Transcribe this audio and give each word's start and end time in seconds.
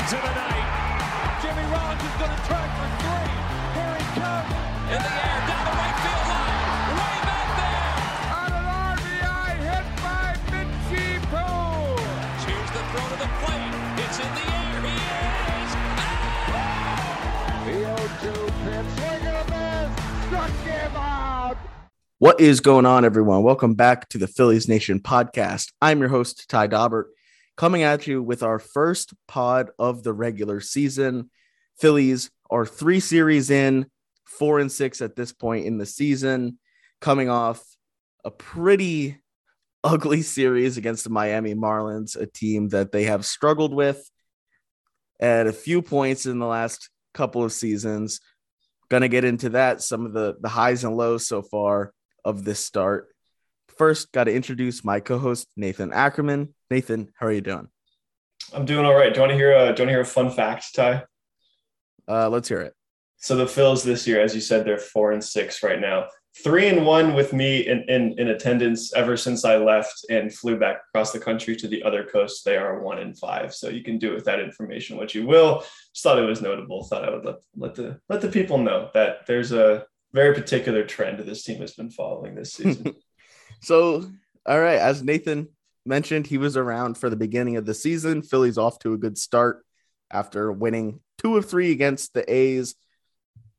into 0.00 0.16
the 0.16 0.32
night. 0.32 0.64
Jimmy 1.42 1.66
Rollins 1.68 2.00
is 2.00 2.16
going 2.16 2.32
to 2.32 2.42
try 2.48 2.64
for 2.72 2.88
three. 3.04 3.32
Here 3.76 3.94
he 4.00 4.06
comes. 4.16 4.48
In 4.88 4.96
the 4.96 5.12
air, 5.12 5.38
down 5.44 5.64
the 5.68 5.76
right 5.76 5.96
field 6.00 6.24
line. 6.32 6.56
Way 6.96 7.16
back 7.28 7.48
there. 7.60 7.92
On 8.40 8.48
an 8.60 8.64
RBI 8.96 9.52
hit 9.68 9.86
by 10.00 10.28
Mitchie 10.52 11.20
Poole. 11.28 12.00
Here's 12.48 12.70
the 12.72 12.82
throw 12.90 13.06
to 13.12 13.16
the 13.20 13.28
plate. 13.44 13.76
It's 14.00 14.18
in 14.24 14.30
the 14.40 14.46
air. 14.56 14.80
He 14.88 14.96
is. 15.60 15.70
The 17.68 17.84
0-2 18.24 18.48
pitch. 18.64 18.88
Swing 18.96 19.24
and 19.28 19.36
a 19.36 19.46
miss. 19.52 19.92
Struck 20.26 20.54
him 20.64 20.96
out. 20.96 21.56
What 22.18 22.40
is 22.40 22.60
going 22.60 22.86
on, 22.86 23.04
everyone? 23.04 23.42
Welcome 23.42 23.74
back 23.74 24.08
to 24.08 24.18
the 24.18 24.26
Phillies 24.26 24.66
Nation 24.66 25.00
podcast. 25.00 25.72
I'm 25.82 26.00
your 26.00 26.08
host, 26.08 26.48
Ty 26.48 26.68
Daubert, 26.68 27.04
coming 27.56 27.82
at 27.82 28.06
you 28.06 28.22
with 28.22 28.42
our 28.42 28.58
first 28.58 29.12
pod 29.28 29.70
of 29.78 30.02
the 30.02 30.12
regular 30.12 30.60
season. 30.60 31.30
Phillies 31.78 32.30
are 32.50 32.66
three 32.66 33.00
series 33.00 33.50
in, 33.50 33.86
four 34.24 34.60
and 34.60 34.70
six 34.70 35.00
at 35.00 35.16
this 35.16 35.32
point 35.32 35.66
in 35.66 35.78
the 35.78 35.86
season, 35.86 36.58
coming 37.00 37.28
off 37.28 37.62
a 38.24 38.30
pretty 38.30 39.20
ugly 39.84 40.22
series 40.36 40.76
against 40.76 41.04
the 41.04 41.10
Miami 41.10 41.54
Marlins, 41.54 42.16
a 42.16 42.26
team 42.26 42.68
that 42.68 42.92
they 42.92 43.04
have 43.04 43.24
struggled 43.24 43.74
with 43.74 44.10
at 45.20 45.46
a 45.46 45.52
few 45.52 45.82
points 45.82 46.26
in 46.26 46.38
the 46.38 46.46
last 46.46 46.88
couple 47.14 47.44
of 47.44 47.52
seasons. 47.52 48.20
Gonna 48.88 49.08
get 49.08 49.24
into 49.24 49.50
that, 49.50 49.82
some 49.82 50.06
of 50.06 50.12
the, 50.12 50.36
the 50.40 50.48
highs 50.48 50.82
and 50.84 50.96
lows 50.96 51.26
so 51.26 51.42
far 51.42 51.92
of 52.24 52.44
this 52.44 52.60
start. 52.60 53.09
First, 53.80 54.12
got 54.12 54.24
to 54.24 54.34
introduce 54.34 54.84
my 54.84 55.00
co-host 55.00 55.48
Nathan 55.56 55.90
Ackerman. 55.90 56.52
Nathan, 56.70 57.10
how 57.18 57.24
are 57.24 57.32
you 57.32 57.40
doing? 57.40 57.66
I'm 58.52 58.66
doing 58.66 58.84
all 58.84 58.92
right. 58.92 59.08
Do 59.08 59.20
you 59.20 59.20
want 59.22 59.30
to 59.30 59.36
hear 59.38 59.52
a, 59.52 59.58
do 59.58 59.62
you 59.62 59.68
want 59.68 59.76
to 59.78 59.86
hear 59.86 60.00
a 60.02 60.04
fun 60.04 60.30
fact, 60.30 60.74
Ty? 60.74 61.04
Uh, 62.06 62.28
let's 62.28 62.46
hear 62.46 62.60
it. 62.60 62.74
So 63.16 63.36
the 63.36 63.46
Phils 63.46 63.82
this 63.82 64.06
year, 64.06 64.20
as 64.20 64.34
you 64.34 64.42
said, 64.42 64.66
they're 64.66 64.76
four 64.76 65.12
and 65.12 65.24
six 65.24 65.62
right 65.62 65.80
now. 65.80 66.08
Three 66.44 66.68
and 66.68 66.84
one 66.84 67.14
with 67.14 67.32
me 67.32 67.66
in, 67.66 67.86
in, 67.88 68.18
in 68.18 68.28
attendance 68.28 68.92
ever 68.92 69.16
since 69.16 69.46
I 69.46 69.56
left 69.56 70.04
and 70.10 70.30
flew 70.30 70.58
back 70.58 70.82
across 70.90 71.12
the 71.12 71.18
country 71.18 71.56
to 71.56 71.66
the 71.66 71.82
other 71.82 72.04
coast. 72.04 72.44
They 72.44 72.58
are 72.58 72.80
one 72.80 72.98
and 72.98 73.18
five. 73.18 73.54
So 73.54 73.70
you 73.70 73.82
can 73.82 73.96
do 73.96 74.12
with 74.12 74.26
that 74.26 74.40
information 74.40 74.98
what 74.98 75.14
you 75.14 75.26
will. 75.26 75.60
Just 75.94 76.02
thought 76.02 76.18
it 76.18 76.26
was 76.26 76.42
notable. 76.42 76.84
Thought 76.84 77.08
I 77.08 77.10
would 77.12 77.24
let 77.24 77.36
let 77.56 77.74
the 77.76 77.98
let 78.10 78.20
the 78.20 78.28
people 78.28 78.58
know 78.58 78.90
that 78.92 79.26
there's 79.26 79.52
a 79.52 79.86
very 80.12 80.34
particular 80.34 80.84
trend 80.84 81.18
this 81.20 81.44
team 81.44 81.62
has 81.62 81.72
been 81.72 81.90
following 81.90 82.34
this 82.34 82.52
season. 82.52 82.94
So, 83.60 84.10
all 84.46 84.60
right, 84.60 84.78
as 84.78 85.02
Nathan 85.02 85.48
mentioned, 85.84 86.26
he 86.26 86.38
was 86.38 86.56
around 86.56 86.96
for 86.98 87.10
the 87.10 87.16
beginning 87.16 87.56
of 87.56 87.66
the 87.66 87.74
season. 87.74 88.22
Philly's 88.22 88.58
off 88.58 88.78
to 88.80 88.94
a 88.94 88.98
good 88.98 89.18
start 89.18 89.64
after 90.10 90.50
winning 90.50 91.00
two 91.18 91.36
of 91.36 91.48
three 91.48 91.72
against 91.72 92.14
the 92.14 92.30
A's. 92.32 92.74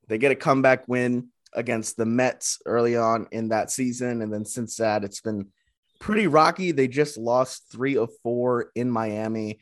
They 0.08 0.18
get 0.18 0.32
a 0.32 0.36
comeback 0.36 0.88
win 0.88 1.30
against 1.54 1.98
the 1.98 2.06
Mets 2.06 2.60
early 2.66 2.98
on 2.98 3.28
in 3.32 3.50
that 3.50 3.72
season. 3.72 4.22
And 4.22 4.34
then 4.34 4.46
since 4.46 4.78
that, 4.78 5.04
it's 5.04 5.22
been 5.22 5.48
pretty 6.00 6.28
rocky. 6.28 6.72
They 6.72 6.88
just 6.88 7.18
lost 7.18 7.72
three 7.72 7.98
of 7.98 8.10
four 8.24 8.72
in 8.76 8.90
Miami. 8.90 9.60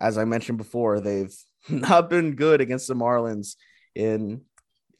As 0.00 0.16
I 0.16 0.24
mentioned 0.24 0.58
before, 0.58 1.00
they've 1.00 1.34
not 1.68 2.08
been 2.08 2.36
good 2.36 2.60
against 2.60 2.88
the 2.88 2.94
Marlins 2.94 3.56
in 3.94 4.42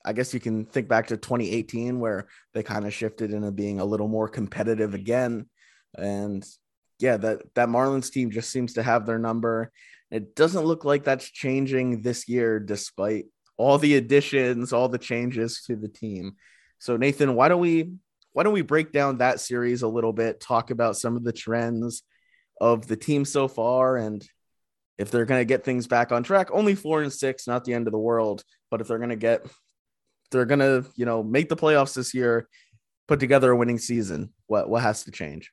I 0.05 0.13
guess 0.13 0.33
you 0.33 0.41
can 0.41 0.65
think 0.65 0.89
back 0.89 1.09
to 1.09 1.17
2018 1.17 2.01
where 2.01 2.29
they 2.55 2.63
kind 2.63 2.87
of 2.87 2.95
shifted 2.95 3.33
into 3.33 3.53
being 3.53 3.81
a 3.81 3.85
little 3.85 4.09
more 4.09 4.29
competitive 4.29 4.95
again. 4.95 5.47
And 5.97 6.45
yeah, 6.99 7.17
that 7.19 7.55
that 7.55 7.69
Marlins 7.69 8.11
team 8.11 8.31
just 8.31 8.51
seems 8.51 8.75
to 8.75 8.83
have 8.83 9.07
their 9.07 9.19
number. 9.19 9.73
It 10.11 10.35
doesn't 10.35 10.65
look 10.65 10.85
like 10.85 11.05
that's 11.05 11.31
changing 11.31 12.03
this 12.03 12.29
year 12.29 12.59
despite 12.59 13.27
all 13.57 13.79
the 13.79 13.97
additions, 13.97 14.73
all 14.73 14.89
the 14.89 14.99
changes 14.99 15.63
to 15.67 15.77
the 15.77 15.89
team. 15.89 16.37
So 16.79 16.97
Nathan, 16.97 17.35
why 17.35 17.49
don't 17.49 17.61
we 17.61 17.93
why 18.33 18.43
don't 18.43 18.55
we 18.55 18.63
break 18.63 18.93
down 18.93 19.19
that 19.19 19.41
series 19.41 19.83
a 19.83 19.89
little 19.89 20.13
bit, 20.13 20.41
talk 20.41 20.71
about 20.71 20.97
some 20.97 21.17
of 21.17 21.25
the 21.25 21.33
trends 21.33 22.03
of 22.61 22.87
the 22.87 22.97
team 22.97 23.25
so 23.25 23.49
far 23.49 23.97
and 23.97 24.27
if 25.01 25.11
they're 25.11 25.25
going 25.25 25.41
to 25.41 25.47
get 25.47 25.65
things 25.65 25.87
back 25.87 26.13
on 26.13 26.23
track, 26.23 26.49
only 26.53 26.75
4 26.75 27.05
and 27.05 27.13
6, 27.13 27.47
not 27.47 27.65
the 27.65 27.73
end 27.73 27.89
of 27.89 27.93
the 27.93 27.99
world, 27.99 28.45
but 28.71 28.83
if 28.83 28.87
they're 28.87 28.99
going 28.99 29.09
to 29.09 29.17
get 29.17 29.47
they're 30.31 30.47
gonna, 30.47 30.85
you 30.97 31.05
know, 31.05 31.23
make 31.23 31.49
the 31.49 31.57
playoffs 31.57 31.95
this 31.95 32.15
year, 32.15 32.49
put 33.09 33.21
together 33.21 33.51
a 33.51 33.57
winning 33.57 33.79
season. 33.79 34.33
What 34.47 34.69
what 34.69 34.83
has 34.83 35.05
to 35.05 35.11
change? 35.11 35.53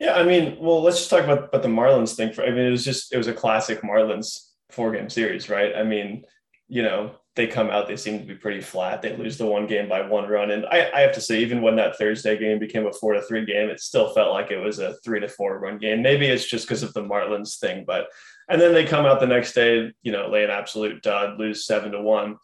Yeah, 0.00 0.14
I 0.14 0.24
mean, 0.24 0.56
well, 0.60 0.82
let's 0.82 0.98
just 0.98 1.10
talk 1.10 1.24
about, 1.24 1.44
about 1.44 1.62
the 1.62 1.68
Marlins 1.68 2.14
thing. 2.16 2.32
For 2.32 2.44
I 2.44 2.50
mean, 2.50 2.66
it 2.66 2.70
was 2.70 2.84
just 2.84 3.12
it 3.12 3.18
was 3.18 3.28
a 3.28 3.32
classic 3.32 3.82
Marlins 3.82 4.48
four 4.70 4.92
game 4.92 5.10
series, 5.10 5.48
right? 5.48 5.74
I 5.76 5.82
mean, 5.82 6.24
you 6.68 6.82
know, 6.82 7.12
they 7.34 7.46
come 7.46 7.70
out, 7.70 7.88
they 7.88 7.96
seem 7.96 8.18
to 8.18 8.26
be 8.26 8.34
pretty 8.34 8.60
flat. 8.60 9.02
They 9.02 9.16
lose 9.16 9.38
the 9.38 9.46
one 9.46 9.66
game 9.66 9.88
by 9.88 10.06
one 10.06 10.28
run, 10.28 10.50
and 10.50 10.66
I, 10.66 10.90
I 10.94 11.00
have 11.00 11.12
to 11.12 11.20
say, 11.20 11.40
even 11.40 11.62
when 11.62 11.76
that 11.76 11.98
Thursday 11.98 12.38
game 12.38 12.58
became 12.58 12.86
a 12.86 12.92
four 12.92 13.14
to 13.14 13.22
three 13.22 13.44
game, 13.44 13.68
it 13.68 13.80
still 13.80 14.12
felt 14.12 14.32
like 14.32 14.50
it 14.50 14.58
was 14.58 14.78
a 14.78 14.94
three 15.04 15.20
to 15.20 15.28
four 15.28 15.58
run 15.58 15.78
game. 15.78 16.02
Maybe 16.02 16.26
it's 16.26 16.48
just 16.48 16.66
because 16.66 16.82
of 16.82 16.92
the 16.94 17.02
Marlins 17.02 17.58
thing, 17.58 17.84
but 17.86 18.06
and 18.48 18.60
then 18.60 18.74
they 18.74 18.84
come 18.84 19.06
out 19.06 19.20
the 19.20 19.26
next 19.26 19.52
day, 19.52 19.92
you 20.02 20.12
know, 20.12 20.28
lay 20.28 20.44
an 20.44 20.50
absolute 20.50 21.02
dud, 21.02 21.38
lose 21.38 21.64
seven 21.64 21.92
to 21.92 22.02
one 22.02 22.36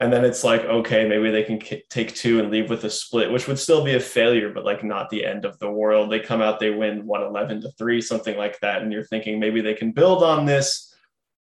and 0.00 0.12
then 0.12 0.24
it's 0.24 0.44
like 0.44 0.62
okay 0.64 1.08
maybe 1.08 1.30
they 1.30 1.42
can 1.42 1.58
k- 1.58 1.82
take 1.88 2.14
two 2.14 2.38
and 2.38 2.50
leave 2.50 2.68
with 2.68 2.84
a 2.84 2.90
split 2.90 3.30
which 3.30 3.48
would 3.48 3.58
still 3.58 3.82
be 3.84 3.94
a 3.94 4.00
failure 4.00 4.52
but 4.52 4.64
like 4.64 4.84
not 4.84 5.08
the 5.10 5.24
end 5.24 5.44
of 5.44 5.58
the 5.58 5.70
world. 5.70 6.10
They 6.10 6.20
come 6.20 6.42
out 6.42 6.60
they 6.60 6.70
win 6.70 7.06
111 7.06 7.62
to 7.62 7.70
3 7.72 8.00
something 8.00 8.36
like 8.36 8.58
that. 8.60 8.82
And 8.82 8.92
you're 8.92 9.04
thinking 9.04 9.38
maybe 9.38 9.60
they 9.60 9.74
can 9.74 9.92
build 9.92 10.22
on 10.22 10.44
this 10.44 10.94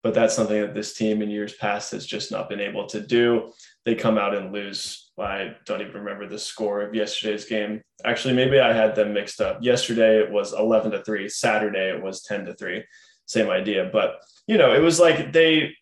but 0.03 0.15
that's 0.15 0.35
something 0.35 0.61
that 0.61 0.75
this 0.75 0.95
team 0.95 1.23
in 1.23 1.31
years 1.31 1.55
past 1.55 1.91
has 1.91 2.07
just 2.07 2.31
not 2.31 2.49
been 2.49 2.61
able 2.61 2.87
to 2.87 3.01
do. 3.01 3.53
They 3.85 3.97
come 3.97 4.17
out 4.17 4.35
and 4.35 4.53
lose. 4.53 5.11
I 5.19 5.57
don't 5.67 5.81
even 5.81 5.93
remember 5.93 6.29
the 6.29 6.39
score 6.39 6.83
of 6.83 6.95
yesterday's 6.95 7.47
game. 7.47 7.83
Actually 8.05 8.35
maybe 8.35 8.61
i 8.61 8.73
had 8.73 8.95
them 8.95 9.13
mixed 9.13 9.41
up. 9.41 9.59
Yesterday 9.61 10.19
it 10.19 10.31
was 10.31 10.53
11 10.53 10.93
to 10.93 11.03
3 11.03 11.29
saturday 11.29 11.91
it 11.91 12.03
was 12.03 12.23
10 12.23 12.47
to 12.47 12.55
3 12.55 12.85
same 13.27 13.51
idea. 13.51 13.91
But 13.93 14.15
you 14.47 14.57
know 14.57 14.73
it 14.73 14.81
was 14.81 14.99
like 14.99 15.33
they 15.33 15.75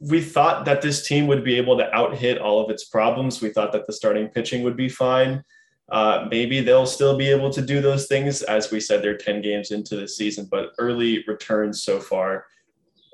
we 0.00 0.22
thought 0.22 0.64
that 0.64 0.82
this 0.82 1.06
team 1.06 1.26
would 1.26 1.44
be 1.44 1.56
able 1.56 1.76
to 1.78 1.94
out 1.94 2.14
hit 2.16 2.38
all 2.38 2.62
of 2.62 2.70
its 2.70 2.84
problems. 2.84 3.40
We 3.40 3.50
thought 3.50 3.72
that 3.72 3.86
the 3.86 3.92
starting 3.92 4.28
pitching 4.28 4.62
would 4.62 4.76
be 4.76 4.88
fine. 4.88 5.42
Uh, 5.90 6.26
maybe 6.30 6.60
they'll 6.60 6.86
still 6.86 7.16
be 7.16 7.28
able 7.28 7.50
to 7.50 7.62
do 7.62 7.80
those 7.80 8.06
things. 8.06 8.42
As 8.42 8.70
we 8.70 8.80
said, 8.80 9.02
they're 9.02 9.16
10 9.16 9.40
games 9.40 9.70
into 9.70 9.96
the 9.96 10.06
season, 10.06 10.46
but 10.50 10.72
early 10.78 11.24
returns 11.26 11.82
so 11.82 11.98
far, 11.98 12.44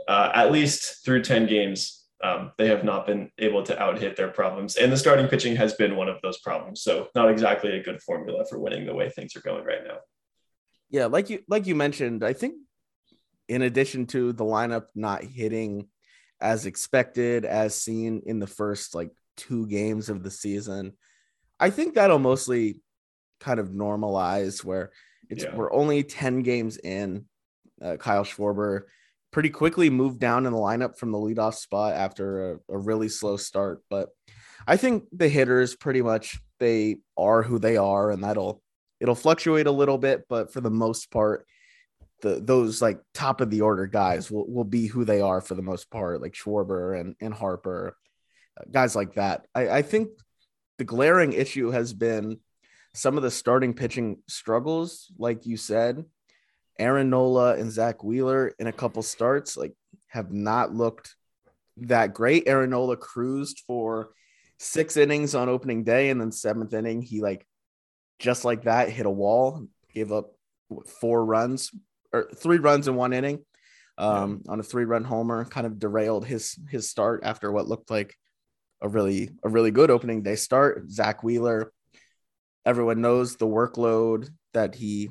uh, 0.09 0.33
at 0.35 0.51
least 0.51 1.05
through 1.05 1.23
10 1.23 1.47
games, 1.47 2.07
um, 2.25 2.53
they 2.59 2.67
have 2.67 2.85
not 2.85 3.07
been 3.07 3.31
able 3.39 3.63
to 3.63 3.81
out 3.81 3.99
hit 3.99 4.17
their 4.17 4.29
problems. 4.29 4.77
And 4.77 4.91
the 4.91 4.97
starting 4.97 5.29
pitching 5.29 5.55
has 5.57 5.75
been 5.75 5.95
one 5.95 6.09
of 6.09 6.17
those 6.23 6.39
problems. 6.39 6.83
So, 6.83 7.09
not 7.15 7.31
exactly 7.31 7.79
a 7.79 7.83
good 7.83 8.03
formula 8.03 8.45
for 8.49 8.59
winning 8.59 8.87
the 8.87 8.95
way 8.95 9.11
things 9.11 9.37
are 9.37 9.43
going 9.43 9.65
right 9.65 9.85
now. 9.87 9.99
Yeah, 10.91 11.07
like 11.07 11.29
you 11.29 11.41
like 11.49 11.67
you 11.67 11.75
mentioned, 11.75 12.25
I 12.25 12.33
think 12.33 12.55
in 13.49 13.63
addition 13.63 14.07
to 14.07 14.33
the 14.33 14.45
lineup 14.45 14.87
not 14.95 15.23
hitting 15.25 15.89
as 16.41 16.67
expected, 16.67 17.45
as 17.45 17.75
seen 17.75 18.23
in 18.27 18.39
the 18.39 18.47
first 18.47 18.95
like 18.95 19.11
two 19.37 19.67
games 19.67 20.09
of 20.09 20.23
the 20.23 20.31
season, 20.31 20.93
I 21.61 21.71
think 21.71 21.95
that'll 21.95 22.19
mostly 22.19 22.81
kind 23.41 23.61
of 23.61 23.69
normalize 23.71 24.65
where 24.65 24.91
it's 25.31 25.45
Yeah. 25.45 25.55
we're 25.57 25.73
only 25.73 26.03
10 26.03 26.43
games 26.43 26.77
in. 26.77 27.27
Uh, 27.83 27.97
Kyle 27.97 28.25
Schwarber 28.25 28.83
pretty 29.33 29.51
quickly 29.51 29.91
moved 29.91 30.21
down 30.21 30.47
in 30.47 30.53
the 30.53 30.59
lineup 30.59 30.97
from 30.97 31.11
the 31.11 31.19
leadoff 31.19 31.55
spot 31.55 31.95
after 31.95 32.53
a, 32.53 32.59
a 32.71 32.79
really 32.79 33.09
slow 33.09 33.37
start. 33.37 33.83
But 33.91 34.11
I 34.67 34.77
think 34.77 35.05
the 35.13 35.29
hitters 35.29 35.75
pretty 35.75 36.03
much 36.03 36.39
they 36.61 36.99
are 37.17 37.43
who 37.43 37.59
they 37.59 37.77
are, 37.77 38.11
and 38.11 38.23
that'll 38.23 38.63
it'll 39.01 39.15
fluctuate 39.17 39.67
a 39.67 39.73
little 39.73 39.99
bit, 39.99 40.25
but 40.29 40.53
for 40.53 40.61
the 40.61 40.71
most 40.71 41.11
part, 41.11 41.47
the 42.25 42.41
those 42.41 42.81
like 42.81 43.01
top 43.13 43.41
of 43.43 43.51
the 43.51 43.61
order 43.61 43.87
guys 43.87 44.31
will, 44.31 44.51
will 44.51 44.65
be 44.65 44.87
who 44.87 45.05
they 45.05 45.21
are 45.21 45.41
for 45.41 45.55
the 45.55 45.63
most 45.63 45.91
part, 45.91 46.23
like 46.23 46.33
Schwarber 46.33 46.99
and, 46.99 47.15
and 47.21 47.35
Harper, 47.35 47.97
uh, 48.59 48.65
guys 48.73 48.97
like 48.97 49.15
that. 49.15 49.47
I, 49.55 49.69
I 49.69 49.83
think 49.83 50.09
the 50.79 50.85
glaring 50.85 51.35
issue 51.35 51.71
has 51.71 51.93
been 51.93 52.41
some 52.95 53.17
of 53.19 53.23
the 53.23 53.31
starting 53.31 53.75
pitching 53.75 54.23
struggles, 54.27 55.13
like 55.19 55.47
you 55.47 55.57
said. 55.57 56.05
Aaron 56.79 57.11
Nola 57.11 57.57
and 57.57 57.71
Zack 57.71 58.03
Wheeler 58.03 58.53
in 58.59 58.67
a 58.67 58.73
couple 58.73 59.03
starts 59.03 59.57
like 59.57 59.75
have 60.09 60.33
not 60.33 60.75
looked 60.75 61.15
that 61.77 62.15
great. 62.15 62.49
Aaron 62.49 62.71
Nola 62.71 62.97
cruised 62.97 63.63
for 63.67 64.09
six 64.59 64.97
innings 64.97 65.35
on 65.35 65.49
opening 65.51 65.85
day, 65.85 66.09
and 66.09 66.21
then 66.21 66.33
seventh 66.33 66.73
inning 66.73 67.03
he 67.03 67.21
like 67.21 67.47
just 68.19 68.47
like 68.47 68.63
that 68.63 68.89
hit 68.89 69.05
a 69.05 69.11
wall, 69.11 69.67
gave 69.93 70.11
up 70.11 70.33
four 71.01 71.23
runs 71.23 71.71
or 72.15 72.31
three 72.35 72.59
runs 72.59 72.89
in 72.89 72.95
one 72.95 73.13
inning 73.13 73.45
um, 73.99 74.43
on 74.49 74.61
a 74.61 74.63
three 74.63 74.85
run 74.85 75.05
homer, 75.05 75.45
kind 75.45 75.67
of 75.67 75.79
derailed 75.79 76.27
his 76.27 76.59
his 76.69 76.89
start 76.89 77.23
after 77.25 77.53
what 77.53 77.69
looked 77.69 77.91
like 77.91 78.17
a 78.81 78.89
really 78.89 79.31
a 79.43 79.49
really 79.49 79.71
good 79.71 79.91
opening 79.91 80.23
day 80.23 80.37
start. 80.37 80.91
Zack 80.91 81.23
Wheeler, 81.23 81.73
everyone 82.65 83.01
knows 83.01 83.37
the 83.37 83.47
workload 83.47 84.31
that 84.53 84.75
he 84.75 85.11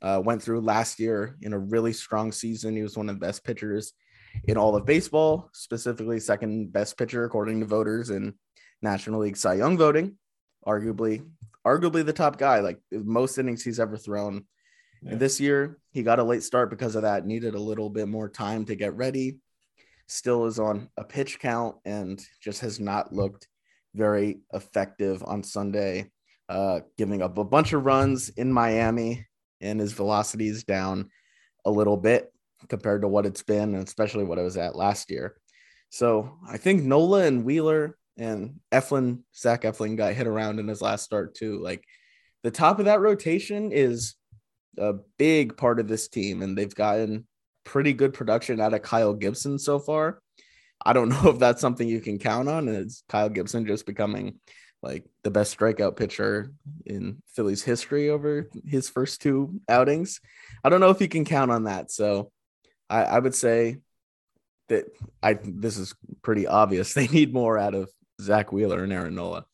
uh, 0.00 0.20
went 0.22 0.42
through 0.42 0.60
last 0.60 0.98
year 0.98 1.36
in 1.40 1.52
a 1.52 1.58
really 1.58 1.92
strong 1.92 2.32
season. 2.32 2.76
He 2.76 2.82
was 2.82 2.96
one 2.96 3.08
of 3.08 3.18
the 3.18 3.26
best 3.26 3.44
pitchers 3.44 3.92
in 4.44 4.56
all 4.56 4.76
of 4.76 4.86
baseball, 4.86 5.50
specifically 5.52 6.18
second 6.18 6.72
best 6.72 6.96
pitcher 6.96 7.24
according 7.24 7.60
to 7.60 7.66
voters 7.66 8.10
in 8.10 8.34
National 8.80 9.20
League 9.20 9.36
Cy 9.36 9.54
Young 9.54 9.78
voting. 9.78 10.16
Arguably, 10.66 11.24
arguably 11.66 12.04
the 12.04 12.12
top 12.12 12.38
guy, 12.38 12.60
like 12.60 12.80
most 12.90 13.38
innings 13.38 13.62
he's 13.62 13.80
ever 13.80 13.96
thrown. 13.96 14.46
Yeah. 15.02 15.16
This 15.16 15.40
year, 15.40 15.78
he 15.90 16.02
got 16.02 16.20
a 16.20 16.24
late 16.24 16.42
start 16.42 16.70
because 16.70 16.94
of 16.94 17.02
that, 17.02 17.26
needed 17.26 17.54
a 17.54 17.60
little 17.60 17.90
bit 17.90 18.08
more 18.08 18.28
time 18.28 18.64
to 18.66 18.76
get 18.76 18.96
ready. 18.96 19.38
Still 20.06 20.46
is 20.46 20.58
on 20.58 20.88
a 20.96 21.04
pitch 21.04 21.40
count 21.40 21.76
and 21.84 22.24
just 22.40 22.60
has 22.60 22.78
not 22.78 23.12
looked 23.12 23.48
very 23.94 24.40
effective 24.52 25.22
on 25.24 25.42
Sunday, 25.42 26.10
uh, 26.48 26.80
giving 26.96 27.22
up 27.22 27.36
a 27.38 27.44
bunch 27.44 27.72
of 27.72 27.84
runs 27.84 28.28
in 28.30 28.52
Miami, 28.52 29.26
and 29.60 29.80
his 29.80 29.92
velocity 29.92 30.48
is 30.48 30.64
down 30.64 31.10
a 31.64 31.70
little 31.70 31.96
bit 31.96 32.32
compared 32.68 33.02
to 33.02 33.08
what 33.08 33.26
it's 33.26 33.42
been, 33.42 33.74
and 33.74 33.86
especially 33.86 34.24
what 34.24 34.38
it 34.38 34.42
was 34.42 34.56
at 34.56 34.76
last 34.76 35.10
year. 35.10 35.36
So 35.90 36.38
I 36.48 36.56
think 36.56 36.82
Nola 36.82 37.24
and 37.24 37.44
Wheeler 37.44 37.98
and 38.16 38.60
Eflin, 38.70 39.22
Zach 39.36 39.62
Eflin 39.62 39.96
got 39.96 40.14
hit 40.14 40.26
around 40.26 40.58
in 40.58 40.68
his 40.68 40.80
last 40.80 41.04
start 41.04 41.34
too. 41.34 41.60
Like 41.60 41.84
the 42.42 42.50
top 42.50 42.78
of 42.78 42.86
that 42.86 43.00
rotation 43.00 43.72
is 43.72 44.14
a 44.78 44.94
big 45.18 45.56
part 45.56 45.80
of 45.80 45.88
this 45.88 46.08
team, 46.08 46.42
and 46.42 46.56
they've 46.56 46.74
gotten 46.74 47.26
pretty 47.64 47.92
good 47.92 48.14
production 48.14 48.60
out 48.60 48.74
of 48.74 48.82
Kyle 48.82 49.14
Gibson 49.14 49.58
so 49.58 49.78
far. 49.78 50.20
I 50.84 50.92
don't 50.92 51.08
know 51.10 51.28
if 51.30 51.38
that's 51.38 51.60
something 51.60 51.86
you 51.86 52.00
can 52.00 52.18
count 52.18 52.48
on. 52.48 52.68
Is 52.68 53.04
Kyle 53.08 53.28
Gibson 53.28 53.66
just 53.66 53.86
becoming 53.86 54.40
like 54.82 55.04
the 55.22 55.30
best 55.30 55.56
strikeout 55.56 55.96
pitcher 55.96 56.52
in 56.86 57.22
Philly's 57.28 57.62
history 57.62 58.10
over 58.10 58.48
his 58.66 58.88
first 58.88 59.22
two 59.22 59.60
outings? 59.68 60.20
I 60.64 60.68
don't 60.68 60.80
know 60.80 60.90
if 60.90 61.00
you 61.00 61.08
can 61.08 61.24
count 61.24 61.50
on 61.50 61.64
that. 61.64 61.90
So 61.90 62.30
I, 62.90 63.04
I 63.04 63.18
would 63.18 63.34
say 63.34 63.78
that 64.68 64.86
I 65.22 65.38
this 65.42 65.76
is 65.76 65.94
pretty 66.22 66.46
obvious. 66.46 66.94
They 66.94 67.08
need 67.08 67.32
more 67.32 67.58
out 67.58 67.74
of 67.74 67.90
Zack 68.20 68.52
Wheeler 68.52 68.82
and 68.82 68.92
Aaron 68.92 69.14
Nola. 69.14 69.44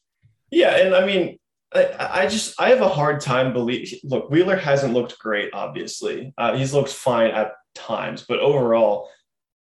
Yeah, 0.50 0.76
and 0.76 0.94
I 0.94 1.05
mean, 1.05 1.38
I, 1.75 2.26
just 2.26 2.61
I 2.61 2.70
have 2.70 2.81
a 2.81 2.88
hard 2.88 3.20
time 3.20 3.53
believe. 3.53 3.94
Look, 4.03 4.31
Wheeler 4.31 4.56
hasn't 4.56 4.94
looked 4.94 5.19
great. 5.19 5.50
Obviously, 5.53 6.32
uh, 6.38 6.56
he's 6.56 6.73
looked 6.73 6.91
fine 6.91 7.31
at 7.31 7.53
times, 7.75 8.25
but 8.26 8.38
overall, 8.38 9.11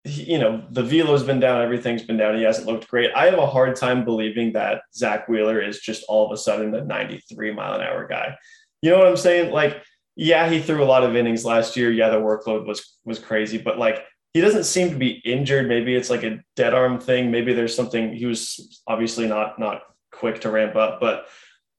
he, 0.04 0.32
you 0.32 0.38
know, 0.38 0.64
the 0.70 0.82
velo's 0.82 1.22
been 1.22 1.40
down, 1.40 1.62
everything's 1.62 2.02
been 2.02 2.16
down. 2.16 2.36
He 2.36 2.44
hasn't 2.44 2.66
looked 2.66 2.88
great. 2.88 3.10
I 3.14 3.26
have 3.26 3.38
a 3.38 3.46
hard 3.46 3.76
time 3.76 4.04
believing 4.04 4.54
that 4.54 4.82
Zack 4.94 5.28
Wheeler 5.28 5.60
is 5.60 5.80
just 5.80 6.04
all 6.08 6.26
of 6.26 6.32
a 6.32 6.36
sudden 6.36 6.70
the 6.70 6.82
93 6.82 7.52
mile 7.52 7.74
an 7.74 7.82
hour 7.82 8.06
guy. 8.06 8.36
You 8.80 8.90
know 8.90 8.98
what 8.98 9.08
I'm 9.08 9.16
saying? 9.16 9.52
Like, 9.52 9.82
yeah, 10.16 10.48
he 10.48 10.60
threw 10.60 10.82
a 10.82 10.86
lot 10.86 11.04
of 11.04 11.14
innings 11.14 11.44
last 11.44 11.76
year. 11.76 11.90
Yeah, 11.90 12.08
the 12.08 12.16
workload 12.16 12.66
was 12.66 12.98
was 13.04 13.18
crazy, 13.18 13.58
but 13.58 13.78
like 13.78 14.04
he 14.32 14.40
doesn't 14.40 14.64
seem 14.64 14.90
to 14.90 14.96
be 14.96 15.20
injured. 15.24 15.68
Maybe 15.68 15.94
it's 15.94 16.10
like 16.10 16.22
a 16.22 16.40
dead 16.56 16.74
arm 16.74 16.98
thing. 17.00 17.30
Maybe 17.30 17.52
there's 17.52 17.74
something. 17.74 18.14
He 18.14 18.26
was 18.26 18.82
obviously 18.86 19.26
not 19.26 19.58
not 19.58 19.82
quick 20.10 20.40
to 20.40 20.50
ramp 20.50 20.74
up, 20.74 21.00
but 21.00 21.26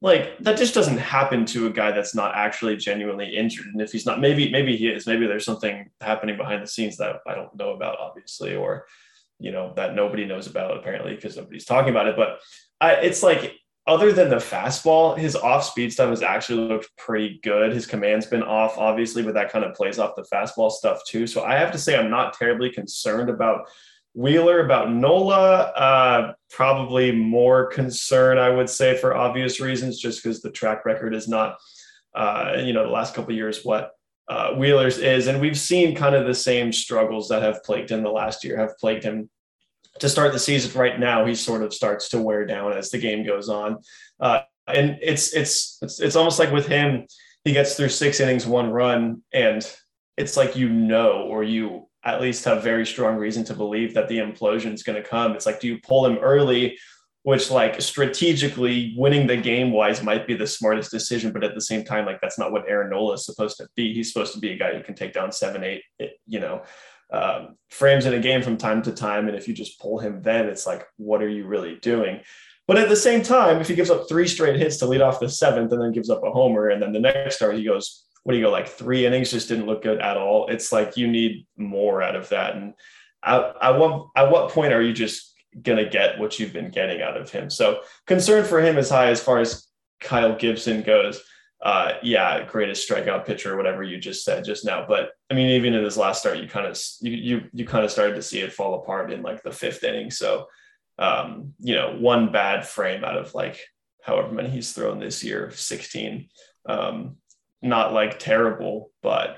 like 0.01 0.37
that 0.39 0.57
just 0.57 0.73
doesn't 0.73 0.97
happen 0.97 1.45
to 1.47 1.67
a 1.67 1.71
guy 1.71 1.91
that's 1.91 2.15
not 2.15 2.35
actually 2.35 2.77
genuinely 2.77 3.35
injured. 3.35 3.67
And 3.67 3.81
if 3.81 3.91
he's 3.91 4.05
not, 4.05 4.21
maybe 4.21 4.49
maybe 4.51 4.77
he 4.77 4.87
is. 4.87 5.05
Maybe 5.05 5.27
there's 5.27 5.45
something 5.45 5.89
happening 5.99 6.37
behind 6.37 6.63
the 6.63 6.67
scenes 6.67 6.97
that 6.97 7.17
I 7.27 7.35
don't 7.35 7.53
know 7.55 7.71
about, 7.71 7.99
obviously, 7.99 8.55
or 8.55 8.85
you 9.39 9.51
know 9.51 9.73
that 9.75 9.95
nobody 9.95 10.25
knows 10.25 10.47
about 10.47 10.77
apparently 10.77 11.15
because 11.15 11.35
nobody's 11.35 11.65
talking 11.65 11.89
about 11.89 12.07
it. 12.07 12.15
But 12.15 12.39
I, 12.79 12.93
it's 12.93 13.23
like 13.23 13.55
other 13.87 14.13
than 14.13 14.29
the 14.29 14.37
fastball, 14.37 15.17
his 15.17 15.35
off 15.35 15.65
speed 15.65 15.91
stuff 15.91 16.09
has 16.11 16.21
actually 16.21 16.67
looked 16.67 16.95
pretty 16.95 17.39
good. 17.43 17.73
His 17.73 17.87
command's 17.87 18.27
been 18.27 18.43
off, 18.43 18.77
obviously, 18.77 19.23
but 19.23 19.33
that 19.33 19.51
kind 19.51 19.65
of 19.65 19.73
plays 19.73 19.99
off 19.99 20.15
the 20.15 20.27
fastball 20.31 20.71
stuff 20.71 21.01
too. 21.07 21.25
So 21.25 21.43
I 21.43 21.57
have 21.57 21.71
to 21.71 21.77
say, 21.77 21.97
I'm 21.97 22.11
not 22.11 22.33
terribly 22.33 22.69
concerned 22.69 23.29
about 23.29 23.67
Wheeler, 24.13 24.65
about 24.65 24.91
Nola. 24.91 25.71
Uh, 25.75 26.33
probably 26.49 27.11
more 27.11 27.67
concern, 27.67 28.37
I 28.37 28.49
would 28.49 28.69
say, 28.69 28.97
for 28.97 29.15
obvious 29.15 29.59
reasons, 29.59 29.99
just 29.99 30.23
because 30.23 30.41
the 30.41 30.51
track 30.51 30.85
record 30.85 31.13
is 31.13 31.27
not, 31.27 31.57
uh, 32.15 32.53
you 32.57 32.73
know, 32.73 32.83
the 32.83 32.91
last 32.91 33.13
couple 33.13 33.33
years 33.33 33.63
what 33.63 33.91
uh, 34.29 34.53
Wheeler's 34.53 34.97
is, 34.97 35.27
and 35.27 35.41
we've 35.41 35.57
seen 35.57 35.95
kind 35.95 36.15
of 36.15 36.27
the 36.27 36.35
same 36.35 36.71
struggles 36.71 37.29
that 37.29 37.41
have 37.41 37.63
plagued 37.63 37.89
him 37.89 38.03
the 38.03 38.11
last 38.11 38.43
year 38.43 38.57
have 38.57 38.77
plagued 38.77 39.03
him 39.03 39.29
to 39.99 40.07
start 40.07 40.31
the 40.31 40.39
season 40.39 40.79
right 40.79 40.99
now, 40.99 41.25
he 41.25 41.35
sort 41.35 41.63
of 41.63 41.73
starts 41.73 42.09
to 42.09 42.21
wear 42.21 42.45
down 42.45 42.73
as 42.73 42.89
the 42.89 42.97
game 42.97 43.25
goes 43.25 43.49
on. 43.49 43.79
Uh, 44.19 44.41
and 44.67 44.97
it's, 45.01 45.33
it's, 45.33 45.77
it's, 45.81 45.99
it's 45.99 46.15
almost 46.15 46.39
like 46.39 46.51
with 46.51 46.67
him, 46.67 47.05
he 47.43 47.53
gets 47.53 47.75
through 47.75 47.89
six 47.89 48.19
innings, 48.19 48.45
one 48.45 48.69
run, 48.69 49.23
and 49.33 49.69
it's 50.15 50.37
like, 50.37 50.55
you 50.55 50.69
know, 50.69 51.27
or 51.29 51.43
you 51.43 51.88
at 52.09 52.21
least 52.21 52.45
have 52.45 52.63
very 52.63 52.85
strong 52.85 53.17
reason 53.17 53.43
to 53.45 53.53
believe 53.53 53.93
that 53.93 54.07
the 54.07 54.17
implosion 54.17 54.73
is 54.73 54.83
going 54.83 55.01
to 55.01 55.07
come. 55.07 55.33
It's 55.33 55.45
like, 55.45 55.59
do 55.59 55.67
you 55.67 55.77
pull 55.79 56.05
him 56.05 56.17
early, 56.17 56.77
which 57.23 57.51
like 57.51 57.79
strategically 57.81 58.95
winning 58.97 59.27
the 59.27 59.37
game 59.37 59.71
wise 59.71 60.01
might 60.01 60.25
be 60.25 60.33
the 60.33 60.47
smartest 60.47 60.89
decision, 60.89 61.31
but 61.31 61.43
at 61.43 61.53
the 61.53 61.61
same 61.61 61.83
time, 61.83 62.05
like 62.05 62.19
that's 62.21 62.39
not 62.39 62.51
what 62.51 62.67
Aaron 62.67 62.89
Nola 62.89 63.13
is 63.13 63.25
supposed 63.25 63.57
to 63.57 63.67
be. 63.75 63.93
He's 63.93 64.11
supposed 64.11 64.33
to 64.33 64.39
be 64.39 64.51
a 64.51 64.57
guy 64.57 64.73
who 64.75 64.83
can 64.83 64.95
take 64.95 65.13
down 65.13 65.31
seven, 65.31 65.63
eight, 65.63 65.83
you 66.25 66.39
know, 66.39 66.63
um, 67.11 67.55
frames 67.69 68.05
in 68.05 68.13
a 68.13 68.19
game 68.19 68.41
from 68.41 68.57
time 68.57 68.81
to 68.83 68.91
time. 68.91 69.27
And 69.27 69.37
if 69.37 69.47
you 69.47 69.53
just 69.53 69.79
pull 69.79 69.99
him 69.99 70.21
then, 70.21 70.47
it's 70.47 70.65
like, 70.65 70.85
what 70.97 71.21
are 71.21 71.29
you 71.29 71.45
really 71.45 71.75
doing? 71.75 72.21
But 72.67 72.77
at 72.77 72.89
the 72.89 72.95
same 72.95 73.23
time, 73.23 73.59
if 73.59 73.67
he 73.67 73.75
gives 73.75 73.89
up 73.89 74.07
three 74.07 74.27
straight 74.27 74.55
hits 74.55 74.77
to 74.77 74.85
lead 74.85 75.01
off 75.01 75.19
the 75.19 75.29
seventh 75.29 75.71
and 75.71 75.81
then 75.81 75.91
gives 75.91 76.09
up 76.09 76.23
a 76.23 76.31
homer, 76.31 76.69
and 76.69 76.81
then 76.81 76.93
the 76.93 76.99
next 76.99 77.35
start 77.35 77.55
he 77.55 77.63
goes, 77.63 78.05
what 78.29 78.33
do 78.33 78.37
you 78.37 78.45
go, 78.45 78.51
like 78.51 78.67
three 78.67 79.07
innings 79.07 79.31
just 79.31 79.47
didn't 79.47 79.65
look 79.65 79.81
good 79.81 79.99
at 79.99 80.15
all. 80.15 80.49
It's 80.49 80.71
like 80.71 80.95
you 80.97 81.07
need 81.07 81.47
more 81.57 82.03
out 82.03 82.15
of 82.15 82.29
that. 82.29 82.55
And 82.55 82.75
at, 83.23 83.55
at, 83.59 83.79
what, 83.79 84.09
at 84.15 84.29
what 84.29 84.51
point 84.51 84.71
are 84.71 84.83
you 84.83 84.93
just 84.93 85.33
to 85.65 85.89
get 85.89 86.19
what 86.19 86.37
you've 86.37 86.53
been 86.53 86.69
getting 86.69 87.01
out 87.01 87.17
of 87.17 87.31
him? 87.31 87.49
So 87.49 87.79
concern 88.05 88.45
for 88.45 88.61
him 88.61 88.77
is 88.77 88.91
high 88.91 89.07
as 89.07 89.19
far 89.19 89.39
as 89.39 89.65
Kyle 89.99 90.35
Gibson 90.35 90.83
goes 90.83 91.19
uh, 91.61 91.93
yeah, 92.01 92.45
greatest 92.45 92.89
strikeout 92.89 93.25
pitcher, 93.25 93.57
whatever 93.57 93.83
you 93.83 93.97
just 93.97 94.23
said 94.23 94.45
just 94.45 94.63
now. 94.63 94.85
But 94.87 95.09
I 95.29 95.33
mean, 95.33 95.49
even 95.49 95.73
in 95.73 95.83
his 95.83 95.97
last 95.97 96.21
start, 96.21 96.37
you 96.37 96.47
kind 96.47 96.65
of 96.65 96.79
you 97.01 97.11
you 97.11 97.41
you 97.51 97.65
kind 97.65 97.83
of 97.83 97.91
started 97.91 98.15
to 98.15 98.21
see 98.21 98.39
it 98.39 98.53
fall 98.53 98.75
apart 98.75 99.11
in 99.11 99.21
like 99.21 99.43
the 99.43 99.51
fifth 99.51 99.83
inning. 99.83 100.09
So, 100.09 100.45
um, 100.97 101.53
you 101.59 101.75
know, 101.75 101.97
one 101.99 102.31
bad 102.31 102.65
frame 102.65 103.03
out 103.03 103.17
of 103.17 103.35
like 103.35 103.59
however 104.03 104.31
many 104.31 104.49
he's 104.49 104.71
thrown 104.71 104.99
this 104.99 105.21
year, 105.21 105.51
sixteen. 105.51 106.29
Um, 106.65 107.17
not 107.61 107.93
like 107.93 108.19
terrible, 108.19 108.91
but 109.01 109.37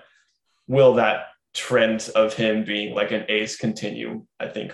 will 0.68 0.96
that 0.96 1.28
trend 1.54 2.10
of 2.16 2.34
him 2.34 2.64
being 2.64 2.96
like 2.96 3.12
an 3.12 3.26
ace 3.30 3.58
continue? 3.58 4.26
I 4.40 4.48
think 4.48 4.74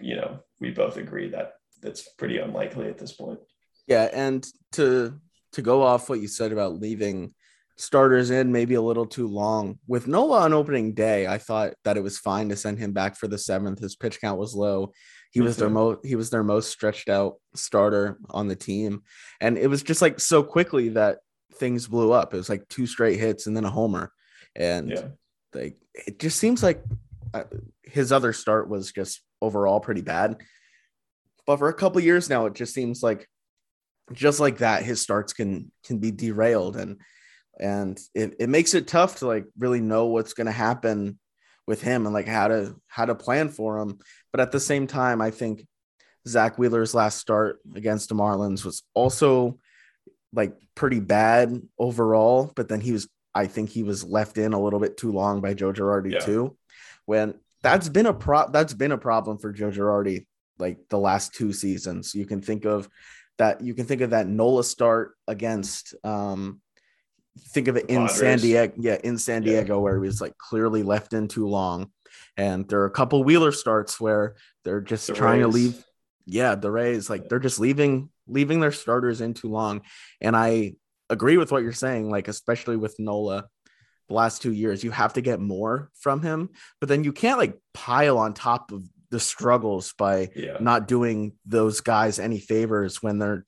you 0.00 0.16
know 0.16 0.40
we 0.60 0.70
both 0.70 0.96
agree 0.96 1.30
that 1.30 1.54
that's 1.80 2.08
pretty 2.14 2.38
unlikely 2.38 2.88
at 2.88 2.98
this 2.98 3.12
point. 3.12 3.40
Yeah, 3.86 4.08
and 4.12 4.46
to 4.72 5.20
to 5.52 5.62
go 5.62 5.82
off 5.82 6.08
what 6.08 6.20
you 6.20 6.28
said 6.28 6.52
about 6.52 6.80
leaving 6.80 7.34
starters 7.76 8.30
in 8.30 8.52
maybe 8.52 8.74
a 8.74 8.82
little 8.82 9.06
too 9.06 9.26
long. 9.26 9.78
With 9.86 10.06
Nola 10.06 10.40
on 10.42 10.52
opening 10.52 10.94
day, 10.94 11.26
I 11.26 11.38
thought 11.38 11.74
that 11.84 11.96
it 11.96 12.02
was 12.02 12.18
fine 12.18 12.48
to 12.48 12.56
send 12.56 12.78
him 12.78 12.92
back 12.92 13.16
for 13.16 13.28
the 13.28 13.38
seventh. 13.38 13.80
His 13.80 13.96
pitch 13.96 14.20
count 14.20 14.38
was 14.38 14.54
low. 14.54 14.92
He 15.32 15.40
was 15.40 15.56
their 15.56 15.70
most 15.70 16.04
he 16.04 16.14
was 16.14 16.30
their 16.30 16.44
most 16.44 16.70
stretched 16.70 17.08
out 17.08 17.36
starter 17.54 18.18
on 18.30 18.48
the 18.48 18.56
team. 18.56 19.02
And 19.40 19.56
it 19.56 19.68
was 19.68 19.82
just 19.82 20.02
like 20.02 20.20
so 20.20 20.42
quickly 20.42 20.90
that 20.90 21.18
things 21.54 21.88
blew 21.88 22.12
up. 22.12 22.34
It 22.34 22.38
was 22.38 22.48
like 22.48 22.68
two 22.68 22.86
straight 22.86 23.18
hits 23.18 23.46
and 23.46 23.56
then 23.56 23.64
a 23.64 23.70
homer. 23.70 24.12
And 24.54 24.90
yeah. 24.90 25.08
like 25.54 25.76
it 25.94 26.18
just 26.18 26.38
seems 26.38 26.62
like 26.62 26.82
uh, 27.34 27.44
his 27.82 28.12
other 28.12 28.32
start 28.32 28.68
was 28.68 28.92
just 28.92 29.22
overall 29.40 29.80
pretty 29.80 30.02
bad. 30.02 30.42
But 31.46 31.58
for 31.58 31.68
a 31.68 31.74
couple 31.74 32.00
years 32.00 32.30
now, 32.30 32.46
it 32.46 32.54
just 32.54 32.74
seems 32.74 33.02
like 33.02 33.28
just 34.12 34.40
like 34.40 34.58
that, 34.58 34.84
his 34.84 35.00
starts 35.00 35.32
can 35.32 35.72
can 35.84 35.98
be 35.98 36.10
derailed 36.10 36.76
and 36.76 37.00
and 37.60 37.98
it, 38.14 38.34
it 38.40 38.48
makes 38.48 38.74
it 38.74 38.88
tough 38.88 39.18
to 39.18 39.26
like 39.26 39.44
really 39.58 39.80
know 39.80 40.06
what's 40.06 40.32
going 40.32 40.46
to 40.46 40.52
happen 40.52 41.18
with 41.66 41.82
him 41.82 42.06
and 42.06 42.14
like 42.14 42.26
how 42.26 42.48
to 42.48 42.76
how 42.86 43.04
to 43.04 43.14
plan 43.14 43.48
for 43.48 43.78
him. 43.78 43.98
But 44.30 44.40
at 44.40 44.52
the 44.52 44.60
same 44.60 44.86
time, 44.86 45.20
I 45.20 45.30
think 45.30 45.66
Zack 46.26 46.58
Wheeler's 46.58 46.94
last 46.94 47.18
start 47.18 47.58
against 47.74 48.08
the 48.08 48.14
Marlins 48.14 48.64
was 48.64 48.82
also 48.94 49.58
like 50.32 50.54
pretty 50.74 51.00
bad 51.00 51.60
overall. 51.78 52.52
But 52.54 52.68
then 52.68 52.80
he 52.80 52.92
was, 52.92 53.08
I 53.34 53.46
think 53.46 53.70
he 53.70 53.82
was 53.82 54.04
left 54.04 54.38
in 54.38 54.52
a 54.52 54.60
little 54.60 54.80
bit 54.80 54.96
too 54.96 55.12
long 55.12 55.40
by 55.40 55.54
Joe 55.54 55.72
Girardi 55.72 56.12
yeah. 56.12 56.20
too. 56.20 56.56
When 57.06 57.34
that's 57.62 57.88
been 57.88 58.06
a 58.06 58.14
pro 58.14 58.48
that's 58.50 58.74
been 58.74 58.92
a 58.92 58.98
problem 58.98 59.38
for 59.38 59.52
Joe 59.52 59.70
Girardi 59.70 60.26
like 60.58 60.78
the 60.88 60.98
last 60.98 61.34
two 61.34 61.52
seasons. 61.52 62.14
You 62.14 62.26
can 62.26 62.40
think 62.40 62.64
of 62.64 62.88
that 63.38 63.60
you 63.60 63.74
can 63.74 63.86
think 63.86 64.00
of 64.00 64.10
that 64.10 64.26
Nola 64.26 64.64
start 64.64 65.14
against 65.26 65.94
um 66.04 66.60
think 67.48 67.68
of 67.68 67.76
it 67.76 67.86
in. 67.86 68.08
San 68.08 68.38
Diego 68.38 68.74
yeah 68.78 68.98
in 69.02 69.18
San 69.18 69.42
Diego 69.42 69.76
yeah. 69.76 69.80
where 69.80 69.94
he 69.94 70.06
was 70.06 70.20
like 70.20 70.36
clearly 70.38 70.82
left 70.82 71.12
in 71.12 71.28
too 71.28 71.48
long 71.48 71.90
and 72.36 72.68
there 72.68 72.80
are 72.80 72.86
a 72.86 72.90
couple 72.90 73.24
Wheeler 73.24 73.52
starts 73.52 74.00
where 74.00 74.36
they're 74.64 74.80
just 74.80 75.06
the 75.06 75.14
trying 75.14 75.40
Rays. 75.40 75.46
to 75.46 75.52
leave 75.52 75.84
yeah 76.26 76.54
the 76.54 76.70
Rays 76.70 77.08
like 77.08 77.28
they're 77.28 77.38
just 77.38 77.58
leaving 77.58 78.10
leaving 78.26 78.60
their 78.60 78.72
starters 78.72 79.20
in 79.20 79.34
too 79.34 79.48
long 79.48 79.82
and 80.20 80.36
I 80.36 80.74
agree 81.10 81.36
with 81.36 81.52
what 81.52 81.62
you're 81.62 81.72
saying 81.72 82.08
like 82.10 82.28
especially 82.28 82.76
with 82.76 82.98
Nola 82.98 83.46
the 84.08 84.14
last 84.14 84.42
two 84.42 84.52
years. 84.52 84.82
You 84.82 84.90
have 84.90 85.12
to 85.14 85.20
get 85.20 85.40
more 85.40 85.90
from 85.98 86.22
him, 86.22 86.50
but 86.80 86.88
then 86.88 87.04
you 87.04 87.12
can't 87.12 87.38
like 87.38 87.58
pile 87.72 88.18
on 88.18 88.34
top 88.34 88.72
of 88.72 88.82
the 89.10 89.20
struggles 89.20 89.92
by 89.96 90.30
Yeah. 90.34 90.56
not 90.60 90.88
doing 90.88 91.34
those 91.46 91.80
guys 91.80 92.18
any 92.18 92.38
favors 92.40 93.02
when 93.02 93.18
they're 93.18 93.44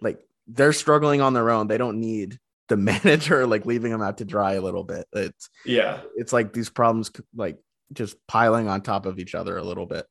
like 0.00 0.20
they're 0.46 0.72
struggling 0.72 1.20
on 1.20 1.32
their 1.34 1.50
own. 1.50 1.68
They 1.68 1.78
don't 1.78 2.00
need 2.00 2.38
the 2.68 2.76
manager 2.90 3.46
like 3.46 3.64
leaving 3.66 3.90
them 3.92 4.02
out 4.02 4.18
to 4.18 4.24
dry 4.24 4.54
a 4.54 4.60
little 4.60 4.84
bit. 4.84 5.06
It's 5.12 5.48
Yeah. 5.64 6.00
it's 6.16 6.32
like 6.32 6.52
these 6.52 6.68
problems 6.70 7.10
like 7.34 7.58
just 7.92 8.16
piling 8.26 8.68
on 8.68 8.82
top 8.82 9.06
of 9.06 9.18
each 9.18 9.34
other 9.34 9.56
a 9.56 9.64
little 9.64 9.86
bit. 9.86 10.04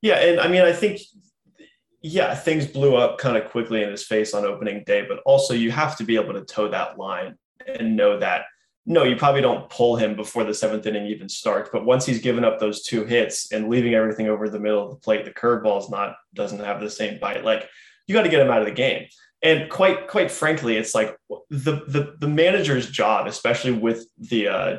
Yeah, 0.00 0.14
and 0.14 0.40
I 0.40 0.48
mean, 0.48 0.62
I 0.62 0.72
think, 0.72 1.00
yeah, 2.00 2.34
things 2.34 2.66
blew 2.66 2.96
up 2.96 3.18
kind 3.18 3.36
of 3.36 3.50
quickly 3.50 3.82
in 3.82 3.90
his 3.90 4.04
face 4.04 4.34
on 4.34 4.44
opening 4.44 4.84
day, 4.84 5.04
but 5.08 5.18
also 5.24 5.54
you 5.54 5.70
have 5.70 5.96
to 5.96 6.04
be 6.04 6.16
able 6.16 6.32
to 6.34 6.44
toe 6.44 6.68
that 6.68 6.98
line 6.98 7.36
and 7.66 7.96
know 7.96 8.18
that 8.18 8.44
no, 8.90 9.04
you 9.04 9.16
probably 9.16 9.42
don't 9.42 9.68
pull 9.68 9.96
him 9.96 10.16
before 10.16 10.44
the 10.44 10.54
seventh 10.54 10.86
inning 10.86 11.06
even 11.08 11.28
starts. 11.28 11.68
But 11.70 11.84
once 11.84 12.06
he's 12.06 12.22
given 12.22 12.42
up 12.42 12.58
those 12.58 12.82
two 12.82 13.04
hits 13.04 13.52
and 13.52 13.68
leaving 13.68 13.92
everything 13.92 14.28
over 14.28 14.48
the 14.48 14.58
middle 14.58 14.82
of 14.82 14.88
the 14.88 14.96
plate, 14.96 15.26
the 15.26 15.30
curveball's 15.30 15.90
not 15.90 16.16
doesn't 16.32 16.60
have 16.60 16.80
the 16.80 16.88
same 16.88 17.20
bite. 17.20 17.44
Like 17.44 17.68
you 18.06 18.14
got 18.14 18.22
to 18.22 18.30
get 18.30 18.40
him 18.40 18.50
out 18.50 18.62
of 18.62 18.66
the 18.66 18.72
game. 18.72 19.06
And 19.42 19.68
quite 19.68 20.08
quite 20.08 20.30
frankly, 20.30 20.78
it's 20.78 20.94
like 20.94 21.18
the 21.50 21.82
the 21.86 22.16
the 22.18 22.28
manager's 22.28 22.90
job, 22.90 23.26
especially 23.26 23.72
with 23.72 24.06
the 24.16 24.48
uh, 24.48 24.76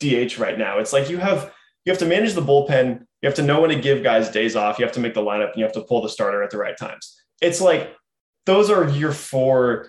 DH 0.00 0.38
right 0.38 0.58
now. 0.58 0.78
It's 0.78 0.94
like 0.94 1.10
you 1.10 1.18
have 1.18 1.52
you 1.84 1.90
have 1.90 1.98
to 1.98 2.06
manage 2.06 2.34
the 2.34 2.42
bullpen. 2.42 3.00
You 3.22 3.26
have 3.26 3.34
to 3.34 3.42
know 3.42 3.60
when 3.60 3.70
to 3.70 3.80
give 3.80 4.02
guys 4.02 4.30
days 4.30 4.56
off. 4.56 4.78
You 4.78 4.84
have 4.84 4.94
to 4.94 5.00
make 5.00 5.14
the 5.14 5.20
lineup 5.22 5.50
and 5.50 5.58
you 5.58 5.64
have 5.64 5.72
to 5.74 5.82
pull 5.82 6.02
the 6.02 6.08
starter 6.08 6.42
at 6.42 6.50
the 6.50 6.58
right 6.58 6.76
times. 6.76 7.20
It's 7.40 7.60
like 7.60 7.94
those 8.46 8.70
are 8.70 8.88
your 8.88 9.12
four 9.12 9.88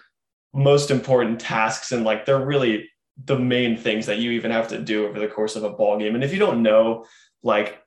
most 0.54 0.92
important 0.92 1.40
tasks. 1.40 1.92
And 1.92 2.04
like 2.04 2.26
they're 2.26 2.44
really 2.44 2.90
the 3.26 3.38
main 3.38 3.78
things 3.78 4.06
that 4.08 4.20
you 4.20 4.32
even 4.32 4.52
have 4.52 4.68
to 4.70 4.80
do 4.80 5.08
over 5.08 5.20
the 5.20 5.28
course 5.28 5.56
of 5.56 5.64
a 5.64 5.70
ball 5.70 6.00
game. 6.00 6.16
And 6.16 6.24
if 6.24 6.34
you 6.34 6.40
don't 6.40 6.64
know 6.64 7.06
like 7.44 7.82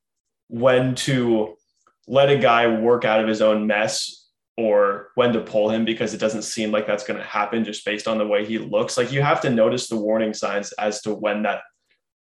when 0.49 0.95
to 0.95 1.57
let 2.07 2.31
a 2.31 2.39
guy 2.39 2.69
work 2.69 3.05
out 3.05 3.21
of 3.21 3.27
his 3.27 3.43
own 3.43 3.67
mess 3.67 4.29
or 4.57 5.09
when 5.17 5.33
to 5.33 5.41
pull 5.41 5.69
him 5.69 5.85
because 5.85 6.15
it 6.15 6.19
doesn't 6.19 6.43
seem 6.43 6.71
like 6.71 6.87
that's 6.87 7.05
going 7.05 7.19
to 7.19 7.27
happen 7.27 7.65
just 7.65 7.85
based 7.85 8.07
on 8.09 8.19
the 8.19 8.27
way 8.27 8.45
he 8.45 8.59
looks, 8.59 8.97
like 8.97 9.13
you 9.13 9.21
have 9.21 9.41
to 9.41 9.51
notice 9.51 9.89
the 9.89 9.97
warning 9.97 10.33
signs 10.33 10.73
as 10.75 11.03
to 11.03 11.13
when 11.13 11.43
that 11.43 11.63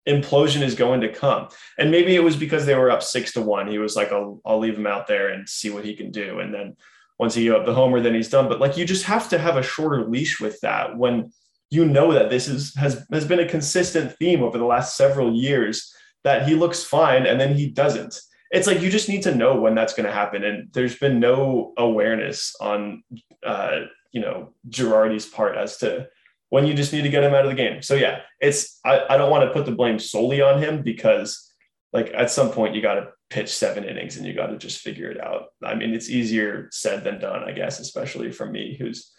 implosion 0.08 0.62
is 0.62 0.76
going 0.76 1.02
to 1.02 1.12
come. 1.12 1.50
And 1.78 1.92
maybe 1.92 2.16
it 2.16 2.24
was 2.24 2.36
because 2.36 2.66
they 2.66 2.76
were 2.76 2.92
up 2.92 3.04
six 3.04 3.34
to 3.34 3.42
one. 3.42 3.68
He 3.68 3.80
was 3.80 3.96
like, 3.96 4.12
I'll, 4.12 4.42
I'll 4.46 4.60
leave 4.60 4.78
him 4.78 4.88
out 4.88 5.08
there 5.08 5.30
and 5.30 5.48
see 5.50 5.70
what 5.70 5.86
he 5.86 5.96
can 5.96 6.12
do. 6.12 6.40
And 6.40 6.54
then 6.54 6.76
once 7.18 7.34
he 7.34 7.44
gave 7.44 7.54
up 7.54 7.66
the 7.66 7.74
homer, 7.74 8.02
then 8.02 8.14
he's 8.14 8.30
done. 8.30 8.48
But 8.48 8.60
like, 8.60 8.78
you 8.78 8.86
just 8.86 9.06
have 9.06 9.30
to 9.30 9.40
have 9.40 9.58
a 9.58 9.64
shorter 9.64 10.06
leash 10.06 10.40
with 10.40 10.60
that 10.62 10.98
when 10.98 11.32
you 11.72 11.86
know 11.86 12.14
that 12.14 12.30
this 12.30 12.48
is, 12.48 12.76
has, 12.76 13.06
has 13.12 13.26
been 13.26 13.40
a 13.40 13.48
consistent 13.48 14.16
theme 14.18 14.44
over 14.44 14.58
the 14.58 14.66
last 14.66 14.96
several 14.96 15.34
years 15.34 15.92
that 16.24 16.48
he 16.48 16.56
looks 16.56 16.84
fine 16.84 17.26
and 17.26 17.40
then 17.40 17.56
he 17.56 17.70
doesn't. 17.70 18.20
It's 18.52 18.68
like, 18.68 18.82
you 18.82 18.92
just 18.92 19.10
need 19.10 19.24
to 19.24 19.36
know 19.36 19.60
when 19.60 19.74
that's 19.74 19.94
going 19.94 20.06
to 20.06 20.14
happen. 20.14 20.44
And 20.44 20.72
there's 20.72 20.98
been 20.98 21.20
no 21.20 21.74
awareness 21.78 22.56
on, 22.62 23.04
uh, 23.44 23.80
you 24.12 24.22
know, 24.22 24.54
Girardi's 24.70 25.26
part 25.26 25.58
as 25.58 25.78
to 25.78 26.08
when 26.50 26.66
you 26.66 26.74
just 26.74 26.94
need 26.94 27.02
to 27.02 27.10
get 27.10 27.24
him 27.24 27.34
out 27.34 27.46
of 27.46 27.50
the 27.50 27.56
game. 27.56 27.82
So 27.82 27.96
yeah, 27.96 28.20
it's 28.40 28.80
I, 28.86 29.06
I 29.10 29.18
don't 29.18 29.32
want 29.32 29.44
to 29.44 29.52
put 29.52 29.66
the 29.66 29.72
blame 29.72 30.00
solely 30.00 30.42
on 30.42 30.62
him 30.62 30.82
because 30.84 31.54
like 31.94 32.12
at 32.14 32.32
some 32.32 32.52
point 32.52 32.76
you 32.76 32.82
got 32.82 32.96
to 32.96 33.10
pitch 33.30 33.50
seven 33.50 33.84
innings 33.84 34.18
and 34.18 34.26
you 34.26 34.34
got 34.34 34.48
to 34.48 34.58
just 34.58 34.82
figure 34.82 35.10
it 35.10 35.20
out. 35.20 35.48
I 35.64 35.76
mean, 35.76 35.94
it's 35.94 36.10
easier 36.10 36.70
said 36.72 37.04
than 37.04 37.20
done, 37.20 37.44
I 37.44 37.52
guess, 37.52 37.80
especially 37.80 38.32
for 38.32 38.46
me 38.46 38.76
who's, 38.78 39.12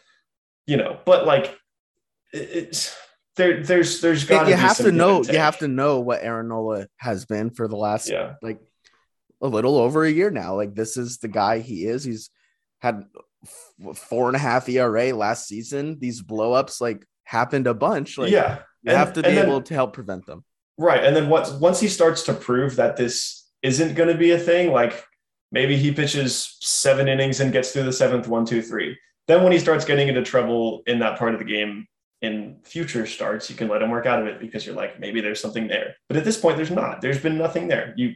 you 0.67 0.77
know, 0.77 1.01
but 1.05 1.27
like 1.27 1.59
it's 2.33 2.97
there. 3.37 3.63
There's 3.63 4.01
there's 4.01 4.25
got 4.25 4.49
you 4.49 4.55
have 4.55 4.77
to 4.79 4.93
know 4.93 5.23
you 5.23 5.39
have 5.39 5.59
to 5.59 5.69
know 5.69 6.01
what 6.01 6.23
Aaron 6.23 6.49
Nola 6.49 6.87
has 6.97 7.25
been 7.25 7.51
for 7.51 7.69
the 7.69 7.77
last 7.77 8.09
Yeah, 8.09 8.35
like 8.43 8.61
a 9.43 9.49
little 9.49 9.77
over 9.77 10.05
a 10.05 10.11
year 10.11 10.31
now. 10.31 10.55
Like 10.55 10.75
this 10.75 10.97
is 10.97 11.19
the 11.19 11.29
guy 11.29 11.59
he 11.61 11.87
is. 11.87 12.05
He's 12.05 12.31
had 12.81 13.05
four 13.95 14.29
and 14.29 14.37
a 14.37 14.41
half 14.41 14.69
ERA 14.69 15.15
last 15.15 15.47
season. 15.47 15.99
These 15.99 16.23
blowups 16.23 16.81
like 16.81 17.07
happened 17.27 17.67
a 17.67 17.75
bunch. 17.75 18.17
Like 18.17 18.31
yeah. 18.33 18.61
you 18.83 18.91
And- 18.91 18.97
have 18.99 19.13
to 19.15 19.23
be 19.23 19.35
then- 19.35 19.47
able 19.47 19.61
to 19.63 19.75
help 19.75 19.93
prevent 19.93 20.25
them. 20.27 20.45
Right. 20.79 21.03
And 21.03 21.15
then 21.17 21.29
once 21.29 21.51
once 21.53 21.81
he 21.81 21.89
starts 21.89 22.23
to 22.25 22.35
prove 22.35 22.77
that 22.77 22.97
this 22.97 23.47
isn't 23.63 23.95
going 23.95 24.09
to 24.11 24.19
be 24.19 24.33
a 24.33 24.39
thing, 24.39 24.73
like 24.73 25.05
maybe 25.51 25.77
he 25.77 25.91
pitches 25.93 26.57
seven 26.61 27.09
innings 27.09 27.41
and 27.41 27.53
gets 27.53 27.73
through 27.73 27.85
the 27.85 27.93
seventh 27.93 28.29
one, 28.29 28.45
two, 28.45 28.61
three. 28.61 28.97
Then 29.27 29.43
when 29.43 29.53
he 29.53 29.59
starts 29.59 29.85
getting 29.85 30.09
into 30.09 30.23
trouble 30.23 30.83
in 30.87 30.99
that 31.01 31.19
part 31.19 31.33
of 31.33 31.39
the 31.41 31.47
game 31.47 31.87
in 32.23 32.59
future 32.63 33.07
starts, 33.07 33.49
you 33.51 33.57
can 33.57 33.69
let 33.69 33.81
him 33.83 33.91
work 33.91 34.07
out 34.07 34.21
of 34.21 34.27
it 34.27 34.39
because 34.39 34.67
you're 34.67 34.75
like, 34.77 35.01
maybe 35.01 35.21
there's 35.23 35.41
something 35.41 35.67
there. 35.67 35.95
But 36.09 36.19
at 36.19 36.25
this 36.25 36.39
point, 36.39 36.57
there's 36.57 36.71
not. 36.71 37.01
There's 37.01 37.21
been 37.23 37.39
nothing 37.39 37.69
there. 37.69 37.95
You 37.97 38.15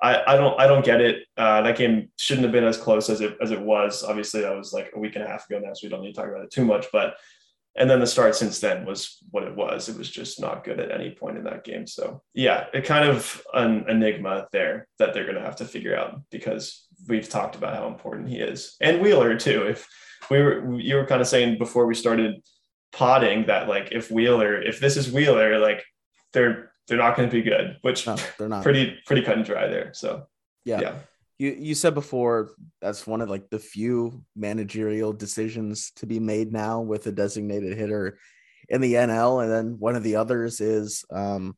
I, 0.00 0.34
I 0.34 0.36
don't 0.36 0.60
I 0.60 0.66
don't 0.68 0.84
get 0.84 1.00
it. 1.00 1.24
Uh, 1.36 1.62
that 1.62 1.76
game 1.76 2.10
shouldn't 2.16 2.44
have 2.44 2.52
been 2.52 2.64
as 2.64 2.76
close 2.76 3.10
as 3.10 3.20
it 3.20 3.36
as 3.42 3.50
it 3.50 3.60
was. 3.60 4.04
Obviously, 4.04 4.42
that 4.42 4.54
was 4.56 4.72
like 4.72 4.92
a 4.94 4.98
week 4.98 5.16
and 5.16 5.24
a 5.24 5.28
half 5.28 5.50
ago 5.50 5.58
now, 5.58 5.72
so 5.74 5.80
we 5.82 5.88
don't 5.88 6.02
need 6.02 6.14
to 6.14 6.20
talk 6.20 6.30
about 6.30 6.44
it 6.44 6.52
too 6.52 6.64
much. 6.64 6.86
But 6.92 7.14
and 7.78 7.88
then 7.88 8.00
the 8.00 8.06
start 8.06 8.34
since 8.34 8.58
then 8.60 8.84
was 8.84 9.18
what 9.30 9.44
it 9.44 9.54
was. 9.56 9.88
It 9.88 9.96
was 9.96 10.10
just 10.10 10.40
not 10.40 10.64
good 10.64 10.80
at 10.80 10.90
any 10.90 11.12
point 11.12 11.38
in 11.38 11.44
that 11.44 11.64
game. 11.64 11.86
So 11.86 12.22
yeah, 12.34 12.66
it 12.74 12.84
kind 12.84 13.08
of 13.08 13.40
an 13.54 13.84
enigma 13.88 14.48
there 14.52 14.86
that 14.98 15.14
they're 15.14 15.24
going 15.24 15.36
to 15.36 15.42
have 15.42 15.56
to 15.56 15.64
figure 15.64 15.96
out 15.96 16.20
because 16.30 16.86
we've 17.08 17.28
talked 17.28 17.54
about 17.56 17.76
how 17.76 17.86
important 17.86 18.28
he 18.28 18.38
is 18.38 18.76
and 18.80 19.00
Wheeler 19.00 19.38
too. 19.38 19.62
If 19.68 19.88
we 20.30 20.42
were, 20.42 20.78
you 20.78 20.96
were 20.96 21.06
kind 21.06 21.20
of 21.22 21.28
saying 21.28 21.58
before 21.58 21.86
we 21.86 21.94
started 21.94 22.42
potting 22.92 23.46
that 23.46 23.68
like 23.68 23.88
if 23.92 24.10
Wheeler, 24.10 24.60
if 24.60 24.80
this 24.80 24.96
is 24.96 25.12
Wheeler, 25.12 25.58
like 25.58 25.84
they're 26.32 26.72
they're 26.88 26.98
not 26.98 27.16
going 27.16 27.28
to 27.28 27.32
be 27.34 27.42
good, 27.42 27.76
which 27.82 28.06
No, 28.06 28.16
they're 28.38 28.48
not. 28.48 28.62
pretty 28.62 28.98
pretty 29.06 29.22
cut 29.22 29.36
and 29.36 29.46
dry 29.46 29.68
there. 29.68 29.92
So 29.94 30.26
yeah. 30.64 30.80
yeah, 30.80 30.94
You 31.38 31.56
you 31.58 31.74
said 31.74 31.94
before 31.94 32.50
that's 32.80 33.06
one 33.06 33.20
of 33.20 33.30
like 33.30 33.48
the 33.48 33.58
few 33.58 34.24
managerial 34.34 35.12
decisions 35.12 35.92
to 35.96 36.06
be 36.06 36.18
made 36.18 36.52
now 36.52 36.80
with 36.80 37.06
a 37.06 37.12
designated 37.12 37.78
hitter 37.78 38.18
in 38.68 38.80
the 38.80 38.94
NL, 38.94 39.42
and 39.42 39.50
then 39.50 39.76
one 39.78 39.96
of 39.96 40.02
the 40.02 40.16
others 40.16 40.60
is 40.60 41.04
um, 41.10 41.56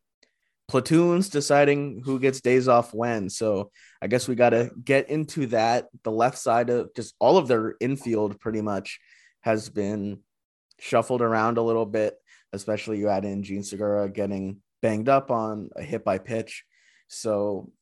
platoons 0.68 1.28
deciding 1.28 2.00
who 2.04 2.20
gets 2.20 2.40
days 2.40 2.68
off 2.68 2.94
when. 2.94 3.28
So 3.28 3.72
I 4.00 4.06
guess 4.06 4.28
we 4.28 4.36
got 4.36 4.50
to 4.50 4.70
get 4.84 5.10
into 5.10 5.46
that. 5.46 5.88
The 6.04 6.12
left 6.12 6.38
side 6.38 6.70
of 6.70 6.94
just 6.94 7.14
all 7.18 7.38
of 7.38 7.48
their 7.48 7.74
infield 7.80 8.38
pretty 8.38 8.60
much 8.60 9.00
has 9.40 9.68
been 9.68 10.20
shuffled 10.78 11.22
around 11.22 11.58
a 11.58 11.62
little 11.62 11.86
bit, 11.86 12.14
especially 12.52 12.98
you 12.98 13.08
add 13.08 13.24
in 13.24 13.42
Jean 13.42 13.64
Segura 13.64 14.08
getting 14.08 14.58
banged 14.80 15.08
up 15.08 15.32
on 15.32 15.70
a 15.74 15.82
hit 15.82 16.04
by 16.04 16.18
pitch. 16.18 16.64
So, 17.08 17.72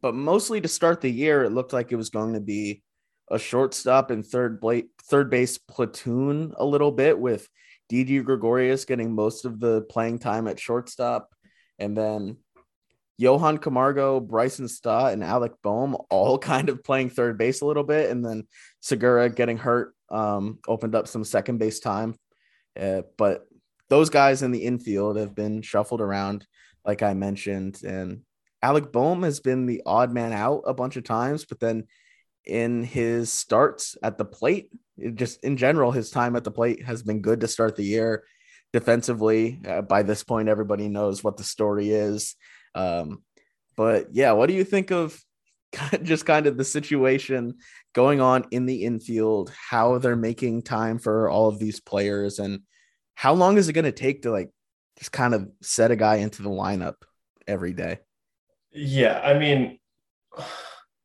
but 0.00 0.14
mostly 0.14 0.60
to 0.60 0.68
start 0.68 1.00
the 1.00 1.10
year, 1.10 1.44
it 1.44 1.50
looked 1.50 1.72
like 1.72 1.92
it 1.92 1.96
was 1.96 2.10
going 2.10 2.34
to 2.34 2.40
be 2.40 2.82
a 3.30 3.38
shortstop 3.38 4.10
and 4.10 4.26
third 4.26 4.60
third 5.08 5.30
base 5.30 5.58
platoon 5.58 6.52
a 6.56 6.64
little 6.64 6.90
bit 6.92 7.18
with 7.18 7.48
Didi 7.88 8.20
Gregorius 8.20 8.84
getting 8.84 9.14
most 9.14 9.44
of 9.44 9.60
the 9.60 9.82
playing 9.82 10.18
time 10.18 10.46
at 10.48 10.60
shortstop, 10.60 11.28
and 11.78 11.96
then 11.96 12.36
Johan 13.18 13.58
Camargo, 13.58 14.18
Bryson 14.18 14.66
Stott, 14.66 15.12
and 15.12 15.22
Alec 15.22 15.52
Bohm 15.62 15.96
all 16.08 16.38
kind 16.52 16.68
of 16.68 16.82
playing 16.82 17.10
third 17.10 17.36
base 17.36 17.60
a 17.60 17.66
little 17.66 17.84
bit, 17.84 18.10
and 18.10 18.24
then 18.24 18.46
Segura 18.80 19.28
getting 19.28 19.58
hurt 19.58 19.94
um, 20.08 20.58
opened 20.66 20.94
up 20.94 21.06
some 21.06 21.24
second 21.24 21.58
base 21.58 21.80
time. 21.80 22.14
Uh, 22.80 23.02
but 23.18 23.46
those 23.88 24.08
guys 24.08 24.42
in 24.42 24.52
the 24.52 24.64
infield 24.64 25.16
have 25.16 25.34
been 25.34 25.62
shuffled 25.62 26.00
around, 26.00 26.46
like 26.84 27.02
I 27.02 27.14
mentioned, 27.14 27.82
and 27.82 28.22
Alec 28.62 28.92
Bohm 28.92 29.22
has 29.22 29.40
been 29.40 29.66
the 29.66 29.82
odd 29.86 30.12
man 30.12 30.32
out 30.32 30.62
a 30.66 30.74
bunch 30.74 30.96
of 30.96 31.04
times, 31.04 31.44
but 31.44 31.60
then 31.60 31.84
in 32.44 32.82
his 32.82 33.32
starts 33.32 33.96
at 34.02 34.18
the 34.18 34.24
plate, 34.24 34.70
just 35.14 35.42
in 35.42 35.56
general, 35.56 35.92
his 35.92 36.10
time 36.10 36.36
at 36.36 36.44
the 36.44 36.50
plate 36.50 36.84
has 36.84 37.02
been 37.02 37.22
good 37.22 37.40
to 37.40 37.48
start 37.48 37.76
the 37.76 37.84
year. 37.84 38.24
Defensively, 38.72 39.60
uh, 39.66 39.82
by 39.82 40.02
this 40.02 40.22
point, 40.22 40.48
everybody 40.48 40.88
knows 40.88 41.24
what 41.24 41.36
the 41.36 41.42
story 41.42 41.90
is. 41.90 42.36
Um, 42.74 43.22
but 43.76 44.08
yeah, 44.12 44.32
what 44.32 44.46
do 44.46 44.54
you 44.54 44.64
think 44.64 44.90
of 44.90 45.20
just 46.02 46.26
kind 46.26 46.46
of 46.46 46.56
the 46.56 46.64
situation 46.64 47.54
going 47.94 48.20
on 48.20 48.44
in 48.50 48.66
the 48.66 48.84
infield, 48.84 49.50
how 49.70 49.98
they're 49.98 50.16
making 50.16 50.62
time 50.62 50.98
for 50.98 51.28
all 51.28 51.48
of 51.48 51.58
these 51.58 51.80
players, 51.80 52.38
and 52.38 52.60
how 53.14 53.32
long 53.32 53.58
is 53.58 53.68
it 53.68 53.72
going 53.72 53.84
to 53.84 53.92
take 53.92 54.22
to 54.22 54.30
like 54.30 54.50
just 54.98 55.12
kind 55.12 55.34
of 55.34 55.48
set 55.62 55.90
a 55.90 55.96
guy 55.96 56.16
into 56.16 56.42
the 56.42 56.50
lineup 56.50 56.96
every 57.46 57.72
day? 57.72 57.98
Yeah, 58.72 59.20
I 59.22 59.38
mean, 59.38 59.78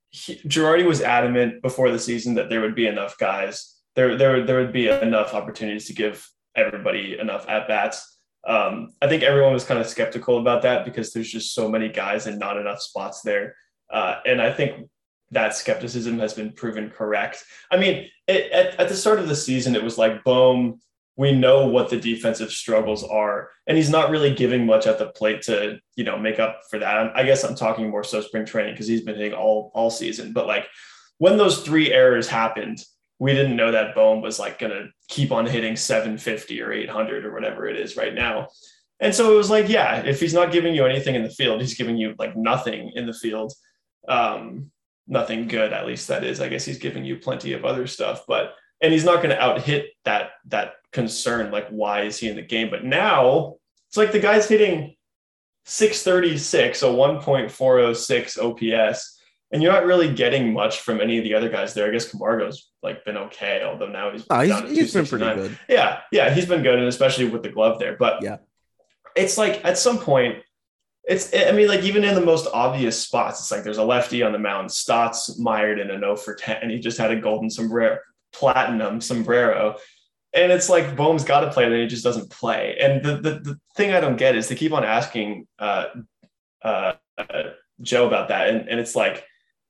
he, 0.09 0.35
Girardi 0.47 0.85
was 0.85 1.01
adamant 1.01 1.61
before 1.61 1.91
the 1.91 1.99
season 1.99 2.35
that 2.35 2.49
there 2.49 2.61
would 2.61 2.75
be 2.75 2.87
enough 2.87 3.17
guys. 3.17 3.75
There, 3.95 4.17
there, 4.17 4.45
there 4.45 4.59
would 4.59 4.73
be 4.73 4.87
enough 4.87 5.33
opportunities 5.33 5.87
to 5.87 5.93
give 5.93 6.27
everybody 6.55 7.17
enough 7.19 7.47
at 7.47 7.67
bats. 7.67 8.19
Um, 8.47 8.93
I 9.01 9.07
think 9.07 9.23
everyone 9.23 9.53
was 9.53 9.63
kind 9.63 9.79
of 9.79 9.87
skeptical 9.87 10.37
about 10.37 10.61
that 10.61 10.85
because 10.85 11.11
there's 11.11 11.31
just 11.31 11.53
so 11.53 11.67
many 11.67 11.89
guys 11.89 12.27
and 12.27 12.37
not 12.37 12.57
enough 12.57 12.81
spots 12.81 13.21
there. 13.21 13.55
Uh, 13.91 14.19
and 14.25 14.41
I 14.41 14.51
think 14.51 14.87
that 15.31 15.55
skepticism 15.55 16.19
has 16.19 16.33
been 16.33 16.51
proven 16.51 16.89
correct. 16.89 17.43
I 17.71 17.77
mean, 17.77 18.09
it, 18.27 18.51
at, 18.51 18.79
at 18.79 18.89
the 18.89 18.95
start 18.95 19.19
of 19.19 19.27
the 19.27 19.35
season, 19.35 19.75
it 19.75 19.83
was 19.83 19.97
like 19.97 20.23
Bohm, 20.23 20.79
we 21.17 21.31
know 21.31 21.67
what 21.67 21.89
the 21.89 21.99
defensive 21.99 22.51
struggles 22.51 23.03
are, 23.03 23.49
and 23.67 23.77
he's 23.77 23.89
not 23.89 24.09
really 24.09 24.33
giving 24.33 24.65
much 24.65 24.85
at 24.85 24.99
the 24.99 25.07
plate 25.07 25.41
to 25.43 25.79
you 25.95 26.03
know 26.03 26.17
make 26.17 26.39
up 26.39 26.61
for 26.69 26.79
that. 26.79 27.11
I 27.15 27.23
guess 27.23 27.43
I'm 27.43 27.55
talking 27.55 27.89
more 27.89 28.03
so 28.03 28.21
spring 28.21 28.45
training 28.45 28.73
because 28.73 28.87
he's 28.87 29.01
been 29.01 29.15
hitting 29.15 29.33
all 29.33 29.71
all 29.73 29.89
season, 29.89 30.33
but 30.33 30.47
like 30.47 30.67
when 31.17 31.37
those 31.37 31.61
three 31.61 31.93
errors 31.93 32.27
happened, 32.27 32.83
we 33.19 33.33
didn't 33.33 33.55
know 33.55 33.71
that 33.71 33.95
Bohm 33.95 34.21
was 34.21 34.39
like 34.39 34.59
going 34.59 34.71
to 34.71 34.89
keep 35.07 35.31
on 35.31 35.45
hitting 35.45 35.75
750 35.75 36.61
or 36.61 36.73
800 36.73 37.25
or 37.25 37.33
whatever 37.33 37.67
it 37.67 37.77
is 37.77 37.95
right 37.95 38.13
now. 38.13 38.49
And 38.99 39.13
so 39.13 39.33
it 39.33 39.37
was 39.37 39.49
like, 39.49 39.69
yeah, 39.69 40.01
if 40.05 40.19
he's 40.19 40.33
not 40.33 40.51
giving 40.51 40.73
you 40.73 40.85
anything 40.85 41.15
in 41.15 41.23
the 41.23 41.29
field, 41.29 41.61
he's 41.61 41.75
giving 41.75 41.97
you 41.97 42.15
like 42.17 42.35
nothing 42.35 42.91
in 42.95 43.05
the 43.05 43.13
field. 43.13 43.53
Um, 44.07 44.71
nothing 45.07 45.47
good, 45.47 45.73
at 45.73 45.85
least 45.85 46.07
that 46.07 46.23
is. 46.23 46.41
I 46.41 46.49
guess 46.49 46.65
he's 46.65 46.77
giving 46.77 47.05
you 47.05 47.17
plenty 47.17 47.53
of 47.53 47.65
other 47.65 47.87
stuff, 47.87 48.23
but 48.27 48.53
and 48.81 48.91
he's 48.91 49.05
not 49.05 49.17
going 49.17 49.29
to 49.29 49.41
out 49.41 49.61
hit 49.61 49.87
that 50.03 50.31
that 50.47 50.73
concern. 50.95 51.51
Like, 51.51 51.67
why 51.67 52.03
is 52.03 52.17
he 52.17 52.27
in 52.27 52.35
the 52.35 52.41
game? 52.41 52.71
But 52.71 52.83
now 52.83 53.57
it's 53.87 53.97
like 53.97 54.11
the 54.11 54.19
guy's 54.19 54.47
hitting 54.47 54.95
636, 55.65 56.81
a 56.81 56.85
1.406 56.85 58.37
OPS, 58.39 59.21
and 59.51 59.61
you're 59.61 59.73
not 59.73 59.85
really 59.85 60.13
getting 60.13 60.53
much 60.53 60.79
from 60.79 61.01
any 61.01 61.17
of 61.17 61.23
the 61.23 61.35
other 61.35 61.49
guys 61.49 61.73
there. 61.73 61.87
I 61.87 61.91
guess 61.91 62.09
Camargo's 62.09 62.71
like 62.81 63.05
been 63.05 63.17
okay, 63.17 63.63
although 63.63 63.89
now 63.89 64.11
he's 64.11 64.25
oh, 64.29 64.39
he's, 64.39 64.77
he's 64.77 64.93
been 64.93 65.05
pretty 65.05 65.25
good. 65.25 65.59
Yeah, 65.67 65.99
yeah, 66.11 66.33
he's 66.33 66.45
been 66.45 66.63
good, 66.63 66.79
and 66.79 66.87
especially 66.87 67.27
with 67.27 67.43
the 67.43 67.49
glove 67.49 67.77
there. 67.77 67.97
But 67.97 68.23
yeah, 68.23 68.37
it's 69.15 69.37
like 69.37 69.63
at 69.65 69.77
some 69.77 69.99
point, 69.99 70.43
it's 71.03 71.33
I 71.35 71.51
mean, 71.51 71.67
like 71.67 71.83
even 71.83 72.03
in 72.03 72.15
the 72.15 72.21
most 72.21 72.47
obvious 72.53 72.99
spots, 72.99 73.39
it's 73.41 73.51
like 73.51 73.63
there's 73.63 73.77
a 73.77 73.83
lefty 73.83 74.23
on 74.23 74.31
the 74.31 74.39
mound, 74.39 74.71
Stott's 74.71 75.37
mired 75.39 75.79
in 75.79 75.91
a 75.91 75.97
no 75.97 76.15
for 76.15 76.35
10, 76.35 76.57
and 76.61 76.71
he 76.71 76.79
just 76.79 76.97
had 76.97 77.11
a 77.11 77.19
golden 77.19 77.49
sombrero, 77.49 77.97
platinum 78.33 79.01
sombrero. 79.01 79.77
And 80.35 80.51
it's 80.51 80.69
like 80.69 80.95
Bohm's 80.95 81.23
got 81.23 81.41
to 81.41 81.51
play, 81.51 81.63
and 81.63 81.73
he 81.73 81.87
just 81.87 82.03
doesn't 82.03 82.29
play. 82.29 82.77
And 82.79 83.03
the, 83.03 83.15
the, 83.15 83.39
the 83.39 83.59
thing 83.75 83.93
I 83.93 84.01
don't 84.01 84.17
get 84.17 84.35
is 84.35 84.49
they 84.49 84.55
keep 84.55 84.73
on 84.73 84.83
asking 84.83 85.47
uh, 85.59 85.85
uh, 86.61 86.93
Joe 87.81 88.05
about 88.07 88.27
that. 88.27 88.49
And, 88.49 88.67
and 88.67 88.79
it's 88.79 88.95
like, 88.95 89.25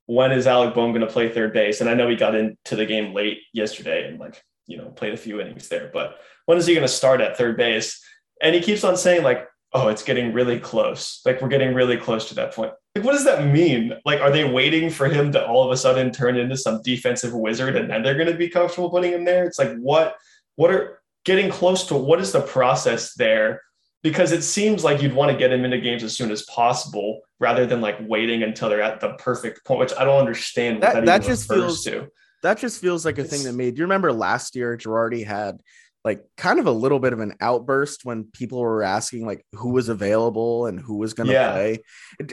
when 0.08 0.32
is 0.32 0.48
Alec 0.48 0.74
Bohm 0.74 0.92
going 0.92 1.06
to 1.06 1.12
play 1.12 1.30
third 1.30 1.54
base? 1.54 1.82
And 1.82 1.90
I 1.90 1.94
know 1.94 2.08
he 2.08 2.16
got 2.16 2.36
into 2.36 2.76
the 2.76 2.86
game 2.86 3.14
late 3.14 3.40
yesterday 3.54 4.08
and 4.08 4.20
like, 4.20 4.44
you 4.68 4.78
know, 4.78 4.90
played 4.90 5.14
a 5.14 5.18
few 5.18 5.40
innings 5.40 5.68
there, 5.68 5.90
but 5.94 6.20
when 6.46 6.58
is 6.58 6.66
he 6.66 6.74
going 6.74 6.86
to 6.86 6.92
start 6.92 7.22
at 7.22 7.38
third 7.38 7.58
base? 7.58 8.04
And 8.42 8.56
he 8.56 8.62
keeps 8.62 8.84
on 8.84 8.98
saying, 8.98 9.24
like, 9.24 9.48
oh, 9.74 9.88
it's 9.90 10.04
getting 10.04 10.34
really 10.34 10.60
close. 10.60 11.22
Like, 11.26 11.42
we're 11.42 11.50
getting 11.50 11.74
really 11.74 11.98
close 11.98 12.30
to 12.30 12.36
that 12.36 12.54
point. 12.54 12.72
Like, 12.96 13.04
what 13.04 13.14
does 13.14 13.26
that 13.26 13.46
mean? 13.52 13.94
Like, 14.06 14.22
are 14.22 14.32
they 14.32 14.44
waiting 14.44 14.90
for 14.90 15.08
him 15.08 15.32
to 15.34 15.46
all 15.46 15.64
of 15.64 15.72
a 15.72 15.78
sudden 15.78 16.12
turn 16.12 16.38
into 16.38 16.56
some 16.56 16.82
defensive 16.82 17.34
wizard 17.34 17.76
and 17.76 17.90
then 17.90 18.02
they're 18.02 18.16
going 18.16 18.32
to 18.32 18.38
be 18.38 18.50
comfortable 18.50 18.90
putting 18.90 19.12
him 19.12 19.26
there? 19.26 19.46
It's 19.46 19.60
like, 19.60 19.76
what, 19.78 20.16
what 20.56 20.72
are 20.72 21.02
getting 21.26 21.50
close 21.50 21.88
to 21.88 21.96
what 21.96 22.20
is 22.20 22.32
the 22.32 22.42
process 22.42 23.14
there? 23.16 23.62
Because 24.04 24.32
it 24.32 24.44
seems 24.44 24.84
like 24.84 25.02
you'd 25.02 25.14
want 25.14 25.32
to 25.32 25.38
get 25.38 25.52
him 25.52 25.66
into 25.66 25.80
games 25.80 26.04
as 26.04 26.16
soon 26.16 26.32
as 26.32 26.44
possible 26.44 27.22
rather 27.40 27.66
than 27.66 27.82
like 27.82 27.98
waiting 28.02 28.44
until 28.44 28.70
they're 28.70 28.82
at 28.82 29.00
the 29.00 29.14
perfect 29.14 29.66
point, 29.66 29.80
which 29.80 29.94
I 29.98 30.06
don't 30.06 30.20
understand 30.20 30.84
that, 30.84 30.94
that, 30.94 31.06
that 31.06 31.24
just 31.24 31.50
feels 31.50 31.84
to. 31.86 32.08
That 32.44 32.60
just 32.60 32.80
feels 32.80 33.06
like 33.06 33.18
a 33.18 33.22
it's, 33.22 33.32
thing 33.32 33.44
that 33.44 33.54
made. 33.54 33.78
You 33.78 33.86
remember 33.86 34.14
last 34.14 34.56
year 34.56 34.78
Girardi 34.78 35.26
had 35.26 35.60
like 36.06 36.24
kind 36.38 36.60
of 36.60 36.68
a 36.68 36.72
little 36.72 37.00
bit 37.00 37.14
of 37.14 37.20
an 37.20 37.34
outburst 37.42 38.06
when 38.06 38.26
people 38.26 38.60
were 38.60 38.84
asking 38.84 39.26
like 39.26 39.44
who 39.54 39.72
was 39.72 39.90
available 39.90 40.68
and 40.68 40.80
who 40.80 40.98
was 40.98 41.16
going 41.16 41.26
to 41.26 41.34
yeah. 41.34 41.52
play 41.52 41.80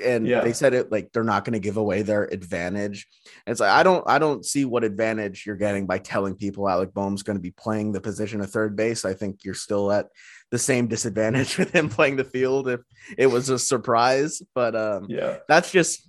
and 0.05 0.27
yeah. 0.27 0.43
they 0.43 0.53
said 0.53 0.75
it 0.75 0.93
like 0.93 1.11
they're 1.11 1.25
not 1.25 1.45
going 1.45 1.55
to 1.55 1.59
give 1.59 1.79
away 1.79 2.03
their 2.03 2.25
advantage 2.25 3.09
and 3.47 3.53
it's 3.53 3.61
like 3.61 3.71
i 3.71 3.83
don't 3.83 4.05
i 4.07 4.19
don't 4.19 4.45
see 4.45 4.67
what 4.67 4.85
advantage 4.85 5.45
you're 5.47 5.57
getting 5.57 5.87
by 5.87 5.99
telling 5.99 6.37
people 6.37 6.69
alec 6.69 6.93
bohm's 6.93 7.23
going 7.23 7.37
to 7.37 7.43
be 7.43 7.51
playing 7.51 7.93
the 7.93 8.01
position 8.01 8.43
of 8.43 8.51
third 8.51 8.77
base 8.77 9.07
i 9.07 9.15
think 9.15 9.43
you're 9.43 9.55
still 9.55 9.91
at 9.91 10.09
the 10.51 10.59
same 10.59 10.87
disadvantage 10.87 11.57
with 11.59 11.75
him 11.75 11.89
playing 11.89 12.17
the 12.17 12.25
field 12.25 12.69
if 12.69 12.81
it 13.17 13.27
was 13.27 13.49
a 13.49 13.59
surprise 13.59 14.43
but 14.55 14.77
um 14.77 15.07
yeah 15.09 15.39
that's 15.49 15.73
just 15.73 16.09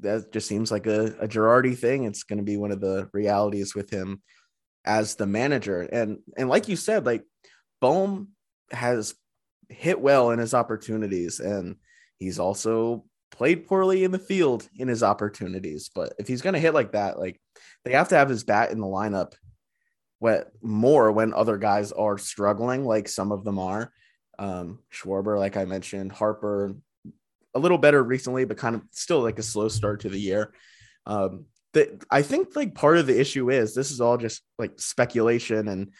that 0.00 0.30
just 0.30 0.46
seems 0.46 0.70
like 0.70 0.86
a, 0.86 1.06
a 1.20 1.26
Girardi 1.26 1.74
thing. 1.74 2.04
It's 2.04 2.22
going 2.22 2.36
to 2.36 2.44
be 2.44 2.58
one 2.58 2.70
of 2.70 2.82
the 2.82 3.08
realities 3.14 3.74
with 3.74 3.88
him 3.88 4.20
as 4.84 5.16
the 5.16 5.26
manager. 5.26 5.82
And 5.82 6.18
and 6.36 6.48
like 6.48 6.68
you 6.68 6.76
said, 6.76 7.06
like 7.06 7.24
Bohm 7.80 8.28
has 8.72 9.14
hit 9.68 10.00
well 10.00 10.30
in 10.30 10.38
his 10.38 10.54
opportunities, 10.54 11.40
and 11.40 11.76
he's 12.18 12.38
also 12.38 13.04
played 13.30 13.66
poorly 13.66 14.04
in 14.04 14.10
the 14.10 14.18
field 14.18 14.68
in 14.76 14.88
his 14.88 15.02
opportunities. 15.02 15.90
But 15.94 16.14
if 16.18 16.26
he's 16.26 16.42
going 16.42 16.54
to 16.54 16.60
hit 16.60 16.74
like 16.74 16.92
that, 16.92 17.18
like 17.18 17.40
they 17.84 17.92
have 17.92 18.08
to 18.08 18.16
have 18.16 18.28
his 18.28 18.44
bat 18.44 18.70
in 18.70 18.80
the 18.80 18.86
lineup 18.86 19.32
what 20.20 20.52
more 20.60 21.10
when 21.10 21.32
other 21.32 21.56
guys 21.56 21.92
are 21.92 22.18
struggling, 22.18 22.84
like 22.84 23.08
some 23.08 23.32
of 23.32 23.42
them 23.42 23.58
are. 23.58 23.90
Um, 24.38 24.80
Schwarber, 24.92 25.38
like 25.38 25.56
I 25.56 25.64
mentioned, 25.64 26.12
Harper, 26.12 26.76
a 27.54 27.58
little 27.58 27.78
better 27.78 28.02
recently, 28.02 28.44
but 28.44 28.58
kind 28.58 28.76
of 28.76 28.82
still 28.90 29.22
like 29.22 29.38
a 29.38 29.42
slow 29.42 29.68
start 29.68 30.00
to 30.00 30.10
the 30.10 30.20
year. 30.20 30.52
Um, 31.06 31.46
the, 31.72 32.02
I 32.10 32.22
think 32.22 32.56
like 32.56 32.74
part 32.74 32.98
of 32.98 33.06
the 33.06 33.18
issue 33.18 33.50
is 33.50 33.74
this 33.74 33.90
is 33.90 34.00
all 34.00 34.16
just 34.16 34.42
like 34.58 34.72
speculation 34.78 35.68
and 35.68 35.92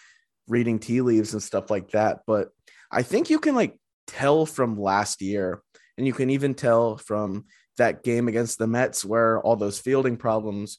reading 0.48 0.78
tea 0.78 1.00
leaves 1.00 1.33
and 1.33 1.42
stuff 1.42 1.70
like 1.70 1.90
that. 1.92 2.20
But 2.26 2.48
I 2.90 3.02
think 3.02 3.30
you 3.30 3.38
can 3.38 3.54
like 3.54 3.78
tell 4.06 4.46
from 4.46 4.80
last 4.80 5.22
year, 5.22 5.62
and 5.96 6.06
you 6.06 6.12
can 6.12 6.30
even 6.30 6.54
tell 6.54 6.96
from 6.96 7.44
that 7.76 8.02
game 8.02 8.28
against 8.28 8.59
the 8.59 8.66
Mets 8.66 9.04
where 9.04 9.40
all 9.40 9.56
those 9.56 9.78
fielding 9.78 10.16
problems 10.16 10.78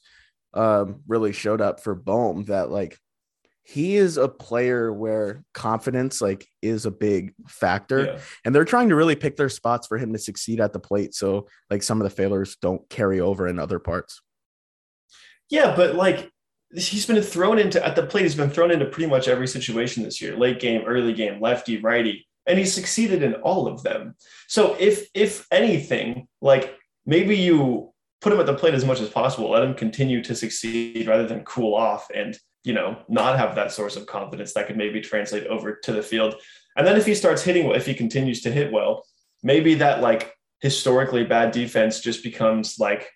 um, 0.54 1.00
really 1.08 1.32
showed 1.32 1.60
up 1.60 1.80
for 1.80 1.94
Bohm 1.94 2.44
that 2.44 2.70
like 2.70 2.98
he 3.64 3.96
is 3.96 4.16
a 4.16 4.28
player 4.28 4.92
where 4.92 5.44
confidence 5.54 6.20
like 6.20 6.46
is 6.60 6.84
a 6.84 6.90
big 6.90 7.32
factor 7.46 8.04
yeah. 8.04 8.18
and 8.44 8.54
they're 8.54 8.64
trying 8.64 8.88
to 8.88 8.96
really 8.96 9.14
pick 9.14 9.36
their 9.36 9.48
spots 9.48 9.86
for 9.86 9.98
him 9.98 10.12
to 10.12 10.18
succeed 10.18 10.60
at 10.60 10.72
the 10.72 10.80
plate 10.80 11.14
so 11.14 11.46
like 11.70 11.82
some 11.82 12.00
of 12.00 12.04
the 12.04 12.14
failures 12.14 12.56
don't 12.60 12.88
carry 12.88 13.20
over 13.20 13.46
in 13.46 13.58
other 13.58 13.78
parts 13.78 14.20
yeah, 15.52 15.76
but 15.76 15.94
like 15.94 16.32
he's 16.74 17.04
been 17.04 17.22
thrown 17.22 17.58
into 17.58 17.84
at 17.86 17.94
the 17.94 18.06
plate. 18.06 18.22
He's 18.22 18.34
been 18.34 18.48
thrown 18.48 18.70
into 18.70 18.86
pretty 18.86 19.08
much 19.08 19.28
every 19.28 19.46
situation 19.46 20.02
this 20.02 20.20
year: 20.20 20.34
late 20.34 20.60
game, 20.60 20.82
early 20.86 21.12
game, 21.12 21.42
lefty, 21.42 21.76
righty, 21.76 22.26
and 22.46 22.58
he's 22.58 22.72
succeeded 22.72 23.22
in 23.22 23.34
all 23.34 23.68
of 23.68 23.82
them. 23.82 24.14
So 24.48 24.74
if 24.80 25.08
if 25.14 25.46
anything, 25.52 26.26
like 26.40 26.74
maybe 27.04 27.36
you 27.36 27.92
put 28.22 28.32
him 28.32 28.40
at 28.40 28.46
the 28.46 28.54
plate 28.54 28.72
as 28.72 28.86
much 28.86 29.00
as 29.00 29.10
possible, 29.10 29.50
let 29.50 29.62
him 29.62 29.74
continue 29.74 30.22
to 30.24 30.34
succeed 30.34 31.06
rather 31.06 31.26
than 31.26 31.44
cool 31.44 31.74
off 31.74 32.08
and 32.14 32.38
you 32.64 32.72
know 32.72 33.02
not 33.10 33.38
have 33.38 33.54
that 33.54 33.72
source 33.72 33.96
of 33.96 34.06
confidence 34.06 34.54
that 34.54 34.66
could 34.66 34.78
maybe 34.78 35.02
translate 35.02 35.46
over 35.48 35.74
to 35.84 35.92
the 35.92 36.02
field. 36.02 36.34
And 36.78 36.86
then 36.86 36.96
if 36.96 37.04
he 37.04 37.14
starts 37.14 37.42
hitting, 37.42 37.70
if 37.72 37.84
he 37.84 37.92
continues 37.92 38.40
to 38.42 38.50
hit 38.50 38.72
well, 38.72 39.04
maybe 39.42 39.74
that 39.74 40.00
like 40.00 40.32
historically 40.60 41.24
bad 41.24 41.50
defense 41.50 42.00
just 42.00 42.22
becomes 42.22 42.78
like 42.78 43.10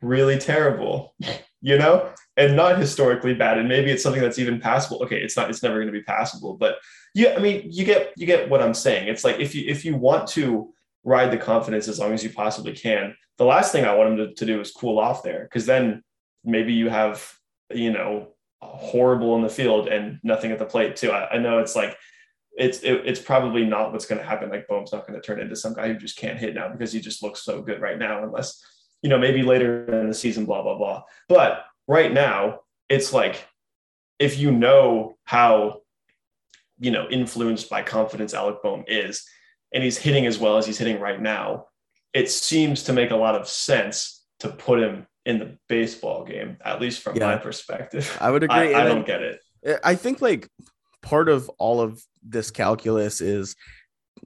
really 0.00 0.38
terrible 0.38 1.14
you 1.64 1.78
know, 1.78 2.10
and 2.36 2.54
not 2.54 2.78
historically 2.78 3.32
bad. 3.32 3.56
And 3.56 3.66
maybe 3.66 3.90
it's 3.90 4.02
something 4.02 4.20
that's 4.20 4.38
even 4.38 4.60
passable. 4.60 5.02
Okay, 5.02 5.16
it's 5.16 5.34
not, 5.34 5.48
it's 5.48 5.62
never 5.62 5.76
going 5.76 5.86
to 5.86 5.98
be 5.98 6.02
passable, 6.02 6.58
but 6.58 6.76
yeah, 7.14 7.32
I 7.34 7.38
mean, 7.38 7.62
you 7.72 7.86
get, 7.86 8.12
you 8.18 8.26
get 8.26 8.50
what 8.50 8.60
I'm 8.60 8.74
saying. 8.74 9.08
It's 9.08 9.24
like, 9.24 9.40
if 9.40 9.54
you, 9.54 9.64
if 9.66 9.82
you 9.82 9.96
want 9.96 10.28
to 10.32 10.74
ride 11.04 11.30
the 11.30 11.38
confidence 11.38 11.88
as 11.88 11.98
long 11.98 12.12
as 12.12 12.22
you 12.22 12.28
possibly 12.28 12.74
can, 12.74 13.16
the 13.38 13.46
last 13.46 13.72
thing 13.72 13.86
I 13.86 13.94
want 13.94 14.10
him 14.10 14.16
to, 14.18 14.34
to 14.34 14.44
do 14.44 14.60
is 14.60 14.72
cool 14.72 14.98
off 14.98 15.22
there. 15.22 15.48
Cause 15.50 15.64
then 15.64 16.02
maybe 16.44 16.74
you 16.74 16.90
have, 16.90 17.32
you 17.74 17.92
know, 17.92 18.28
horrible 18.60 19.34
in 19.36 19.42
the 19.42 19.48
field 19.48 19.88
and 19.88 20.20
nothing 20.22 20.52
at 20.52 20.58
the 20.58 20.66
plate 20.66 20.96
too. 20.96 21.12
I, 21.12 21.36
I 21.36 21.38
know 21.38 21.60
it's 21.60 21.74
like, 21.74 21.96
it's 22.58 22.80
it, 22.80 23.06
it's 23.06 23.20
probably 23.20 23.64
not 23.64 23.90
what's 23.90 24.06
going 24.06 24.20
to 24.20 24.26
happen. 24.26 24.50
Like 24.50 24.68
Bohm's 24.68 24.92
not 24.92 25.06
going 25.06 25.18
to 25.18 25.26
turn 25.26 25.40
into 25.40 25.56
some 25.56 25.72
guy 25.72 25.88
who 25.88 25.96
just 25.96 26.18
can't 26.18 26.38
hit 26.38 26.54
now 26.54 26.68
because 26.68 26.92
he 26.92 27.00
just 27.00 27.22
looks 27.22 27.42
so 27.42 27.62
good 27.62 27.80
right 27.80 27.98
now, 27.98 28.22
unless 28.22 28.62
you 29.04 29.10
know, 29.10 29.18
maybe 29.18 29.42
later 29.42 29.84
in 30.00 30.08
the 30.08 30.14
season, 30.14 30.46
blah, 30.46 30.62
blah, 30.62 30.78
blah. 30.78 31.02
But 31.28 31.66
right 31.86 32.10
now, 32.10 32.60
it's 32.88 33.12
like 33.12 33.46
if 34.18 34.38
you 34.38 34.50
know 34.50 35.18
how, 35.24 35.82
you 36.78 36.90
know, 36.90 37.06
influenced 37.10 37.68
by 37.68 37.82
confidence 37.82 38.32
Alec 38.32 38.62
Bohm 38.62 38.84
is, 38.88 39.22
and 39.74 39.84
he's 39.84 39.98
hitting 39.98 40.24
as 40.24 40.38
well 40.38 40.56
as 40.56 40.64
he's 40.64 40.78
hitting 40.78 41.00
right 41.00 41.20
now, 41.20 41.66
it 42.14 42.30
seems 42.30 42.84
to 42.84 42.94
make 42.94 43.10
a 43.10 43.16
lot 43.16 43.34
of 43.34 43.46
sense 43.46 44.24
to 44.38 44.48
put 44.48 44.80
him 44.80 45.06
in 45.26 45.38
the 45.38 45.58
baseball 45.68 46.24
game, 46.24 46.56
at 46.64 46.80
least 46.80 47.02
from 47.02 47.18
yeah. 47.18 47.26
my 47.26 47.36
perspective. 47.36 48.16
I 48.22 48.30
would 48.30 48.42
agree. 48.42 48.56
I, 48.74 48.84
I 48.84 48.84
don't 48.84 49.06
get 49.06 49.20
it. 49.20 49.40
I 49.84 49.96
think 49.96 50.22
like 50.22 50.48
part 51.02 51.28
of 51.28 51.50
all 51.58 51.82
of 51.82 52.02
this 52.22 52.50
calculus 52.50 53.20
is 53.20 53.54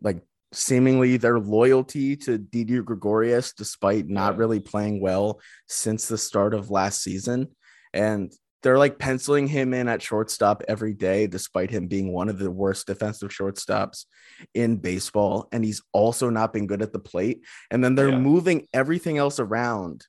like 0.03 0.23
seemingly 0.53 1.17
their 1.17 1.39
loyalty 1.39 2.17
to 2.17 2.39
Didi 2.39 2.81
Gregorius, 2.81 3.53
despite 3.53 4.09
not 4.09 4.37
really 4.37 4.61
playing 4.61 5.01
well 5.01 5.41
since 5.69 6.09
the 6.09 6.19
start 6.19 6.55
of 6.55 6.71
last 6.71 7.03
season. 7.03 7.49
And 7.93 8.33
they're 8.63 8.79
like 8.79 8.99
penciling 8.99 9.47
him 9.47 9.73
in 9.73 9.89
at 9.89 10.03
shortstop 10.03 10.63
every 10.67 10.95
day, 10.95 11.27
despite 11.27 11.71
him 11.71 11.87
being 11.87 12.13
one 12.13 12.29
of 12.29 12.39
the 12.39 12.51
worst 12.51 12.87
defensive 12.87 13.31
shortstops 13.31 14.07
in 14.55 14.77
baseball. 14.79 15.49
And 15.53 15.65
he's 15.65 15.83
also 15.93 16.29
not 16.31 16.53
been 16.53 16.67
good 16.67 16.83
at 16.83 16.93
the 16.93 16.99
plate. 16.99 17.45
And 17.71 17.85
then 17.85 17.95
they're 17.95 18.09
yeah. 18.09 18.19
moving 18.19 18.67
everything 18.73 19.19
else 19.19 19.39
around, 19.39 20.07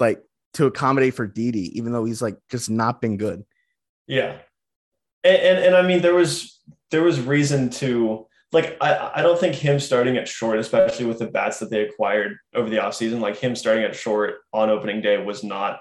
like 0.00 0.22
to 0.54 0.66
accommodate 0.66 1.14
for 1.14 1.26
Didi, 1.26 1.76
even 1.78 1.92
though 1.92 2.04
he's 2.04 2.22
like 2.22 2.36
just 2.50 2.68
not 2.68 3.00
been 3.00 3.16
good. 3.16 3.44
Yeah. 4.08 4.38
And, 5.24 5.36
and, 5.36 5.58
and 5.66 5.76
I 5.76 5.82
mean, 5.82 6.02
there 6.02 6.14
was 6.14 6.60
there 6.90 7.02
was 7.02 7.20
reason 7.20 7.70
to 7.70 8.26
like 8.52 8.76
I, 8.80 9.12
I 9.16 9.22
don't 9.22 9.38
think 9.38 9.54
him 9.54 9.80
starting 9.80 10.16
at 10.16 10.28
short, 10.28 10.58
especially 10.58 11.06
with 11.06 11.18
the 11.18 11.26
bats 11.26 11.58
that 11.58 11.70
they 11.70 11.82
acquired 11.82 12.36
over 12.54 12.68
the 12.68 12.76
offseason, 12.76 13.20
like 13.20 13.36
him 13.36 13.56
starting 13.56 13.84
at 13.84 13.96
short 13.96 14.40
on 14.52 14.68
opening 14.70 15.00
day 15.00 15.16
was 15.16 15.42
not 15.42 15.80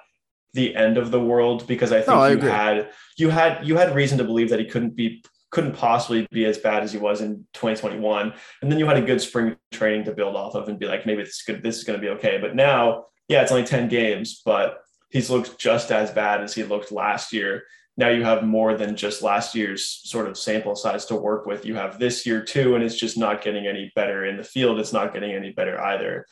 the 0.53 0.75
end 0.75 0.97
of 0.97 1.12
the 1.12 1.19
world 1.19 1.67
because 1.67 1.91
I 1.91 1.97
think 1.97 2.07
no, 2.07 2.15
I 2.15 2.29
you 2.29 2.38
agree. 2.38 2.49
had 2.49 2.89
you 3.17 3.29
had 3.29 3.67
you 3.67 3.77
had 3.77 3.93
reason 3.93 4.17
to 4.17 4.23
believe 4.23 4.49
that 4.49 4.60
he 4.60 4.65
couldn't 4.65 4.95
be 4.95 5.23
couldn't 5.51 5.73
possibly 5.73 6.27
be 6.31 6.45
as 6.45 6.57
bad 6.57 6.81
as 6.81 6.93
he 6.93 6.97
was 6.97 7.19
in 7.19 7.45
2021. 7.53 8.34
And 8.62 8.71
then 8.71 8.79
you 8.79 8.86
had 8.86 8.95
a 8.95 9.01
good 9.01 9.19
spring 9.19 9.57
training 9.73 10.05
to 10.05 10.13
build 10.13 10.38
off 10.38 10.55
of 10.55 10.69
and 10.69 10.79
be 10.79 10.86
like, 10.86 11.05
maybe 11.05 11.23
this 11.23 11.36
is 11.36 11.43
good, 11.45 11.62
this 11.62 11.77
is 11.77 11.84
gonna 11.84 11.99
be 11.99 12.10
okay. 12.10 12.38
But 12.39 12.55
now, 12.55 13.05
yeah, 13.27 13.41
it's 13.41 13.51
only 13.51 13.65
10 13.65 13.89
games, 13.89 14.41
but 14.45 14.79
he's 15.10 15.29
looked 15.29 15.60
just 15.60 15.91
as 15.91 16.10
bad 16.10 16.41
as 16.41 16.53
he 16.53 16.63
looked 16.63 16.91
last 16.91 17.34
year 17.34 17.63
now 17.97 18.10
you 18.10 18.23
have 18.23 18.43
more 18.43 18.75
than 18.77 18.95
just 18.95 19.21
last 19.21 19.54
year's 19.54 19.86
sort 19.86 20.27
of 20.27 20.38
sample 20.38 20.75
size 20.75 21.06
to 21.06 21.15
work 21.15 21.45
with. 21.45 21.65
You 21.65 21.75
have 21.75 21.99
this 21.99 22.25
year 22.25 22.41
too, 22.43 22.75
and 22.75 22.84
it's 22.84 22.95
just 22.95 23.17
not 23.17 23.43
getting 23.43 23.67
any 23.67 23.91
better 23.95 24.25
in 24.25 24.38
the 24.38 24.43
field. 24.43 24.80
It's 24.80 24.93
not 24.93 25.13
getting 25.13 25.32
any 25.32 25.51
better 25.51 25.80
either. 25.80 26.25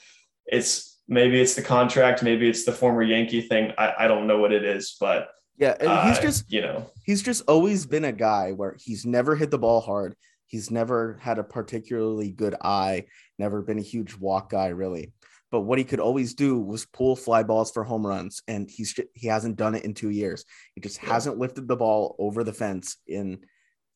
It's 0.45 0.99
maybe 1.07 1.41
it's 1.41 1.55
the 1.55 1.61
contract, 1.61 2.23
maybe 2.23 2.49
it's 2.49 2.63
the 2.63 2.71
former 2.71 3.03
Yankee 3.03 3.41
thing. 3.41 3.73
I, 3.77 3.93
I 3.99 4.07
don't 4.07 4.27
know 4.27 4.39
what 4.39 4.53
it 4.53 4.63
is, 4.63 4.95
but 4.99 5.29
yeah, 5.57 5.75
uh, 5.81 6.07
he's 6.07 6.19
just 6.19 6.51
you 6.51 6.61
know 6.61 6.89
he's 7.03 7.21
just 7.21 7.43
always 7.47 7.85
been 7.85 8.05
a 8.05 8.13
guy 8.13 8.53
where 8.53 8.75
he's 8.79 9.05
never 9.05 9.35
hit 9.35 9.51
the 9.51 9.59
ball 9.59 9.81
hard. 9.81 10.15
He's 10.45 10.71
never 10.71 11.19
had 11.21 11.37
a 11.37 11.43
particularly 11.43 12.31
good 12.31 12.55
eye. 12.61 13.05
Never 13.37 13.61
been 13.61 13.77
a 13.77 13.83
huge 13.83 14.15
walk 14.15 14.49
guy, 14.49 14.69
really 14.69 15.11
but 15.51 15.61
what 15.61 15.79
he 15.79 15.83
could 15.83 15.99
always 15.99 16.33
do 16.33 16.59
was 16.59 16.85
pull 16.85 17.15
fly 17.15 17.43
balls 17.43 17.71
for 17.71 17.83
home 17.83 18.05
runs 18.05 18.41
and 18.47 18.69
he's 18.69 18.97
he 19.13 19.27
hasn't 19.27 19.55
done 19.55 19.75
it 19.75 19.83
in 19.83 19.93
2 19.93 20.09
years. 20.09 20.45
He 20.75 20.81
just 20.81 21.01
yeah. 21.01 21.13
hasn't 21.13 21.37
lifted 21.37 21.67
the 21.67 21.75
ball 21.75 22.15
over 22.19 22.43
the 22.43 22.53
fence 22.53 22.97
in 23.07 23.39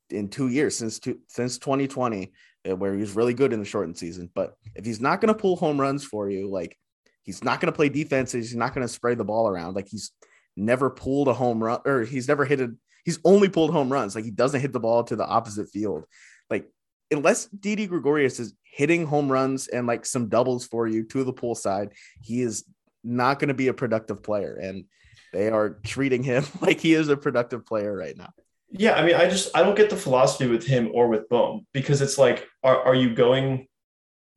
in 0.10 0.30
2 0.30 0.50
years 0.50 0.76
since 0.76 1.00
two, 1.00 1.20
since 1.28 1.58
2020 1.58 2.32
uh, 2.70 2.76
where 2.76 2.94
he 2.94 3.00
was 3.00 3.16
really 3.16 3.34
good 3.34 3.54
in 3.54 3.60
the 3.60 3.66
shortened 3.66 3.98
season. 3.98 4.30
But 4.34 4.56
if 4.76 4.86
he's 4.86 5.02
not 5.02 5.22
going 5.22 5.34
to 5.34 5.40
pull 5.40 5.56
home 5.56 5.80
runs 5.80 6.06
for 6.06 6.30
you, 6.30 6.50
like 6.50 6.78
he's 7.24 7.44
not 7.44 7.60
going 7.60 7.72
to 7.72 7.76
play 7.76 7.90
defense, 7.90 8.32
he's 8.32 8.56
not 8.56 8.74
going 8.74 8.86
to 8.88 8.94
spray 8.94 9.16
the 9.16 9.26
ball 9.26 9.48
around. 9.48 9.76
Like 9.76 9.88
he's 9.88 10.12
never 10.56 10.90
pulled 10.90 11.28
a 11.28 11.34
home 11.34 11.64
run 11.64 11.82
or 11.86 12.04
he's 12.04 12.28
never 12.28 12.46
hit 12.46 12.62
a 12.62 12.74
he's 13.04 13.20
only 13.26 13.50
pulled 13.50 13.72
home 13.72 13.92
runs. 13.92 14.16
Like 14.16 14.26
he 14.26 14.32
doesn't 14.32 14.62
hit 14.62 14.72
the 14.72 14.80
ball 14.80 15.04
to 15.06 15.16
the 15.16 15.26
opposite 15.26 15.70
field. 15.70 16.06
Like 16.50 16.70
unless 17.12 17.46
Didi 17.48 17.88
Gregorius 17.88 18.40
is 18.40 18.54
hitting 18.64 19.06
home 19.06 19.32
runs 19.32 19.68
and 19.68 19.86
like 19.88 20.06
some 20.06 20.30
doubles 20.30 20.66
for 20.66 20.88
you 20.88 21.04
to 21.06 21.24
the 21.24 21.34
pool 21.34 21.56
side, 21.56 21.94
he 22.22 22.42
is 22.42 22.66
not 23.04 23.40
going 23.40 23.50
to 23.50 23.54
be 23.54 23.68
a 23.68 23.74
productive 23.74 24.24
player. 24.24 24.56
And 24.56 24.86
they 25.32 25.50
are 25.50 25.78
treating 25.84 26.24
him 26.24 26.46
like 26.62 26.80
he 26.80 26.94
is 26.94 27.10
a 27.10 27.18
productive 27.18 27.66
player 27.66 27.96
right 27.96 28.18
now. 28.18 28.32
Yeah, 28.70 28.94
I 28.94 29.06
mean, 29.06 29.16
I 29.16 29.30
just 29.30 29.56
I 29.56 29.62
don't 29.62 29.78
get 29.78 29.92
the 29.92 29.96
philosophy 29.96 30.48
with 30.48 30.66
him 30.66 30.90
or 30.94 31.08
with 31.08 31.30
Bohm 31.30 31.68
because 31.74 32.02
it's 32.02 32.18
like, 32.18 32.48
are, 32.64 32.82
are 32.82 32.96
you 32.96 33.14
going, 33.14 33.68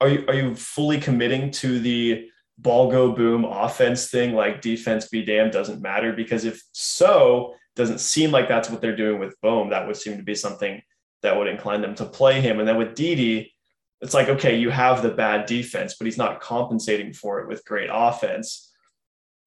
are 0.01 0.09
you 0.11 0.25
are 0.29 0.35
you 0.35 0.55
fully 0.55 1.01
committing 1.01 1.51
to 1.53 1.81
the 1.81 2.29
ball 2.59 2.91
go 2.91 3.13
boom 3.13 3.47
offense 3.47 4.11
thing? 4.11 4.35
Like 4.35 4.61
defense 4.61 5.09
be 5.09 5.25
damned 5.25 5.53
doesn't 5.53 5.81
matter 5.81 6.13
because 6.13 6.45
if 6.45 6.63
so, 6.73 7.55
doesn't 7.77 8.01
seem 8.01 8.31
like 8.31 8.47
that's 8.47 8.69
what 8.69 8.83
they're 8.83 8.97
doing 8.97 9.21
with 9.21 9.41
Bohm. 9.41 9.71
That 9.71 9.87
would 9.87 9.97
seem 9.97 10.19
to 10.19 10.23
be 10.23 10.35
something 10.35 10.83
that 11.27 11.37
would 11.37 11.49
incline 11.49 11.83
them 11.83 11.97
to 11.97 12.05
play 12.05 12.41
him. 12.41 12.61
And 12.61 12.69
then 12.69 12.77
with 12.77 12.95
Didi, 12.95 13.53
it's 14.01 14.15
like, 14.15 14.29
okay, 14.29 14.57
you 14.57 14.71
have 14.71 15.03
the 15.03 15.11
bad 15.11 15.47
defense, 15.47 15.97
but 15.99 16.05
he's 16.05 16.17
not 16.17 16.41
compensating 16.41 17.13
for 17.13 17.41
it 17.41 17.49
with 17.49 17.65
great 17.65 17.91
offense. 17.93 18.73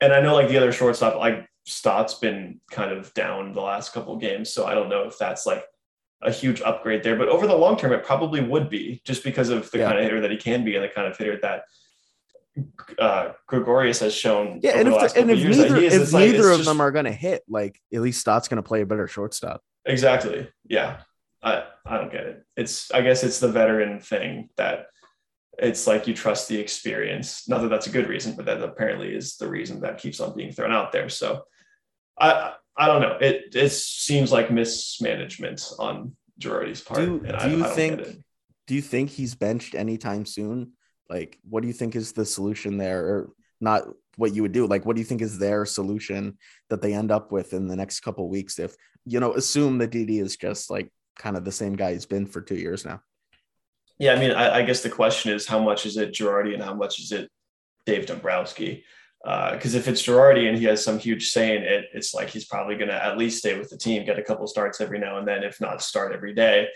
And 0.01 0.11
I 0.11 0.19
know 0.19 0.33
like 0.33 0.49
the 0.49 0.57
other 0.57 0.73
shortstop, 0.73 1.15
like 1.15 1.47
Stott's 1.65 2.15
been 2.15 2.59
kind 2.69 2.91
of 2.91 3.13
down 3.13 3.53
the 3.53 3.61
last 3.61 3.93
couple 3.93 4.17
games. 4.17 4.51
So 4.51 4.65
I 4.65 4.73
don't 4.73 4.89
know 4.89 5.03
if 5.03 5.17
that's 5.17 5.45
like 5.45 5.63
a 6.21 6.31
huge 6.31 6.61
upgrade 6.61 7.01
there. 7.01 7.15
But 7.15 7.29
over 7.29 7.47
the 7.47 7.55
long 7.55 7.77
term, 7.77 7.93
it 7.93 8.03
probably 8.03 8.41
would 8.41 8.69
be 8.69 9.01
just 9.05 9.23
because 9.23 9.49
of 9.49 9.71
the 9.71 9.79
yeah. 9.79 9.87
kind 9.87 9.99
of 9.99 10.03
hitter 10.03 10.21
that 10.21 10.31
he 10.31 10.37
can 10.37 10.65
be 10.65 10.75
and 10.75 10.83
the 10.83 10.89
kind 10.89 11.07
of 11.07 11.15
hitter 11.15 11.39
that 11.41 11.63
uh, 12.97 13.31
Gregorius 13.47 13.99
has 13.99 14.13
shown. 14.13 14.59
Yeah, 14.61 14.77
and 14.79 14.89
if, 14.89 15.13
the, 15.13 15.21
and 15.21 15.31
if 15.31 15.39
neither, 15.39 15.77
if 15.77 16.11
neither 16.11 16.49
of 16.49 16.57
just, 16.57 16.67
them 16.67 16.81
are 16.81 16.91
going 16.91 17.05
to 17.05 17.11
hit, 17.13 17.43
like 17.47 17.79
at 17.93 18.01
least 18.01 18.19
Stott's 18.19 18.49
going 18.49 18.61
to 18.61 18.67
play 18.67 18.81
a 18.81 18.85
better 18.85 19.07
shortstop. 19.07 19.61
Exactly. 19.85 20.49
Yeah. 20.65 20.97
I 21.41 21.63
I 21.85 21.97
don't 21.97 22.11
get 22.11 22.25
it. 22.25 22.45
It's 22.57 22.91
I 22.91 23.01
guess 23.01 23.23
it's 23.23 23.39
the 23.39 23.51
veteran 23.51 23.99
thing 23.99 24.49
that 24.57 24.87
it's 25.57 25.87
like 25.87 26.07
you 26.07 26.13
trust 26.13 26.47
the 26.47 26.59
experience. 26.59 27.47
Not 27.47 27.61
that 27.61 27.69
that's 27.69 27.87
a 27.87 27.91
good 27.91 28.07
reason, 28.07 28.35
but 28.35 28.45
that 28.45 28.61
apparently 28.61 29.13
is 29.13 29.37
the 29.37 29.49
reason 29.49 29.81
that 29.81 29.97
keeps 29.97 30.19
on 30.19 30.35
being 30.35 30.51
thrown 30.51 30.71
out 30.71 30.91
there. 30.91 31.09
So 31.09 31.43
I 32.19 32.53
I 32.77 32.87
don't 32.87 33.01
know. 33.01 33.17
It 33.19 33.55
it 33.55 33.71
seems 33.71 34.31
like 34.31 34.51
mismanagement 34.51 35.71
on 35.79 36.15
Girardi's 36.39 36.81
part. 36.81 36.99
Do, 36.99 37.19
do 37.19 37.33
I, 37.33 37.47
you 37.47 37.65
I 37.65 37.69
think 37.69 38.01
do 38.67 38.75
you 38.75 38.81
think 38.81 39.09
he's 39.09 39.35
benched 39.35 39.75
anytime 39.75 40.25
soon? 40.25 40.73
Like 41.09 41.39
what 41.47 41.61
do 41.61 41.67
you 41.67 41.73
think 41.73 41.95
is 41.95 42.13
the 42.13 42.25
solution 42.25 42.77
there 42.77 43.05
or 43.05 43.29
not 43.59 43.83
what 44.15 44.33
you 44.33 44.41
would 44.43 44.51
do? 44.51 44.67
Like 44.67 44.85
what 44.85 44.95
do 44.95 45.01
you 45.01 45.05
think 45.05 45.21
is 45.21 45.39
their 45.39 45.65
solution 45.65 46.37
that 46.69 46.81
they 46.81 46.93
end 46.93 47.11
up 47.11 47.31
with 47.31 47.53
in 47.53 47.67
the 47.67 47.75
next 47.75 48.01
couple 48.01 48.29
weeks 48.29 48.59
if 48.59 48.75
you 49.05 49.19
know 49.19 49.33
assume 49.33 49.77
that 49.79 49.91
Didi 49.91 50.19
is 50.19 50.37
just 50.37 50.69
like 50.69 50.91
kind 51.19 51.37
of 51.37 51.45
the 51.45 51.51
same 51.51 51.75
guy 51.75 51.93
he's 51.93 52.07
been 52.07 52.25
for 52.25 52.41
two 52.41 52.55
years 52.55 52.83
now. 52.83 53.03
Yeah, 53.99 54.13
I 54.13 54.19
mean, 54.19 54.31
I, 54.31 54.59
I 54.59 54.61
guess 54.63 54.81
the 54.81 54.89
question 54.89 55.31
is 55.31 55.45
how 55.45 55.59
much 55.59 55.85
is 55.85 55.97
it 55.97 56.13
Girardi 56.13 56.53
and 56.53 56.63
how 56.63 56.73
much 56.73 56.99
is 56.99 57.11
it 57.11 57.29
Dave 57.85 58.07
Dombrowski? 58.07 58.85
Because 59.21 59.75
uh, 59.75 59.77
if 59.77 59.89
it's 59.89 60.01
Girardi 60.01 60.47
and 60.47 60.57
he 60.57 60.63
has 60.63 60.83
some 60.83 60.97
huge 60.97 61.31
say 61.31 61.57
in 61.57 61.63
it, 61.63 61.85
it's 61.93 62.13
like 62.13 62.29
he's 62.29 62.45
probably 62.45 62.75
going 62.75 62.87
to 62.87 63.05
at 63.05 63.17
least 63.17 63.39
stay 63.39 63.59
with 63.59 63.69
the 63.69 63.77
team, 63.77 64.05
get 64.05 64.17
a 64.17 64.23
couple 64.23 64.47
starts 64.47 64.79
every 64.79 64.97
now 64.97 65.17
and 65.17 65.27
then, 65.27 65.43
if 65.43 65.59
not 65.59 65.81
start 65.81 66.13
every 66.13 66.33
day. 66.33 66.69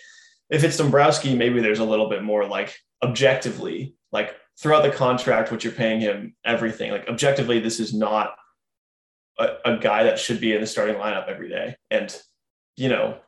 If 0.50 0.66
it's 0.66 0.78
Dombrowski, 0.78 1.36
maybe 1.36 1.62
there's 1.62 1.80
a 1.80 1.86
little 1.86 2.10
bit 2.10 2.22
more 2.22 2.46
like 2.46 2.76
objectively, 3.02 3.96
like 4.12 4.36
throughout 4.60 4.84
the 4.84 4.92
contract, 4.92 5.52
what 5.52 5.64
you're 5.64 5.72
paying 5.72 6.02
him, 6.02 6.36
everything. 6.44 6.92
Like 6.92 7.08
objectively, 7.08 7.60
this 7.60 7.80
is 7.80 7.94
not 7.94 8.36
a, 9.40 9.48
a 9.66 9.78
guy 9.78 10.04
that 10.04 10.20
should 10.20 10.42
be 10.42 10.54
in 10.54 10.60
the 10.60 10.68
starting 10.68 10.98
lineup 10.98 11.30
every 11.30 11.48
day. 11.48 11.78
And 11.90 12.14
you 12.76 12.90
know, 12.90 13.20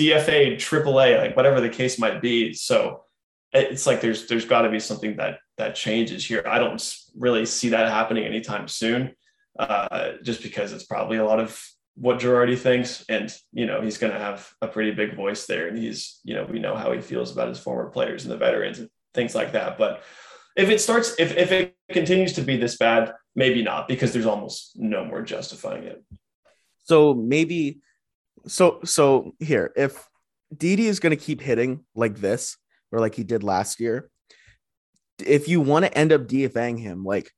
DFA, 0.00 0.56
AAA, 0.56 1.18
like 1.18 1.36
whatever 1.36 1.60
the 1.60 1.68
case 1.68 1.98
might 1.98 2.22
be. 2.22 2.54
So 2.54 3.04
it's 3.52 3.86
like 3.86 4.00
there's 4.00 4.26
there's 4.28 4.44
got 4.44 4.62
to 4.62 4.70
be 4.70 4.80
something 4.80 5.16
that 5.16 5.38
that 5.58 5.74
changes 5.74 6.24
here. 6.24 6.42
I 6.46 6.58
don't 6.58 6.82
really 7.16 7.44
see 7.44 7.70
that 7.70 7.88
happening 7.88 8.24
anytime 8.24 8.66
soon, 8.68 9.14
uh, 9.58 10.12
just 10.22 10.42
because 10.42 10.72
it's 10.72 10.84
probably 10.84 11.18
a 11.18 11.24
lot 11.24 11.40
of 11.40 11.62
what 11.96 12.18
Girardi 12.18 12.56
thinks, 12.56 13.04
and 13.08 13.30
you 13.52 13.66
know 13.66 13.82
he's 13.82 13.98
going 13.98 14.12
to 14.12 14.18
have 14.18 14.50
a 14.62 14.68
pretty 14.68 14.92
big 14.92 15.16
voice 15.16 15.46
there, 15.46 15.68
and 15.68 15.76
he's 15.76 16.20
you 16.24 16.34
know 16.34 16.44
we 16.44 16.58
know 16.60 16.76
how 16.76 16.92
he 16.92 17.00
feels 17.00 17.32
about 17.32 17.48
his 17.48 17.58
former 17.58 17.90
players 17.90 18.24
and 18.24 18.32
the 18.32 18.38
veterans 18.38 18.78
and 18.78 18.88
things 19.12 19.34
like 19.34 19.52
that. 19.52 19.76
But 19.76 20.02
if 20.56 20.70
it 20.70 20.80
starts, 20.80 21.14
if 21.18 21.36
if 21.36 21.52
it 21.52 21.76
continues 21.90 22.32
to 22.34 22.42
be 22.42 22.56
this 22.56 22.76
bad, 22.78 23.12
maybe 23.34 23.62
not, 23.62 23.88
because 23.88 24.12
there's 24.12 24.26
almost 24.26 24.72
no 24.76 25.04
more 25.04 25.22
justifying 25.22 25.84
it. 25.84 26.02
So 26.84 27.14
maybe 27.14 27.80
so 28.46 28.80
so 28.84 29.34
here, 29.38 29.72
if 29.76 30.08
Didi 30.56 30.86
is 30.86 31.00
going 31.00 31.16
to 31.16 31.22
keep 31.22 31.40
hitting 31.40 31.84
like 31.94 32.16
this 32.16 32.56
or 32.92 33.00
like 33.00 33.14
he 33.14 33.24
did 33.24 33.42
last 33.42 33.80
year, 33.80 34.10
if 35.24 35.48
you 35.48 35.60
want 35.60 35.84
to 35.84 35.96
end 35.96 36.12
up 36.12 36.22
DFAing 36.22 36.78
him, 36.78 37.04
like, 37.04 37.30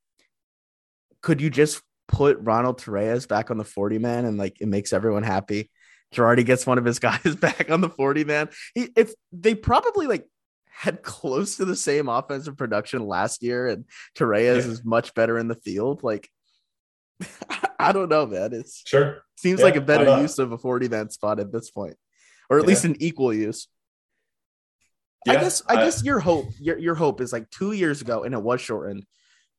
could 1.21 1.41
you 1.41 1.51
just 1.51 1.83
put 2.09 2.39
Ronald 2.41 2.81
Torreyes 2.81 3.29
back 3.29 3.51
on 3.51 3.59
the 3.59 3.65
40 3.65 3.99
man 3.99 4.25
and 4.25 4.39
like 4.39 4.61
it 4.61 4.69
makes 4.69 4.93
everyone 4.93 5.23
happy? 5.23 5.71
Girardi 6.15 6.45
gets 6.45 6.67
one 6.67 6.79
of 6.79 6.85
his 6.85 6.99
guys 7.01 7.37
back 7.37 7.71
on 7.71 7.81
the 7.81 7.89
40 7.89 8.25
man. 8.25 8.49
He, 8.75 8.89
if 8.97 9.13
they 9.33 9.55
probably 9.55 10.07
like 10.07 10.27
had 10.71 11.03
close 11.03 11.57
to 11.57 11.65
the 11.65 11.77
same 11.77 12.09
offensive 12.09 12.57
production 12.57 13.07
last 13.07 13.43
year 13.43 13.69
and 13.69 13.85
Torreyes 14.17 14.65
yeah. 14.65 14.71
is 14.71 14.85
much 14.85 15.15
better 15.15 15.39
in 15.39 15.49
the 15.49 15.55
field, 15.55 16.03
like 16.03 16.29
I 17.79 17.93
don't 17.93 18.09
know, 18.09 18.27
man. 18.27 18.53
It's 18.53 18.83
sure 18.87 19.23
seems 19.37 19.59
yeah, 19.61 19.67
like 19.67 19.77
a 19.77 19.81
better 19.81 20.21
use 20.21 20.39
of 20.39 20.53
a 20.53 20.59
40 20.59 20.89
man 20.89 21.11
spot 21.11 21.41
at 21.41 21.53
this 21.53 21.71
point, 21.71 21.97
or 22.49 22.59
at 22.59 22.65
yeah. 22.65 22.69
least 22.69 22.85
an 22.85 22.97
equal 23.01 23.35
use. 23.35 23.67
Yeah, 25.27 25.33
I 25.33 25.37
guess 25.37 25.63
I, 25.69 25.75
I, 25.75 25.85
guess 25.85 26.03
your 26.03 26.21
hope 26.21 26.47
your, 26.61 26.79
your 26.79 26.95
hope 26.95 27.21
is 27.21 27.33
like 27.33 27.51
two 27.51 27.73
years 27.73 28.01
ago 28.01 28.25
and 28.25 28.35
it 28.35 28.43
was 28.43 28.61
shortened, 28.61 29.05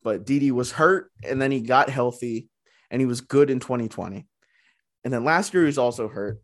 but 0.02 0.26
Didi 0.26 0.52
was 0.52 0.72
hurt 0.72 1.12
and 1.24 1.42
then 1.42 1.52
he 1.52 1.62
got 1.62 1.90
healthy 1.90 2.50
and 2.92 3.02
he 3.02 3.06
was 3.06 3.22
good 3.22 3.50
in 3.50 3.60
2020. 3.60 4.28
And 5.04 5.14
then 5.14 5.24
last 5.24 5.54
year 5.54 5.64
he 5.64 5.68
was 5.68 5.78
also 5.78 6.08
hurt. 6.08 6.42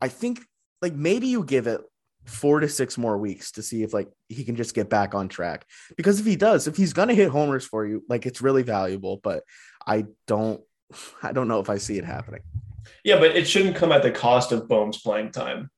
I 0.00 0.08
think 0.08 0.40
like 0.80 0.94
maybe 0.94 1.28
you 1.28 1.44
give 1.44 1.66
it 1.66 1.80
four 2.24 2.60
to 2.60 2.68
six 2.68 2.96
more 2.96 3.18
weeks 3.18 3.52
to 3.52 3.62
see 3.62 3.82
if 3.82 3.92
like 3.92 4.08
he 4.28 4.44
can 4.44 4.56
just 4.56 4.74
get 4.74 4.88
back 4.88 5.14
on 5.14 5.28
track. 5.28 5.64
Because 5.96 6.20
if 6.20 6.26
he 6.26 6.36
does, 6.36 6.66
if 6.66 6.76
he's 6.76 6.92
gonna 6.92 7.14
hit 7.14 7.28
homers 7.28 7.64
for 7.64 7.86
you, 7.86 8.04
like 8.08 8.26
it's 8.26 8.42
really 8.42 8.62
valuable. 8.62 9.20
But 9.22 9.44
I 9.86 10.06
don't 10.26 10.60
I 11.22 11.32
don't 11.32 11.48
know 11.48 11.60
if 11.60 11.70
I 11.70 11.78
see 11.78 11.98
it 11.98 12.04
happening. 12.04 12.42
Yeah, 13.04 13.18
but 13.18 13.36
it 13.36 13.46
shouldn't 13.46 13.76
come 13.76 13.92
at 13.92 14.02
the 14.02 14.10
cost 14.10 14.52
of 14.52 14.68
Bohm's 14.68 15.00
playing 15.00 15.32
time. 15.32 15.70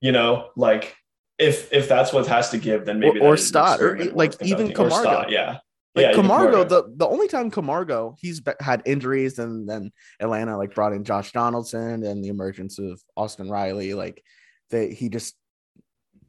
You 0.00 0.12
know, 0.12 0.50
like 0.56 0.96
if 1.38 1.72
if 1.72 1.88
that's 1.88 2.12
what 2.12 2.26
has 2.26 2.50
to 2.50 2.58
give, 2.58 2.84
then 2.84 3.00
maybe 3.00 3.20
or, 3.20 3.34
or 3.34 3.36
Stott 3.36 3.80
or 3.80 4.04
like 4.12 4.34
even 4.42 4.72
Camargo. 4.72 5.00
Stott, 5.00 5.30
yeah. 5.30 5.58
Like 5.94 6.06
Yeah, 6.06 6.12
Camargo, 6.14 6.64
Camargo. 6.64 6.82
the, 6.88 6.94
the 6.96 7.06
only 7.08 7.28
time 7.28 7.50
Camargo 7.50 8.14
he's 8.20 8.40
had 8.60 8.82
injuries 8.84 9.38
and 9.38 9.68
then 9.68 9.90
Atlanta 10.20 10.56
like 10.56 10.74
brought 10.74 10.92
in 10.92 11.02
Josh 11.02 11.32
Donaldson 11.32 12.04
and 12.04 12.22
the 12.22 12.28
emergence 12.28 12.78
of 12.78 13.00
Austin 13.16 13.48
Riley, 13.48 13.94
like 13.94 14.22
they 14.70 14.92
he 14.92 15.08
just 15.08 15.34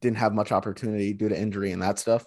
didn't 0.01 0.17
have 0.17 0.33
much 0.33 0.51
opportunity 0.51 1.13
due 1.13 1.29
to 1.29 1.39
injury 1.39 1.71
and 1.71 1.81
that 1.81 1.99
stuff. 1.99 2.25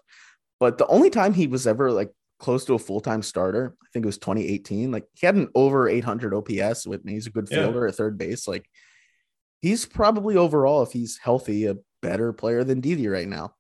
But 0.61 0.79
the 0.79 0.87
only 0.87 1.11
time 1.11 1.35
he 1.35 1.47
was 1.47 1.67
ever 1.67 1.91
like 1.91 2.13
close 2.43 2.65
to 2.67 2.75
a 2.75 2.79
full 2.79 3.01
time 3.01 3.23
starter, 3.23 3.75
I 3.83 3.87
think 3.93 4.05
it 4.05 4.07
was 4.07 4.19
2018. 4.19 4.91
Like 4.91 5.05
he 5.15 5.25
had 5.27 5.37
an 5.37 5.49
over 5.55 5.89
800 5.89 6.35
OPS 6.35 6.87
with 6.87 7.05
me. 7.05 7.13
He's 7.13 7.27
a 7.29 7.31
good 7.31 7.49
Yeah. 7.51 7.63
fielder 7.65 7.87
at 7.87 7.95
third 7.95 8.19
base. 8.19 8.47
Like 8.47 8.67
he's 9.61 9.87
probably 9.87 10.37
overall, 10.37 10.83
if 10.83 10.93
he's 10.93 11.19
healthy, 11.19 11.67
a 11.67 11.77
better 12.03 12.33
player 12.33 12.65
than 12.65 12.81
Didi 12.81 13.09
right 13.09 13.29
now. 13.29 13.55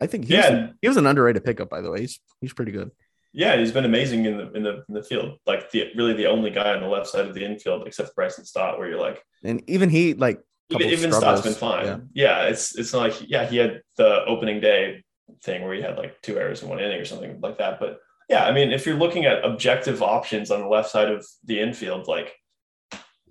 I 0.00 0.06
think 0.06 0.26
he, 0.26 0.36
was, 0.36 0.44
Yeah. 0.44 0.70
he 0.82 0.88
was 0.88 0.96
an 0.96 1.06
underrated 1.06 1.44
pickup, 1.44 1.70
by 1.70 1.80
the 1.80 1.90
way. 1.90 2.00
He's 2.00 2.20
he's 2.40 2.52
pretty 2.52 2.72
good. 2.72 2.90
Yeah, 3.32 3.56
he's 3.56 3.72
been 3.72 3.84
amazing 3.84 4.24
in 4.26 4.36
the 4.36 4.52
in 4.52 4.62
the 4.62 4.84
in 4.88 4.94
the 4.94 5.02
field. 5.02 5.38
Like 5.46 5.70
the 5.70 5.90
really 5.96 6.14
the 6.14 6.26
only 6.26 6.50
guy 6.50 6.74
on 6.74 6.80
the 6.80 6.88
left 6.88 7.08
side 7.08 7.26
of 7.26 7.34
the 7.34 7.44
infield 7.44 7.86
except 7.86 8.14
Bryson 8.14 8.44
Stott, 8.44 8.78
where 8.78 8.88
you're 8.88 9.00
like, 9.00 9.22
And 9.44 9.62
even 9.68 9.88
he 9.90 10.14
like 10.14 10.40
even, 10.70 10.88
even. 10.88 11.12
Stott's 11.12 11.42
been 11.42 11.52
fine. 11.54 11.84
Yeah. 11.86 11.98
Yeah. 12.14 12.48
it's 12.48 12.76
it's 12.78 12.92
not 12.92 13.02
like 13.10 13.16
yeah, 13.28 13.46
he 13.46 13.56
had 13.58 13.82
the 13.96 14.24
opening 14.26 14.60
day 14.60 15.02
thing 15.42 15.62
where 15.64 15.74
he 15.74 15.82
had 15.82 15.96
like 15.98 16.20
two 16.22 16.38
errors 16.38 16.62
in 16.62 16.68
one 16.68 16.80
inning 16.80 17.00
or 17.00 17.04
something 17.04 17.40
like 17.40 17.58
that. 17.58 17.78
But 17.80 17.98
yeah, 18.28 18.44
I 18.44 18.52
mean, 18.52 18.72
if 18.72 18.86
you're 18.86 18.96
looking 18.96 19.24
at 19.26 19.44
objective 19.44 20.02
options 20.02 20.50
on 20.50 20.60
the 20.60 20.68
left 20.68 20.90
side 20.90 21.10
of 21.10 21.26
the 21.44 21.60
infield, 21.60 22.06
like 22.06 22.34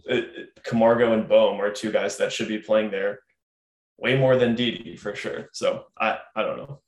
uh, 0.09 0.21
Camargo 0.63 1.13
and 1.13 1.27
Bohm 1.27 1.59
are 1.59 1.71
two 1.71 1.91
guys 1.91 2.17
that 2.17 2.31
should 2.31 2.47
be 2.47 2.59
playing 2.59 2.91
there 2.91 3.19
way 3.97 4.17
more 4.17 4.35
than 4.35 4.55
Didi 4.55 4.95
for 4.95 5.15
sure. 5.15 5.49
So 5.53 5.85
I 5.99 6.19
I 6.35 6.43
don't 6.43 6.57
know. 6.57 6.81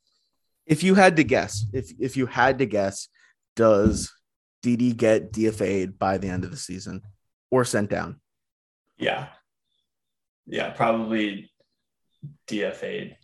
If 0.65 0.83
you 0.83 0.95
had 0.95 1.15
to 1.17 1.23
guess, 1.23 1.65
if 1.73 1.91
if 1.99 2.17
you 2.17 2.25
had 2.25 2.59
to 2.59 2.65
guess, 2.65 3.07
does 3.55 4.11
Didi 4.61 4.93
get 4.93 5.31
DFA'd 5.31 5.97
by 5.97 6.17
the 6.17 6.27
end 6.27 6.43
of 6.43 6.51
the 6.51 6.57
season 6.57 7.01
or 7.51 7.65
sent 7.65 7.89
down? 7.89 8.19
Yeah. 8.97 9.27
Yeah, 10.47 10.69
probably 10.71 11.51
DFA'd. 12.47 13.15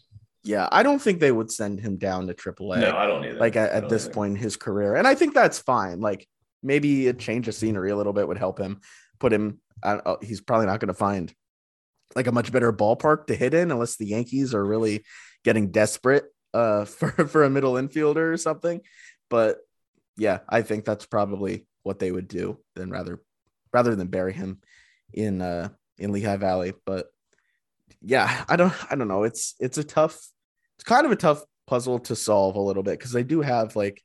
Yeah, 0.44 0.68
I 0.72 0.82
don't 0.84 1.00
think 1.00 1.20
they 1.20 1.32
would 1.32 1.52
send 1.52 1.80
him 1.80 1.98
down 1.98 2.28
to 2.28 2.34
AAA. 2.34 2.82
No, 2.82 2.98
I 2.98 3.06
don't 3.06 3.24
either. 3.26 3.40
like 3.40 3.56
at, 3.56 3.72
at 3.72 3.90
this 3.90 4.06
either. 4.06 4.14
point 4.14 4.32
in 4.32 4.38
his 4.38 4.58
career. 4.58 4.96
And 4.96 5.08
I 5.08 5.14
think 5.14 5.34
that's 5.34 5.60
fine. 5.60 6.00
Like 6.00 6.28
maybe 6.64 7.08
a 7.08 7.14
change 7.14 7.48
of 7.48 7.54
scenery 7.54 7.92
a 7.92 7.96
little 7.96 8.14
bit 8.14 8.28
would 8.28 8.38
help 8.38 8.60
him 8.60 8.82
put 9.20 9.32
him. 9.32 9.60
Uh, 9.84 10.16
he's 10.22 10.42
probably 10.42 10.66
not 10.66 10.80
going 10.80 10.88
to 10.88 10.94
find 10.94 11.34
like 12.16 12.28
a 12.28 12.32
much 12.32 12.52
better 12.52 12.74
ballpark 12.74 13.28
to 13.28 13.36
hit 13.36 13.54
in 13.54 13.72
unless 13.72 13.98
the 13.98 14.08
Yankees 14.08 14.54
are 14.54 14.66
really 14.66 15.04
getting 15.44 15.72
desperate 15.72 16.26
uh, 16.54 16.86
for 16.86 17.12
for 17.28 17.44
a 17.44 17.50
middle 17.50 17.74
infielder 17.74 18.34
or 18.34 18.38
something. 18.38 18.82
But 19.30 19.58
yeah, 20.18 20.40
I 20.50 20.62
think 20.62 20.86
that's 20.86 21.06
probably 21.06 21.68
what 21.84 22.00
they 22.00 22.12
would 22.12 22.28
do 22.28 22.60
than 22.76 22.90
rather 22.90 23.22
rather 23.74 23.96
than 23.96 24.08
bury 24.08 24.34
him 24.34 24.60
in 25.14 25.42
uh 25.42 25.70
in 25.98 26.12
Lehigh 26.12 26.38
Valley. 26.38 26.74
But 26.86 27.08
yeah, 28.02 28.46
I 28.48 28.56
don't 28.56 28.74
I 28.92 28.96
don't 28.96 29.08
know. 29.08 29.24
It's 29.24 29.56
it's 29.60 29.78
a 29.78 29.84
tough 29.84 30.20
it's 30.76 30.84
kind 30.84 31.06
of 31.06 31.12
a 31.12 31.16
tough 31.16 31.44
puzzle 31.68 32.00
to 32.00 32.16
solve 32.16 32.56
a 32.56 32.62
little 32.62 32.84
bit 32.84 32.98
because 32.98 33.12
they 33.12 33.24
do 33.24 33.42
have 33.42 33.76
like 33.76 34.02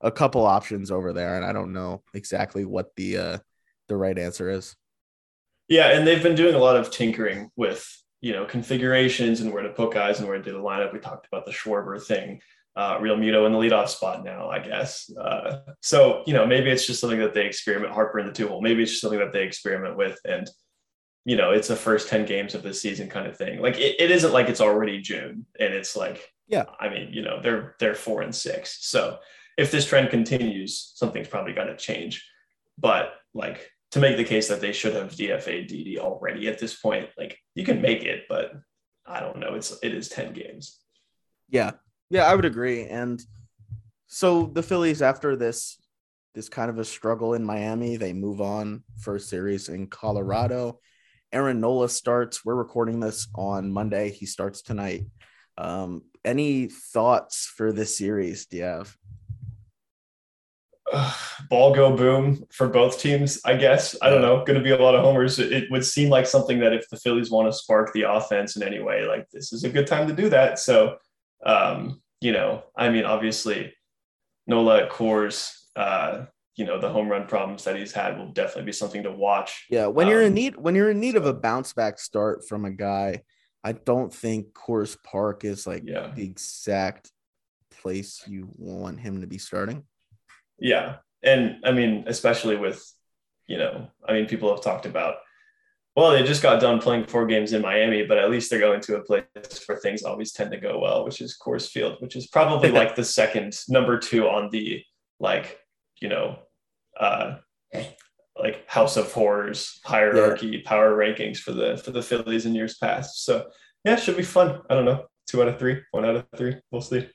a 0.00 0.10
couple 0.10 0.44
options 0.46 0.90
over 0.90 1.12
there, 1.12 1.36
and 1.36 1.44
I 1.44 1.52
don't 1.52 1.72
know 1.72 2.02
exactly 2.14 2.64
what 2.64 2.94
the 2.96 3.16
uh 3.16 3.38
the 3.88 3.96
right 3.96 4.18
answer 4.18 4.50
is. 4.50 4.76
Yeah, 5.68 5.88
and 5.88 6.06
they've 6.06 6.22
been 6.22 6.34
doing 6.34 6.54
a 6.54 6.58
lot 6.58 6.76
of 6.76 6.90
tinkering 6.90 7.50
with 7.56 7.86
you 8.20 8.32
know 8.32 8.44
configurations 8.44 9.40
and 9.40 9.52
where 9.52 9.62
to 9.62 9.70
put 9.70 9.94
guys 9.94 10.18
and 10.18 10.28
where 10.28 10.38
to 10.38 10.44
do 10.44 10.52
the 10.52 10.58
lineup. 10.58 10.92
We 10.92 10.98
talked 10.98 11.26
about 11.26 11.46
the 11.46 11.52
Schwarber 11.52 12.02
thing. 12.02 12.40
Uh, 12.76 12.96
Realmuto 12.98 13.44
in 13.44 13.52
the 13.52 13.58
leadoff 13.58 13.88
spot 13.88 14.24
now, 14.24 14.50
I 14.50 14.60
guess. 14.60 15.10
Uh, 15.18 15.60
so 15.80 16.22
you 16.26 16.34
know 16.34 16.46
maybe 16.46 16.70
it's 16.70 16.86
just 16.86 17.00
something 17.00 17.18
that 17.18 17.34
they 17.34 17.46
experiment. 17.46 17.92
Harper 17.92 18.20
in 18.20 18.26
the 18.26 18.32
two 18.32 18.48
hole. 18.48 18.60
Maybe 18.60 18.82
it's 18.82 18.92
just 18.92 19.02
something 19.02 19.18
that 19.18 19.32
they 19.32 19.44
experiment 19.44 19.96
with, 19.96 20.18
and 20.24 20.48
you 21.28 21.36
know 21.36 21.50
it's 21.50 21.68
the 21.68 21.76
first 21.76 22.08
ten 22.08 22.24
games 22.24 22.54
of 22.54 22.62
the 22.62 22.72
season 22.72 23.08
kind 23.08 23.26
of 23.26 23.36
thing. 23.36 23.60
Like 23.60 23.78
it, 23.78 23.96
it 24.00 24.10
isn't 24.10 24.32
like 24.32 24.48
it's 24.48 24.62
already 24.62 25.00
June 25.00 25.44
and 25.60 25.74
it's 25.74 25.94
like 25.94 26.32
Yeah. 26.46 26.64
I 26.80 26.88
mean 26.88 27.12
you 27.12 27.20
know 27.20 27.40
they're 27.42 27.74
they're 27.78 27.94
four 27.94 28.22
and 28.22 28.34
six. 28.34 28.78
So 28.86 29.18
if 29.58 29.70
this 29.70 29.86
trend 29.86 30.08
continues, 30.08 30.92
something's 30.94 31.28
probably 31.28 31.52
got 31.52 31.64
to 31.64 31.76
change. 31.76 32.26
But 32.78 33.12
like 33.34 33.70
to 33.90 34.00
make 34.00 34.16
the 34.16 34.24
case 34.24 34.48
that 34.48 34.62
they 34.62 34.72
should 34.72 34.94
have 34.94 35.12
DFA 35.12 35.68
Didi 35.68 35.98
already 35.98 36.48
at 36.48 36.58
this 36.58 36.74
point, 36.74 37.10
like 37.18 37.38
you 37.54 37.64
can 37.64 37.82
make 37.82 38.04
it, 38.04 38.24
but 38.30 38.52
I 39.04 39.20
don't 39.20 39.38
know. 39.38 39.54
It's 39.54 39.76
it 39.82 39.94
is 39.94 40.08
10 40.08 40.32
games. 40.32 40.78
Yeah, 41.50 41.72
yeah, 42.08 42.24
I 42.24 42.34
would 42.34 42.44
agree. 42.46 42.84
And 42.84 43.22
so 44.06 44.46
the 44.46 44.62
Phillies, 44.62 45.02
after 45.02 45.36
this, 45.36 45.78
this 46.34 46.48
kind 46.48 46.70
of 46.70 46.78
a 46.78 46.84
struggle 46.84 47.34
in 47.34 47.44
Miami, 47.44 47.96
they 47.96 48.14
move 48.14 48.40
on 48.40 48.82
first 48.98 49.28
series 49.28 49.68
in 49.68 49.88
Colorado. 49.88 50.80
Aaron 51.32 51.60
Nola 51.60 51.88
starts. 51.88 52.44
We're 52.44 52.54
recording 52.54 53.00
this 53.00 53.28
on 53.34 53.70
Monday. 53.70 54.10
He 54.10 54.26
starts 54.26 54.62
tonight. 54.62 55.04
Um, 55.58 56.02
any 56.24 56.66
thoughts 56.66 57.52
for 57.54 57.72
this 57.72 57.98
series? 57.98 58.46
Do 58.46 58.56
you 58.56 58.62
have? 58.62 58.96
Ball 61.50 61.74
go 61.74 61.94
boom 61.94 62.44
for 62.50 62.68
both 62.68 62.98
teams, 62.98 63.40
I 63.44 63.56
guess. 63.56 63.94
I 64.00 64.08
don't 64.08 64.22
know. 64.22 64.42
Going 64.44 64.58
to 64.58 64.64
be 64.64 64.70
a 64.70 64.78
lot 64.78 64.94
of 64.94 65.02
homers. 65.02 65.38
It, 65.38 65.52
it 65.52 65.70
would 65.70 65.84
seem 65.84 66.08
like 66.08 66.26
something 66.26 66.60
that 66.60 66.72
if 66.72 66.88
the 66.88 66.96
Phillies 66.96 67.30
want 67.30 67.46
to 67.46 67.52
spark 67.52 67.92
the 67.92 68.02
offense 68.02 68.56
in 68.56 68.62
any 68.62 68.80
way, 68.80 69.04
like 69.04 69.28
this 69.30 69.52
is 69.52 69.64
a 69.64 69.68
good 69.68 69.86
time 69.86 70.08
to 70.08 70.14
do 70.14 70.30
that. 70.30 70.58
So, 70.58 70.96
um, 71.44 72.00
you 72.22 72.32
know, 72.32 72.64
I 72.74 72.88
mean, 72.88 73.04
obviously, 73.04 73.74
Nola 74.46 74.84
at 74.84 74.90
Coors, 74.90 75.52
uh, 75.76 76.24
you 76.58 76.64
know, 76.64 76.76
the 76.78 76.88
home 76.88 77.08
run 77.08 77.24
problems 77.24 77.62
that 77.62 77.76
he's 77.76 77.92
had 77.92 78.18
will 78.18 78.32
definitely 78.32 78.64
be 78.64 78.72
something 78.72 79.04
to 79.04 79.12
watch. 79.12 79.66
Yeah, 79.70 79.86
when 79.86 80.08
you're 80.08 80.22
in 80.22 80.32
Um, 80.32 80.34
need, 80.34 80.56
when 80.56 80.74
you're 80.74 80.90
in 80.90 80.98
need 80.98 81.14
of 81.14 81.24
a 81.24 81.32
bounce 81.32 81.72
back 81.72 82.00
start 82.00 82.46
from 82.48 82.64
a 82.64 82.72
guy, 82.72 83.22
I 83.62 83.72
don't 83.72 84.12
think 84.12 84.54
Coors 84.54 85.00
Park 85.04 85.44
is 85.44 85.68
like 85.68 85.84
Yeah. 85.86 86.10
the 86.12 86.24
exact 86.24 87.12
place 87.70 88.24
you 88.26 88.48
want 88.56 88.98
him 88.98 89.20
to 89.20 89.28
be 89.28 89.38
starting. 89.38 89.84
Yeah. 90.58 90.96
And 91.22 91.58
I 91.64 91.70
mean, 91.70 92.04
especially 92.08 92.56
with, 92.56 92.84
you 93.46 93.58
know, 93.58 93.88
I 94.08 94.12
mean, 94.14 94.26
people 94.26 94.50
have 94.50 94.64
talked 94.64 94.84
about, 94.84 95.18
well, 95.94 96.10
they 96.10 96.24
just 96.24 96.42
got 96.42 96.60
done 96.60 96.80
playing 96.80 97.06
four 97.06 97.24
games 97.26 97.52
in 97.52 97.62
Miami, 97.62 98.04
but 98.04 98.18
at 98.18 98.30
least 98.30 98.50
they're 98.50 98.58
going 98.58 98.80
to 98.80 98.96
a 98.96 99.02
place 99.04 99.24
where 99.66 99.78
things 99.78 100.02
always 100.02 100.32
tend 100.32 100.50
to 100.50 100.58
go 100.58 100.80
well, 100.80 101.04
which 101.04 101.20
is 101.20 101.38
Coors 101.40 101.68
Field, 101.68 101.98
which 102.00 102.16
is 102.16 102.26
probably 102.26 102.72
like 102.72 102.96
the 102.96 103.04
second 103.04 103.56
number 103.68 103.96
two 103.96 104.26
on 104.28 104.50
the, 104.50 104.82
like, 105.20 105.60
you 106.00 106.08
know, 106.08 106.38
uh, 106.98 107.36
like 108.38 108.68
House 108.68 108.96
of 108.96 109.12
Horrors 109.12 109.80
hierarchy 109.84 110.62
power 110.62 110.96
rankings 110.96 111.38
for 111.38 111.52
the 111.52 111.76
for 111.76 111.90
the 111.90 112.02
Phillies 112.02 112.46
in 112.46 112.54
years 112.54 112.76
past. 112.76 113.24
So 113.24 113.46
yeah, 113.84 113.96
should 113.96 114.16
be 114.16 114.22
fun. 114.22 114.60
I 114.70 114.74
don't 114.74 114.84
know, 114.84 115.06
two 115.26 115.42
out 115.42 115.48
of 115.48 115.58
three, 115.58 115.80
one 115.90 116.04
out 116.04 116.16
of 116.16 116.26
three, 116.36 116.56
we'll 116.70 116.82
see. 116.82 117.08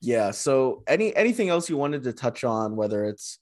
Yeah. 0.00 0.32
So 0.32 0.82
any 0.86 1.14
anything 1.14 1.48
else 1.48 1.68
you 1.68 1.76
wanted 1.76 2.02
to 2.04 2.12
touch 2.12 2.44
on, 2.44 2.76
whether 2.76 3.04
it's 3.04 3.38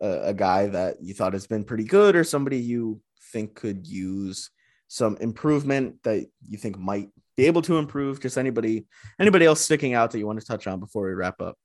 a, 0.00 0.28
a 0.28 0.34
guy 0.34 0.68
that 0.68 1.02
you 1.02 1.14
thought 1.14 1.32
has 1.32 1.46
been 1.46 1.64
pretty 1.64 1.84
good 1.84 2.16
or 2.16 2.24
somebody 2.24 2.58
you 2.58 3.00
think 3.32 3.54
could 3.54 3.86
use 3.86 4.50
some 4.88 5.16
improvement 5.20 5.96
that 6.04 6.26
you 6.48 6.58
think 6.58 6.78
might 6.78 7.08
be 7.36 7.46
able 7.46 7.62
to 7.62 7.78
improve? 7.78 8.20
Just 8.20 8.38
anybody 8.38 8.86
anybody 9.18 9.46
else 9.46 9.60
sticking 9.60 9.94
out 9.94 10.12
that 10.12 10.18
you 10.18 10.26
want 10.26 10.40
to 10.40 10.46
touch 10.46 10.66
on 10.66 10.80
before 10.80 11.06
we 11.06 11.14
wrap 11.14 11.40
up? 11.40 11.58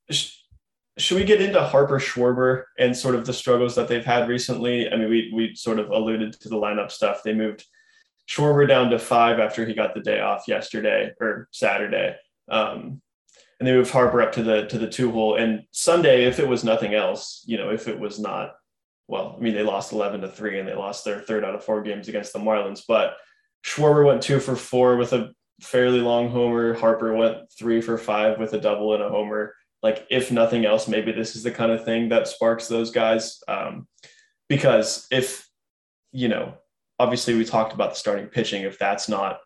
Sh- 0.97 1.03
should 1.03 1.17
we 1.17 1.23
get 1.23 1.41
into 1.41 1.61
Harper 1.61 1.99
Schwarber 1.99 2.63
and 2.77 2.95
sort 2.95 3.15
of 3.15 3.25
the 3.25 3.33
struggles 3.33 3.75
that 3.75 3.87
they've 3.87 4.05
had 4.05 4.27
recently? 4.27 4.91
I 4.91 4.95
mean, 4.95 5.09
we 5.09 5.31
we 5.33 5.55
sort 5.55 5.79
of 5.79 5.89
alluded 5.89 6.33
to 6.33 6.49
the 6.49 6.55
lineup 6.55 6.91
stuff. 6.91 7.23
They 7.23 7.33
moved 7.33 7.65
Schwarber 8.29 8.67
down 8.67 8.89
to 8.91 8.99
five 8.99 9.39
after 9.39 9.65
he 9.65 9.73
got 9.73 9.93
the 9.93 10.01
day 10.01 10.19
off 10.19 10.47
yesterday 10.47 11.11
or 11.19 11.47
Saturday, 11.51 12.15
um, 12.49 13.01
and 13.59 13.67
they 13.67 13.73
moved 13.73 13.91
Harper 13.91 14.21
up 14.21 14.31
to 14.33 14.43
the 14.43 14.67
to 14.67 14.77
the 14.77 14.89
two 14.89 15.11
hole. 15.11 15.35
And 15.35 15.63
Sunday, 15.71 16.25
if 16.25 16.39
it 16.39 16.47
was 16.47 16.63
nothing 16.63 16.93
else, 16.93 17.43
you 17.45 17.57
know, 17.57 17.69
if 17.69 17.87
it 17.87 17.99
was 17.99 18.19
not, 18.19 18.53
well, 19.07 19.35
I 19.37 19.41
mean, 19.41 19.53
they 19.53 19.63
lost 19.63 19.91
eleven 19.91 20.21
to 20.21 20.29
three 20.29 20.59
and 20.59 20.67
they 20.67 20.75
lost 20.75 21.05
their 21.05 21.19
third 21.19 21.43
out 21.43 21.55
of 21.55 21.63
four 21.63 21.81
games 21.81 22.07
against 22.07 22.33
the 22.33 22.39
Marlins, 22.39 22.83
but 22.87 23.17
Schwarber 23.65 24.05
went 24.05 24.21
two 24.21 24.39
for 24.39 24.55
four 24.55 24.97
with 24.97 25.13
a 25.13 25.33
fairly 25.61 25.99
long 25.99 26.29
homer. 26.29 26.73
Harper 26.73 27.13
went 27.15 27.51
three 27.57 27.81
for 27.81 27.97
five 27.97 28.39
with 28.39 28.53
a 28.53 28.59
double 28.59 28.93
and 28.93 29.03
a 29.03 29.09
homer 29.09 29.53
like 29.83 30.05
if 30.09 30.31
nothing 30.31 30.65
else 30.65 30.87
maybe 30.87 31.11
this 31.11 31.35
is 31.35 31.43
the 31.43 31.51
kind 31.51 31.71
of 31.71 31.83
thing 31.83 32.09
that 32.09 32.27
sparks 32.27 32.67
those 32.67 32.91
guys 32.91 33.41
um, 33.47 33.87
because 34.49 35.07
if 35.11 35.47
you 36.11 36.27
know 36.27 36.53
obviously 36.99 37.33
we 37.33 37.43
talked 37.43 37.73
about 37.73 37.91
the 37.91 37.95
starting 37.95 38.27
pitching 38.27 38.63
if 38.63 38.77
that's 38.77 39.09
not 39.09 39.39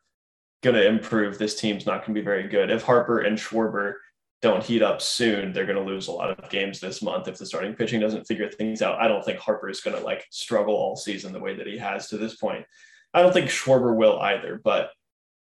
going 0.66 0.76
to 0.76 0.88
improve 0.88 1.38
this 1.38 1.60
team's 1.60 1.86
not 1.86 2.00
going 2.00 2.16
to 2.16 2.20
be 2.20 2.26
very 2.26 2.48
good. 2.48 2.72
If 2.72 2.82
harper 2.82 3.20
and 3.20 3.38
schwarber 3.38 3.94
don't 4.42 4.64
heat 4.64 4.82
up 4.82 5.02
soon 5.02 5.54
they're 5.54 5.66
going 5.66 5.78
to 5.78 5.92
lose 5.92 6.08
a 6.08 6.12
lot 6.12 6.32
of 6.32 6.50
games 6.50 6.80
this 6.80 7.02
month. 7.02 7.28
If 7.28 7.38
the 7.38 7.46
starting 7.46 7.74
pitching 7.74 8.02
doesn't 8.02 8.26
figure 8.26 8.50
things 8.50 8.82
out 8.82 9.00
i 9.00 9.08
don't 9.08 9.24
think 9.24 9.40
harper 9.40 9.70
is 9.70 9.82
going 9.82 9.98
to 9.98 10.04
like 10.04 10.26
struggle 10.32 10.76
all 10.76 10.96
season 10.96 11.32
the 11.32 11.40
way 11.40 11.56
that 11.56 11.68
he 11.68 11.78
has 11.78 12.10
to 12.10 12.18
this 12.18 12.36
point. 12.36 12.66
I 13.14 13.22
don't 13.22 13.32
think 13.32 13.50
schwarber 13.50 13.96
will 13.96 14.20
either 14.20 14.60
but 14.64 14.90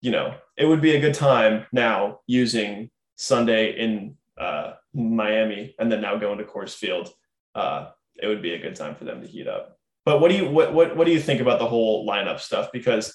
you 0.01 0.11
know 0.11 0.35
it 0.57 0.67
would 0.67 0.81
be 0.81 0.95
a 0.95 1.01
good 1.01 1.15
time 1.15 1.67
now 1.73 2.21
using 2.27 2.91
sunday 3.17 3.79
in 3.79 4.17
uh, 4.39 4.75
Miami 4.95 5.75
and 5.79 5.91
then 5.91 6.01
now 6.01 6.17
going 6.17 6.39
to 6.39 6.45
Coors 6.45 6.75
Field, 6.75 7.11
uh, 7.55 7.91
it 8.17 8.27
would 8.27 8.43
be 8.43 8.55
a 8.55 8.61
good 8.61 8.77
time 8.77 8.95
for 8.95 9.05
them 9.05 9.21
to 9.21 9.27
heat 9.27 9.49
up. 9.49 9.79
But 10.05 10.21
what 10.21 10.31
do 10.31 10.37
you 10.37 10.49
what 10.49 10.73
what 10.73 10.97
what 10.97 11.07
do 11.07 11.13
you 11.13 11.21
think 11.21 11.41
about 11.41 11.59
the 11.59 11.67
whole 11.67 12.07
lineup 12.07 12.39
stuff? 12.39 12.71
Because 12.73 13.15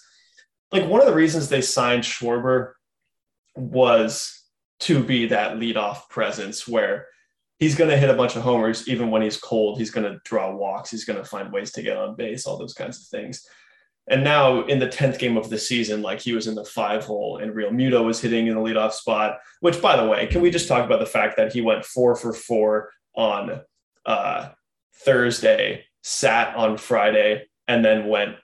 like 0.71 0.85
one 0.87 1.01
of 1.01 1.07
the 1.07 1.13
reasons 1.13 1.47
they 1.47 1.61
signed 1.61 2.03
Schwarber 2.03 2.73
was 3.55 4.43
to 4.81 5.03
be 5.03 5.27
that 5.27 5.57
leadoff 5.57 6.09
presence 6.09 6.67
where 6.67 7.07
he's 7.59 7.75
going 7.75 7.89
to 7.89 7.97
hit 7.97 8.09
a 8.09 8.15
bunch 8.15 8.35
of 8.35 8.41
homers 8.41 8.87
even 8.87 9.11
when 9.11 9.21
he's 9.21 9.37
cold. 9.37 9.77
He's 9.77 9.91
going 9.91 10.11
to 10.11 10.19
draw 10.23 10.55
walks. 10.55 10.91
He's 10.91 11.05
going 11.05 11.19
to 11.19 11.25
find 11.25 11.51
ways 11.51 11.71
to 11.73 11.81
get 11.81 11.97
on 11.97 12.15
base, 12.15 12.45
all 12.45 12.57
those 12.57 12.73
kinds 12.73 13.01
of 13.01 13.07
things. 13.07 13.45
And 14.09 14.23
now 14.23 14.61
in 14.61 14.79
the 14.79 14.87
10th 14.87 15.19
game 15.19 15.37
of 15.37 15.49
the 15.49 15.59
season, 15.59 16.01
like 16.01 16.19
he 16.19 16.33
was 16.33 16.47
in 16.47 16.55
the 16.55 16.65
five 16.65 17.05
hole 17.05 17.37
and 17.37 17.53
Realmuto 17.53 18.03
was 18.03 18.19
hitting 18.19 18.47
in 18.47 18.55
the 18.55 18.61
leadoff 18.61 18.93
spot, 18.93 19.37
which 19.61 19.81
by 19.81 19.95
the 19.95 20.07
way, 20.07 20.25
can 20.27 20.41
we 20.41 20.49
just 20.49 20.67
talk 20.67 20.83
about 20.83 20.99
the 20.99 21.05
fact 21.05 21.37
that 21.37 21.53
he 21.53 21.61
went 21.61 21.85
four 21.85 22.15
for 22.15 22.33
four 22.33 22.89
on 23.15 23.61
uh, 24.05 24.49
Thursday, 25.05 25.85
sat 26.01 26.55
on 26.55 26.77
Friday, 26.77 27.45
and 27.67 27.85
then 27.85 28.07
went 28.07 28.35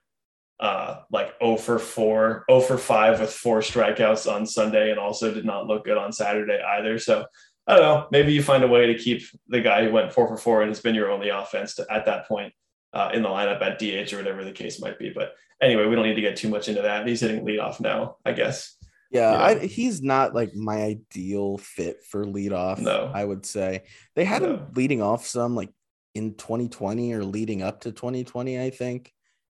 uh, 0.60 1.02
like 1.12 1.34
0 1.42 1.58
for 1.58 1.80
4, 1.80 2.46
0 2.50 2.62
for 2.62 2.78
5 2.78 3.20
with 3.20 3.34
four 3.34 3.60
strikeouts 3.60 4.32
on 4.32 4.46
Sunday 4.46 4.92
and 4.92 5.00
also 5.00 5.34
did 5.34 5.46
not 5.46 5.66
look 5.66 5.84
good 5.84 5.98
on 5.98 6.14
Saturday 6.14 6.62
either. 6.62 7.00
So 7.00 7.26
I 7.68 7.76
don't 7.76 7.82
know. 7.82 8.08
Maybe 8.12 8.34
you 8.34 8.44
find 8.44 8.64
a 8.64 8.68
way 8.68 8.86
to 8.86 8.98
keep 8.98 9.24
the 9.48 9.62
guy 9.62 9.84
who 9.84 9.92
went 9.92 10.14
4 10.14 10.28
for 10.28 10.38
4 10.38 10.62
and 10.62 10.70
has 10.70 10.80
been 10.80 10.96
your 10.96 11.12
only 11.12 11.30
offense 11.30 11.76
to, 11.76 11.88
at 11.92 12.06
that 12.06 12.28
point 12.28 12.54
uh, 12.96 13.12
in 13.14 13.22
the 13.22 13.30
lineup 13.30 13.62
at 13.62 13.78
DH 13.78 14.14
or 14.14 14.18
whatever 14.18 14.44
the 14.44 14.52
case 14.52 14.82
might 14.82 14.98
be. 14.98 15.12
But 15.14 15.34
anyway, 15.62 15.86
we 15.86 15.96
don't 15.96 16.06
need 16.06 16.16
to 16.16 16.22
get 16.22 16.38
too 16.38 16.50
much 16.50 16.70
into 16.70 16.82
that. 16.82 17.06
He's 17.06 17.20
hitting 17.20 17.46
leadoff 17.46 17.80
now, 17.80 18.18
I 18.26 18.32
guess. 18.32 18.76
Yeah, 19.12 19.32
you 19.32 19.56
know? 19.56 19.62
I, 19.62 19.66
he's 19.66 20.02
not 20.02 20.34
like 20.34 20.56
my 20.56 20.82
ideal 20.82 21.58
fit 21.58 22.04
for 22.04 22.26
leadoff. 22.26 22.80
No, 22.80 23.12
I 23.14 23.24
would 23.24 23.46
say 23.46 23.84
they 24.16 24.24
had 24.24 24.42
no. 24.42 24.56
him 24.56 24.68
leading 24.76 25.02
off 25.02 25.28
some 25.28 25.56
like 25.56 25.70
in 26.16 26.36
2020 26.36 27.14
or 27.14 27.24
leading 27.24 27.62
up 27.62 27.82
to 27.82 27.92
2020. 27.92 28.60
I 28.60 28.70
think 28.70 29.12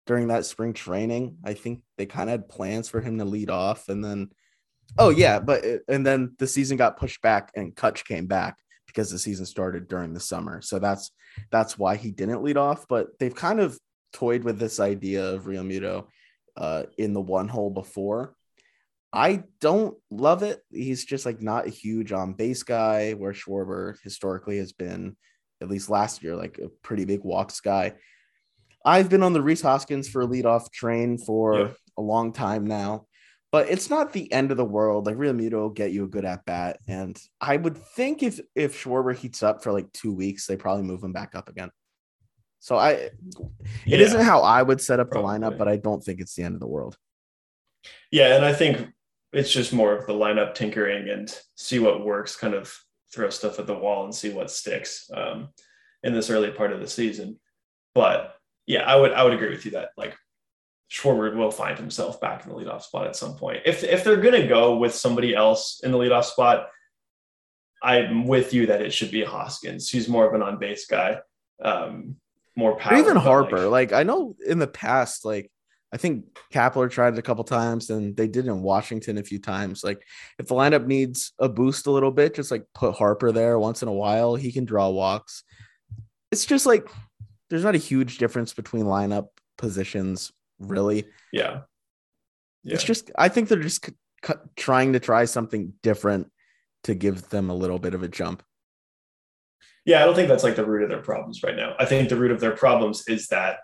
during 0.06 0.28
that 0.28 0.44
spring 0.44 0.72
training, 0.72 1.36
I 1.44 1.54
think 1.54 1.82
they 1.96 2.06
kind 2.06 2.28
of 2.28 2.32
had 2.32 2.48
plans 2.48 2.88
for 2.88 3.00
him 3.00 3.18
to 3.18 3.24
lead 3.24 3.50
off, 3.50 3.88
and 3.88 4.04
then 4.04 4.30
oh 4.98 5.10
yeah, 5.10 5.38
but 5.38 5.64
and 5.88 6.04
then 6.04 6.34
the 6.38 6.46
season 6.46 6.76
got 6.76 6.98
pushed 6.98 7.22
back, 7.22 7.52
and 7.54 7.74
Kutch 7.74 8.04
came 8.04 8.26
back 8.26 8.56
because 8.88 9.10
the 9.10 9.18
season 9.18 9.46
started 9.46 9.86
during 9.86 10.12
the 10.12 10.20
summer. 10.20 10.60
So 10.60 10.80
that's 10.80 11.12
that's 11.52 11.78
why 11.78 11.94
he 11.94 12.10
didn't 12.10 12.42
lead 12.42 12.56
off. 12.56 12.86
But 12.88 13.16
they've 13.20 13.34
kind 13.34 13.60
of 13.60 13.78
toyed 14.12 14.42
with 14.42 14.58
this 14.58 14.80
idea 14.80 15.24
of 15.34 15.44
Realmuto 15.44 16.06
uh, 16.56 16.84
in 16.96 17.12
the 17.12 17.20
one 17.20 17.46
hole 17.46 17.70
before. 17.70 18.34
I 19.12 19.44
don't 19.60 19.96
love 20.10 20.42
it. 20.42 20.60
He's 20.70 21.04
just 21.04 21.24
like 21.24 21.40
not 21.40 21.66
a 21.66 21.70
huge 21.70 22.12
on 22.12 22.32
base 22.32 22.62
guy, 22.62 23.12
where 23.12 23.32
Schwarber 23.32 23.96
historically 24.02 24.58
has 24.58 24.72
been, 24.72 25.16
at 25.62 25.68
least 25.68 25.88
last 25.88 26.22
year, 26.22 26.34
like 26.34 26.58
a 26.58 26.68
pretty 26.82 27.04
big 27.04 27.20
walks 27.22 27.60
guy. 27.60 27.94
I've 28.84 29.08
been 29.08 29.22
on 29.22 29.32
the 29.32 29.42
Rhys 29.42 29.62
Hoskins 29.62 30.08
for 30.08 30.22
a 30.22 30.26
leadoff 30.26 30.70
train 30.72 31.18
for 31.18 31.74
a 31.96 32.02
long 32.02 32.32
time 32.32 32.66
now 32.66 33.06
but 33.50 33.68
it's 33.68 33.88
not 33.88 34.12
the 34.12 34.30
end 34.32 34.50
of 34.50 34.56
the 34.56 34.64
world. 34.64 35.06
Like 35.06 35.16
Realmuto 35.16 35.52
will 35.52 35.70
get 35.70 35.92
you 35.92 36.04
a 36.04 36.08
good 36.08 36.24
at 36.24 36.44
bat, 36.44 36.78
and 36.86 37.20
I 37.40 37.56
would 37.56 37.76
think 37.76 38.22
if 38.22 38.40
if 38.54 38.82
Schwarber 38.82 39.14
heats 39.14 39.42
up 39.42 39.62
for 39.62 39.72
like 39.72 39.92
two 39.92 40.12
weeks, 40.12 40.46
they 40.46 40.56
probably 40.56 40.84
move 40.84 41.02
him 41.02 41.12
back 41.12 41.34
up 41.34 41.48
again. 41.48 41.70
So 42.60 42.76
I, 42.76 42.90
it 42.90 43.14
yeah, 43.86 44.06
not 44.08 44.22
how 44.22 44.40
I 44.40 44.62
would 44.62 44.80
set 44.80 45.00
up 45.00 45.10
probably. 45.10 45.38
the 45.38 45.46
lineup, 45.46 45.58
but 45.58 45.68
I 45.68 45.76
don't 45.76 46.02
think 46.02 46.20
it's 46.20 46.34
the 46.34 46.42
end 46.42 46.54
of 46.54 46.60
the 46.60 46.66
world. 46.66 46.96
Yeah, 48.10 48.36
and 48.36 48.44
I 48.44 48.52
think 48.52 48.88
it's 49.32 49.52
just 49.52 49.72
more 49.72 49.94
of 49.96 50.06
the 50.06 50.12
lineup 50.12 50.54
tinkering 50.54 51.08
and 51.08 51.34
see 51.54 51.78
what 51.78 52.04
works, 52.04 52.36
kind 52.36 52.54
of 52.54 52.74
throw 53.14 53.30
stuff 53.30 53.58
at 53.58 53.66
the 53.66 53.78
wall 53.78 54.04
and 54.04 54.14
see 54.14 54.30
what 54.30 54.50
sticks 54.50 55.10
um, 55.14 55.48
in 56.02 56.12
this 56.12 56.30
early 56.30 56.50
part 56.50 56.72
of 56.72 56.80
the 56.80 56.88
season. 56.88 57.38
But 57.94 58.34
yeah, 58.66 58.82
I 58.82 58.96
would 58.96 59.12
I 59.12 59.24
would 59.24 59.32
agree 59.32 59.50
with 59.50 59.64
you 59.64 59.72
that 59.72 59.90
like 59.96 60.16
Schwarber 60.90 61.36
will 61.36 61.50
find 61.50 61.78
himself 61.78 62.20
back 62.20 62.44
in 62.44 62.50
the 62.50 62.56
leadoff 62.56 62.82
spot 62.82 63.06
at 63.06 63.16
some 63.16 63.36
point. 63.36 63.62
If 63.66 63.84
if 63.84 64.04
they're 64.04 64.20
gonna 64.20 64.46
go 64.46 64.76
with 64.76 64.94
somebody 64.94 65.34
else 65.34 65.80
in 65.84 65.92
the 65.92 65.98
leadoff 65.98 66.24
spot, 66.24 66.68
I'm 67.82 68.26
with 68.26 68.54
you 68.54 68.66
that 68.66 68.80
it 68.80 68.92
should 68.92 69.10
be 69.10 69.22
Hoskins. 69.22 69.90
He's 69.90 70.08
more 70.08 70.26
of 70.26 70.34
an 70.34 70.42
on 70.42 70.58
base 70.58 70.86
guy, 70.86 71.18
um, 71.62 72.16
more 72.56 72.76
power. 72.76 72.94
Or 72.94 72.98
even 72.98 73.16
Harper. 73.16 73.68
Like, 73.68 73.90
like, 73.90 74.00
I 74.00 74.02
know 74.02 74.34
in 74.46 74.58
the 74.58 74.66
past, 74.66 75.26
like 75.26 75.50
I 75.92 75.98
think 75.98 76.38
Kapler 76.52 76.90
tried 76.90 77.14
it 77.14 77.18
a 77.18 77.22
couple 77.22 77.44
times, 77.44 77.90
and 77.90 78.16
they 78.16 78.26
did 78.26 78.46
in 78.46 78.62
Washington 78.62 79.18
a 79.18 79.22
few 79.22 79.38
times. 79.38 79.84
Like 79.84 80.02
if 80.38 80.46
the 80.46 80.54
lineup 80.54 80.86
needs 80.86 81.32
a 81.38 81.50
boost 81.50 81.86
a 81.86 81.90
little 81.90 82.10
bit, 82.10 82.34
just 82.34 82.50
like 82.50 82.64
put 82.74 82.94
Harper 82.94 83.30
there 83.30 83.58
once 83.58 83.82
in 83.82 83.88
a 83.88 83.92
while. 83.92 84.36
He 84.36 84.52
can 84.52 84.64
draw 84.64 84.88
walks. 84.88 85.44
It's 86.30 86.46
just 86.46 86.64
like 86.64 86.88
there's 87.50 87.64
not 87.64 87.74
a 87.74 87.78
huge 87.78 88.18
difference 88.18 88.54
between 88.54 88.84
lineup 88.84 89.28
positions 89.58 90.32
really. 90.58 91.04
Yeah. 91.32 91.60
yeah. 92.64 92.74
It's 92.74 92.84
just, 92.84 93.10
I 93.16 93.28
think 93.28 93.48
they're 93.48 93.60
just 93.60 93.86
c- 93.86 93.92
c- 94.24 94.34
trying 94.56 94.92
to 94.94 95.00
try 95.00 95.24
something 95.24 95.72
different 95.82 96.30
to 96.84 96.94
give 96.94 97.28
them 97.28 97.50
a 97.50 97.54
little 97.54 97.78
bit 97.78 97.94
of 97.94 98.02
a 98.02 98.08
jump. 98.08 98.42
Yeah, 99.84 100.02
I 100.02 100.04
don't 100.04 100.14
think 100.14 100.28
that's 100.28 100.44
like 100.44 100.56
the 100.56 100.66
root 100.66 100.82
of 100.82 100.90
their 100.90 101.02
problems 101.02 101.42
right 101.42 101.56
now. 101.56 101.74
I 101.78 101.86
think 101.86 102.08
the 102.08 102.16
root 102.16 102.30
of 102.30 102.40
their 102.40 102.56
problems 102.56 103.04
is 103.08 103.28
that 103.28 103.60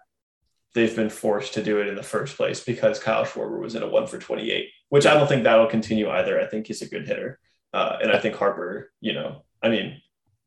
they've 0.74 0.94
been 0.94 1.10
forced 1.10 1.54
to 1.54 1.62
do 1.62 1.80
it 1.80 1.86
in 1.86 1.94
the 1.94 2.02
first 2.02 2.36
place 2.36 2.64
because 2.64 2.98
Kyle 2.98 3.24
Schwarber 3.24 3.60
was 3.60 3.74
in 3.74 3.82
a 3.82 3.88
one 3.88 4.06
for 4.06 4.18
28, 4.18 4.68
which 4.88 5.06
I 5.06 5.14
don't 5.14 5.28
think 5.28 5.44
that'll 5.44 5.66
continue 5.66 6.10
either. 6.10 6.40
I 6.40 6.46
think 6.46 6.66
he's 6.66 6.82
a 6.82 6.88
good 6.88 7.06
hitter. 7.06 7.38
Uh, 7.72 7.98
and 8.02 8.12
I 8.12 8.18
think 8.18 8.36
Harper, 8.36 8.92
you 9.00 9.12
know, 9.12 9.44
I 9.62 9.68
mean, 9.68 10.00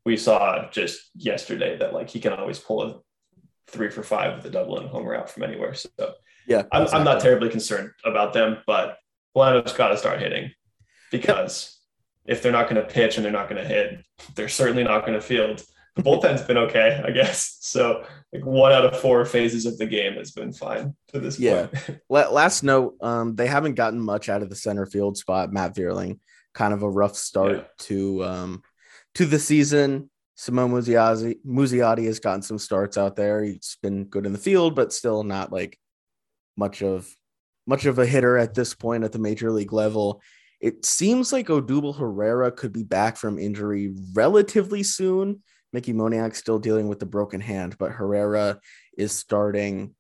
we 0.06 0.18
saw 0.18 0.70
just 0.72 1.10
yesterday 1.16 1.78
that 1.78 1.94
like 1.94 2.10
he 2.10 2.20
can 2.20 2.34
always 2.34 2.60
pull 2.60 2.84
a 2.84 3.00
three 3.68 3.90
for 3.90 4.04
five 4.04 4.38
with 4.38 4.46
a 4.46 4.50
double 4.50 4.80
and 4.80 4.90
homer 4.90 5.14
out 5.14 5.30
from 5.30 5.44
anywhere. 5.44 5.74
So 5.74 5.90
yeah, 6.48 6.64
I'm, 6.72 6.84
exactly. 6.84 7.00
I'm 7.00 7.06
not 7.06 7.22
terribly 7.22 7.50
concerned 7.50 7.92
about 8.06 8.34
them, 8.34 8.58
but 8.66 8.98
lineup's 9.36 9.74
got 9.74 9.90
to 9.90 9.98
start 9.98 10.20
hitting 10.20 10.52
because 11.12 11.78
if 12.26 12.42
they're 12.42 12.52
not 12.52 12.70
going 12.70 12.82
to 12.82 12.88
pitch 12.88 13.18
and 13.18 13.26
they're 13.26 13.32
not 13.32 13.50
going 13.50 13.62
to 13.62 13.68
hit, 13.68 14.04
they're 14.36 14.50
certainly 14.50 14.84
not 14.84 15.02
going 15.02 15.14
to 15.14 15.22
field. 15.22 15.64
The 15.96 16.04
bullpen's 16.04 16.42
been 16.42 16.58
okay, 16.58 17.02
I 17.04 17.12
guess. 17.12 17.58
So 17.60 18.06
like 18.32 18.46
one 18.46 18.72
out 18.72 18.86
of 18.86 19.00
four 19.00 19.26
phases 19.26 19.66
of 19.66 19.78
the 19.78 19.86
game 19.86 20.14
has 20.14 20.32
been 20.32 20.54
fine 20.54 20.96
to 21.10 21.20
this 21.20 21.38
yeah. 21.38 21.68
point. 21.68 22.00
Last 22.10 22.64
note, 22.64 22.96
um, 23.02 23.36
they 23.36 23.48
haven't 23.48 23.76
gotten 23.76 24.00
much 24.00 24.30
out 24.30 24.42
of 24.42 24.50
the 24.50 24.56
center 24.56 24.86
field 24.86 25.18
spot. 25.18 25.52
Matt 25.52 25.76
Vierling, 25.76 26.20
kind 26.54 26.74
of 26.74 26.82
a 26.82 26.90
rough 26.90 27.16
start 27.16 27.56
yeah. 27.56 27.64
to 27.80 28.24
um, 28.24 28.64
to 29.16 29.26
the 29.26 29.40
season. 29.40 30.10
Simone 30.36 30.72
Muzziotti, 30.72 31.40
Muzziotti 31.46 32.06
has 32.06 32.20
gotten 32.20 32.44
some 32.44 32.60
starts 32.60 32.98
out 32.98 33.16
there. 33.16 33.44
He's 33.44 33.78
been 33.82 34.06
good 34.06 34.26
in 34.26 34.34
the 34.34 34.40
field, 34.40 34.76
but 34.76 34.94
still 34.94 35.24
not 35.24 35.52
like 35.52 35.80
much 36.58 36.82
of 36.82 37.08
much 37.66 37.86
of 37.86 38.00
a 38.00 38.06
hitter 38.06 38.38
at 38.38 38.54
this 38.54 38.74
point 38.74 39.04
at 39.04 39.12
the 39.12 39.20
major 39.20 39.52
league 39.52 39.74
level. 39.74 40.22
It 40.60 40.86
seems 40.86 41.32
like 41.32 41.48
Odubel 41.48 41.98
Herrera 41.98 42.52
could 42.52 42.74
be 42.74 42.84
back 42.84 43.18
from 43.18 43.38
injury 43.38 43.94
relatively 44.14 44.84
soon. 44.84 45.44
Mickey 45.74 45.94
Moniak 45.94 46.36
still 46.36 46.60
dealing 46.60 46.88
with 46.88 47.00
the 47.00 47.06
broken 47.06 47.42
hand, 47.42 47.78
but 47.78 47.92
Herrera 47.92 48.60
is 48.98 49.12
starting 49.12 49.94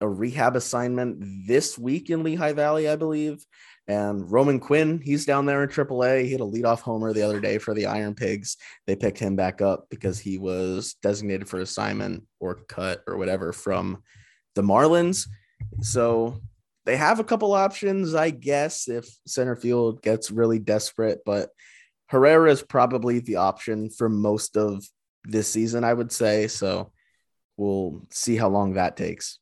a 0.00 0.08
rehab 0.08 0.56
assignment 0.56 1.46
this 1.46 1.78
week 1.78 2.10
in 2.10 2.22
Lehigh 2.22 2.52
Valley, 2.52 2.88
I 2.88 2.96
believe. 2.96 3.44
And 3.86 4.30
Roman 4.30 4.60
Quinn, 4.60 5.00
he's 5.02 5.24
down 5.24 5.46
there 5.46 5.62
in 5.62 5.68
AAA. 5.68 6.24
He 6.24 6.32
had 6.32 6.40
a 6.40 6.44
leadoff 6.44 6.80
homer 6.80 7.12
the 7.12 7.22
other 7.22 7.40
day 7.40 7.58
for 7.58 7.74
the 7.74 7.86
Iron 7.86 8.14
Pigs. 8.14 8.56
They 8.86 8.96
picked 8.96 9.18
him 9.18 9.34
back 9.34 9.62
up 9.62 9.86
because 9.90 10.18
he 10.18 10.38
was 10.38 10.96
designated 11.02 11.48
for 11.48 11.60
assignment 11.60 12.24
or 12.38 12.56
cut 12.68 13.02
or 13.06 13.16
whatever 13.16 13.52
from 13.52 14.02
the 14.54 14.62
Marlins. 14.62 15.26
So 15.80 16.40
they 16.84 16.96
have 16.96 17.20
a 17.20 17.24
couple 17.24 17.52
options, 17.52 18.14
I 18.14 18.30
guess, 18.30 18.88
if 18.88 19.08
center 19.26 19.56
field 19.56 20.02
gets 20.02 20.30
really 20.30 20.58
desperate. 20.58 21.20
But 21.24 21.50
Herrera 22.06 22.50
is 22.50 22.62
probably 22.62 23.20
the 23.20 23.36
option 23.36 23.90
for 23.90 24.08
most 24.08 24.56
of 24.56 24.84
this 25.24 25.48
season, 25.48 25.84
I 25.84 25.92
would 25.92 26.10
say. 26.10 26.48
So 26.48 26.92
we'll 27.56 28.06
see 28.10 28.36
how 28.36 28.48
long 28.48 28.74
that 28.74 28.96
takes. 28.96 29.38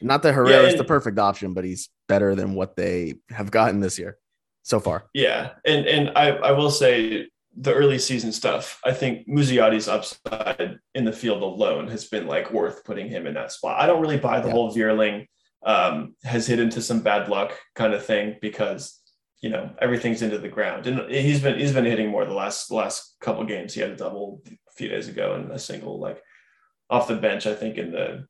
Not 0.00 0.22
that 0.24 0.34
Herrera 0.34 0.64
is 0.64 0.74
the 0.74 0.84
perfect 0.84 1.18
option, 1.18 1.54
but 1.54 1.64
he's 1.64 1.88
better 2.08 2.34
than 2.34 2.54
what 2.54 2.74
they 2.74 3.14
have 3.30 3.52
gotten 3.52 3.78
this 3.80 3.98
year 3.98 4.18
so 4.62 4.80
far. 4.80 5.06
Yeah, 5.14 5.52
and 5.64 5.86
and 5.86 6.10
I 6.16 6.30
I 6.30 6.52
will 6.52 6.70
say 6.70 7.28
the 7.56 7.74
early 7.74 7.98
season 7.98 8.32
stuff, 8.32 8.80
I 8.84 8.92
think 8.92 9.28
Muzziotti's 9.28 9.88
upside 9.88 10.78
in 10.94 11.04
the 11.04 11.12
field 11.12 11.42
alone 11.42 11.88
has 11.88 12.06
been 12.06 12.26
like 12.26 12.52
worth 12.52 12.84
putting 12.84 13.08
him 13.08 13.26
in 13.26 13.34
that 13.34 13.52
spot. 13.52 13.80
I 13.80 13.86
don't 13.86 14.00
really 14.00 14.16
buy 14.16 14.40
the 14.40 14.48
yeah. 14.48 14.54
whole 14.54 14.74
Vierling 14.74 15.26
um, 15.64 16.14
has 16.24 16.46
hit 16.46 16.58
into 16.58 16.80
some 16.82 17.00
bad 17.00 17.28
luck 17.28 17.52
kind 17.74 17.94
of 17.94 18.04
thing 18.04 18.36
because 18.40 19.00
you 19.42 19.50
know 19.50 19.70
everything's 19.80 20.22
into 20.22 20.38
the 20.38 20.48
ground, 20.48 20.86
and 20.86 21.10
he's 21.10 21.40
been 21.40 21.58
he's 21.58 21.72
been 21.72 21.84
hitting 21.84 22.08
more 22.08 22.24
the 22.24 22.34
last 22.34 22.70
last 22.70 23.16
couple 23.20 23.44
games. 23.44 23.74
He 23.74 23.80
had 23.80 23.90
a 23.90 23.96
double 23.96 24.42
a 24.46 24.72
few 24.76 24.88
days 24.88 25.08
ago 25.08 25.34
and 25.34 25.50
a 25.50 25.58
single 25.58 26.00
like 26.00 26.22
off 26.88 27.08
the 27.08 27.16
bench. 27.16 27.46
I 27.46 27.54
think 27.54 27.76
in 27.76 27.92
the 27.92 28.26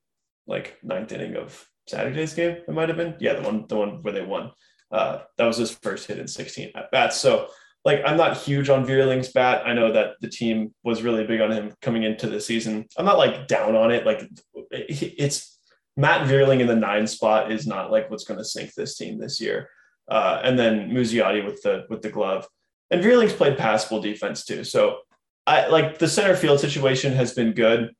like 0.47 0.79
ninth 0.83 1.12
inning 1.12 1.37
of 1.37 1.66
Saturday's 1.87 2.35
game. 2.35 2.59
It 2.66 2.73
might 2.73 2.89
have 2.89 2.99
been 2.99 3.16
yeah 3.20 3.35
the 3.35 3.43
one 3.43 3.66
the 3.68 3.77
one 3.77 4.03
where 4.03 4.12
they 4.12 4.23
won. 4.23 4.53
Uh, 4.91 5.20
that 5.39 5.47
was 5.47 5.57
his 5.57 5.70
first 5.70 6.07
hit 6.07 6.18
in 6.18 6.29
16 6.29 6.73
at 6.75 6.91
bats. 6.91 7.16
So 7.16 7.49
like 7.85 8.03
I'm 8.05 8.16
not 8.16 8.37
huge 8.37 8.68
on 8.68 8.87
Vierling's 8.87 9.33
bat. 9.33 9.62
I 9.66 9.72
know 9.72 9.93
that 9.93 10.14
the 10.20 10.28
team 10.28 10.72
was 10.85 11.03
really 11.03 11.26
big 11.26 11.41
on 11.41 11.51
him 11.51 11.72
coming 11.83 12.05
into 12.05 12.28
the 12.28 12.41
season. 12.41 12.87
I'm 12.97 13.05
not 13.05 13.18
like 13.18 13.49
down 13.49 13.74
on 13.74 13.91
it. 13.91 14.07
Like 14.07 14.28
it's 14.70 15.59
Matt 15.97 16.28
Vierling 16.28 16.61
in 16.61 16.66
the 16.66 16.76
nine 16.76 17.07
spot 17.07 17.51
is 17.51 17.66
not 17.66 17.91
like 17.91 18.11
what's 18.11 18.24
going 18.24 18.39
to 18.39 18.45
sink 18.45 18.74
this 18.74 18.97
team 18.97 19.18
this 19.18 19.41
year. 19.41 19.68
Uh, 20.09 20.41
and 20.43 20.59
then 20.59 20.91
Muzziotti 20.91 21.45
with 21.45 21.62
the 21.62 21.87
with 21.89 22.03
the 22.03 22.11
glove. 22.11 22.47
And 22.91 23.03
Vierling's 23.03 23.33
played 23.33 23.59
passable 23.59 24.01
defense 24.01 24.45
too. 24.45 24.64
So 24.64 24.99
I 25.47 25.66
like 25.66 25.99
the 25.99 26.09
center 26.09 26.37
field 26.37 26.61
situation 26.61 27.12
has 27.14 27.35
been 27.35 27.53
good. 27.53 27.91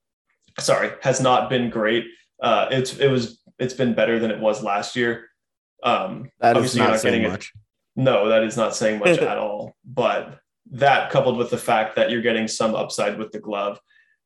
Sorry, 0.61 0.91
has 1.03 1.21
not 1.21 1.51
been 1.51 1.71
great. 1.71 2.05
Uh, 2.41 2.69
it's 2.71 2.99
it 2.99 3.09
was 3.09 3.41
it's 3.59 3.75
been 3.75 3.95
better 3.95 4.19
than 4.19 4.31
it 4.31 4.39
was 4.39 4.63
last 4.63 4.97
year. 4.97 5.29
Um, 5.83 6.31
that 6.41 6.57
is 6.57 6.77
not, 6.77 6.91
not 6.91 7.01
saying 7.01 7.29
much. 7.29 7.53
It, 7.55 7.61
no, 7.97 8.29
that 8.29 8.43
is 8.43 8.57
not 8.57 8.75
saying 8.75 8.99
much 8.99 9.19
at 9.19 9.39
all. 9.39 9.77
But 9.85 10.39
that 10.71 11.11
coupled 11.11 11.37
with 11.37 11.51
the 11.51 11.59
fact 11.59 11.97
that 11.97 12.11
you're 12.11 12.23
getting 12.23 12.49
some 12.49 12.75
upside 12.75 13.19
with 13.19 13.33
the 13.33 13.41
glove 13.41 13.79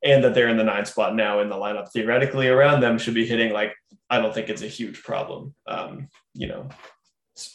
and 0.04 0.22
that 0.22 0.34
they're 0.34 0.48
in 0.48 0.56
the 0.56 0.64
nine 0.64 0.84
spot 0.84 1.14
now 1.14 1.40
in 1.40 1.48
the 1.48 1.56
lineup 1.56 1.90
theoretically 1.90 2.48
around 2.48 2.80
them 2.80 2.98
should 2.98 3.14
be 3.14 3.26
hitting 3.26 3.52
like 3.52 3.74
I 4.08 4.20
don't 4.20 4.32
think 4.32 4.48
it's 4.48 4.62
a 4.62 4.68
huge 4.68 5.02
problem. 5.02 5.54
Um, 5.66 6.08
you 6.34 6.46
know, 6.46 6.68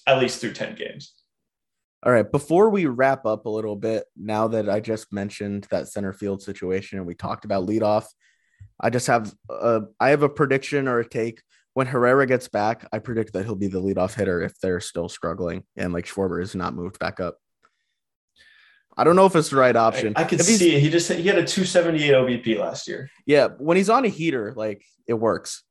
at 0.05 0.19
least 0.19 0.41
through 0.41 0.53
10 0.53 0.75
games. 0.75 1.13
All 2.03 2.11
right. 2.11 2.29
Before 2.29 2.69
we 2.69 2.87
wrap 2.87 3.25
up 3.25 3.45
a 3.45 3.49
little 3.49 3.75
bit, 3.75 4.05
now 4.17 4.47
that 4.49 4.69
I 4.69 4.79
just 4.79 5.13
mentioned 5.13 5.67
that 5.69 5.87
center 5.87 6.13
field 6.13 6.41
situation 6.41 6.97
and 6.97 7.07
we 7.07 7.13
talked 7.13 7.45
about 7.45 7.67
leadoff, 7.67 8.05
I 8.79 8.89
just 8.89 9.07
have 9.07 9.33
a, 9.49 9.83
I 9.99 10.09
have 10.09 10.23
a 10.23 10.29
prediction 10.29 10.87
or 10.87 10.99
a 10.99 11.07
take. 11.07 11.41
When 11.73 11.87
Herrera 11.87 12.25
gets 12.25 12.47
back, 12.47 12.87
I 12.91 12.99
predict 12.99 13.33
that 13.33 13.45
he'll 13.45 13.55
be 13.55 13.67
the 13.67 13.81
leadoff 13.81 14.13
hitter 14.13 14.41
if 14.41 14.59
they're 14.59 14.81
still 14.81 15.07
struggling 15.07 15.63
and 15.77 15.93
like 15.93 16.05
Schwarber 16.05 16.41
is 16.41 16.53
not 16.53 16.73
moved 16.73 16.99
back 16.99 17.19
up. 17.19 17.37
I 18.97 19.03
don't 19.05 19.15
know 19.15 19.25
if 19.25 19.35
it's 19.35 19.49
the 19.49 19.55
right 19.55 19.75
option. 19.75 20.13
I, 20.15 20.21
I 20.21 20.23
could 20.25 20.41
see 20.41 20.75
it. 20.75 20.81
He 20.81 20.89
just 20.89 21.09
he 21.09 21.25
had 21.27 21.37
a 21.37 21.45
278 21.45 22.11
OBP 22.11 22.59
last 22.59 22.87
year. 22.87 23.09
Yeah, 23.25 23.47
when 23.57 23.77
he's 23.77 23.89
on 23.89 24.03
a 24.03 24.09
heater, 24.09 24.53
like 24.55 24.83
it 25.07 25.13
works. 25.13 25.63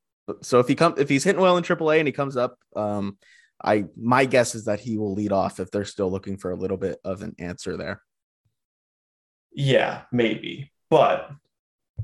So 0.43 0.59
if 0.59 0.69
he 0.69 0.75
comes 0.75 0.99
if 0.99 1.09
he's 1.09 1.25
hitting 1.25 1.41
well 1.41 1.57
in 1.57 1.65
AAA 1.65 1.99
and 1.99 2.09
he 2.09 2.13
comes 2.13 2.37
up, 2.37 2.57
um, 2.75 3.19
I 3.63 3.85
my 3.97 4.25
guess 4.25 4.55
is 4.55 4.65
that 4.65 4.81
he 4.81 4.97
will 4.97 5.13
lead 5.15 5.33
off 5.33 5.61
if 5.61 5.71
they're 5.71 5.85
still 5.85 6.11
looking 6.11 6.39
for 6.39 6.51
a 6.51 6.57
little 6.57 6.79
bit 6.79 6.99
of 7.05 7.23
an 7.23 7.35
answer 7.39 7.77
there. 7.77 8.03
Yeah, 9.53 10.03
maybe. 10.13 10.73
But 10.89 11.31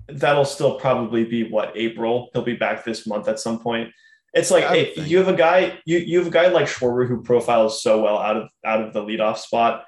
that'll 0.09 0.44
still 0.44 0.78
probably 0.78 1.24
be 1.24 1.49
what 1.49 1.72
April. 1.76 2.30
He'll 2.32 2.42
be 2.42 2.57
back 2.57 2.84
this 2.84 3.07
month 3.07 3.28
at 3.28 3.40
some 3.40 3.59
point. 3.59 3.92
It's 4.34 4.51
like 4.51 4.64
hey, 4.64 4.92
you 4.97 5.18
have 5.18 5.28
a 5.28 5.36
guy, 5.36 5.78
you 5.86 5.99
you 5.99 6.18
have 6.18 6.26
a 6.26 6.30
guy 6.30 6.49
like 6.49 6.66
Schwarber 6.66 7.09
who 7.09 7.22
profiles 7.22 7.82
so 7.82 8.03
well 8.03 8.18
out 8.18 8.36
of 8.36 8.49
out 8.64 8.82
of 8.82 8.92
the 8.92 9.01
leadoff 9.01 9.38
spot. 9.38 9.84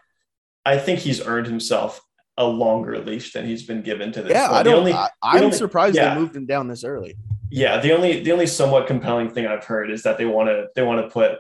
I 0.65 0.79
think 0.79 1.01
he's 1.01 1.25
earned 1.25 1.47
himself 1.47 2.01
a 2.39 2.47
longer 2.47 2.99
leash 2.99 3.33
than 3.33 3.45
he's 3.45 3.65
been 3.65 3.83
given 3.83 4.13
to 4.13 4.23
this. 4.23 4.33
Yeah, 4.33 4.51
I 4.51 4.63
don't. 4.63 4.77
Only, 4.77 4.93
I, 4.93 5.11
am 5.25 5.53
surprised 5.53 5.97
yeah. 5.97 6.15
they 6.15 6.21
moved 6.21 6.37
him 6.37 6.47
down 6.47 6.69
this 6.69 6.85
early. 6.85 7.17
Yeah, 7.51 7.79
the 7.81 7.95
only 7.95 8.21
the 8.23 8.33
only 8.33 8.47
somewhat 8.47 8.87
compelling 8.87 9.31
thing 9.31 9.47
I've 9.47 9.65
heard 9.65 9.91
is 9.91 10.03
that 10.05 10.19
they 10.19 10.25
want 10.25 10.49
to 10.49 10.69
they 10.75 10.83
want 10.83 11.05
to 11.05 11.11
put 11.11 11.39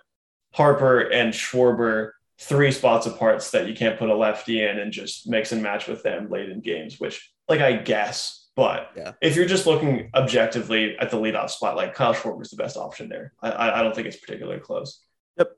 Harper 0.52 1.00
and 1.00 1.32
Schwarber 1.32 2.12
three 2.40 2.72
spots 2.72 3.06
apart 3.06 3.42
so 3.42 3.58
that 3.58 3.68
you 3.68 3.74
can't 3.74 3.98
put 3.98 4.10
a 4.10 4.16
lefty 4.16 4.62
in 4.62 4.78
and 4.78 4.92
just 4.92 5.28
mix 5.28 5.52
and 5.52 5.62
match 5.62 5.86
with 5.86 6.02
them 6.02 6.30
late 6.30 6.48
in 6.48 6.60
games, 6.60 6.98
which 6.98 7.32
like 7.48 7.60
I 7.60 7.72
guess 7.74 8.47
but 8.59 8.90
yeah. 8.96 9.12
if 9.20 9.36
you're 9.36 9.46
just 9.46 9.68
looking 9.68 10.11
objectively 10.16 10.98
at 10.98 11.12
the 11.12 11.16
leadoff 11.16 11.48
spot, 11.48 11.76
like 11.76 11.94
Kyle 11.94 12.12
Schwarber 12.12 12.42
is 12.42 12.50
the 12.50 12.56
best 12.56 12.76
option 12.76 13.09
there. 13.09 13.32
I, 13.40 13.70
I 13.70 13.82
don't 13.84 13.94
think 13.94 14.09
it's 14.09 14.16
particularly 14.16 14.59
close. 14.59 15.00
Yep. 15.36 15.52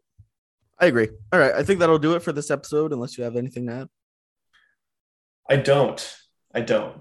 I 0.79 0.85
agree. 0.85 1.09
All 1.33 1.41
right. 1.41 1.55
I 1.55 1.63
think 1.63 1.81
that'll 1.81 1.99
do 1.99 2.15
it 2.15 2.23
for 2.23 2.33
this 2.33 2.51
episode, 2.51 2.93
unless 2.93 3.17
you 3.17 3.25
have 3.25 3.37
anything 3.37 3.69
to 3.69 3.73
add. 3.73 3.89
I 5.49 5.57
don't. 5.57 6.15
I 6.55 6.61
don't. 6.61 6.95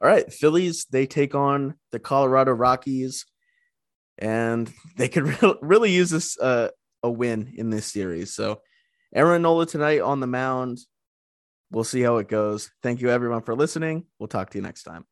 All 0.00 0.08
right. 0.08 0.32
Phillies, 0.32 0.86
they 0.86 1.04
take 1.04 1.34
on 1.34 1.74
the 1.90 1.98
Colorado 1.98 2.52
Rockies, 2.52 3.26
and 4.16 4.72
they 4.96 5.10
could 5.10 5.42
re- 5.42 5.54
really 5.60 5.92
use 5.92 6.08
this 6.08 6.38
uh, 6.38 6.68
a 7.02 7.10
win 7.10 7.52
in 7.58 7.68
this 7.68 7.84
series. 7.84 8.32
So 8.32 8.62
Aaron 9.14 9.42
Nola 9.42 9.66
tonight 9.66 10.00
on 10.00 10.20
the 10.20 10.26
mound. 10.26 10.78
We'll 11.70 11.84
see 11.84 12.00
how 12.00 12.16
it 12.16 12.28
goes. 12.30 12.70
Thank 12.82 13.02
you, 13.02 13.10
everyone, 13.10 13.42
for 13.42 13.54
listening. 13.54 14.06
We'll 14.18 14.28
talk 14.28 14.48
to 14.48 14.56
you 14.56 14.62
next 14.62 14.84
time. 14.84 15.04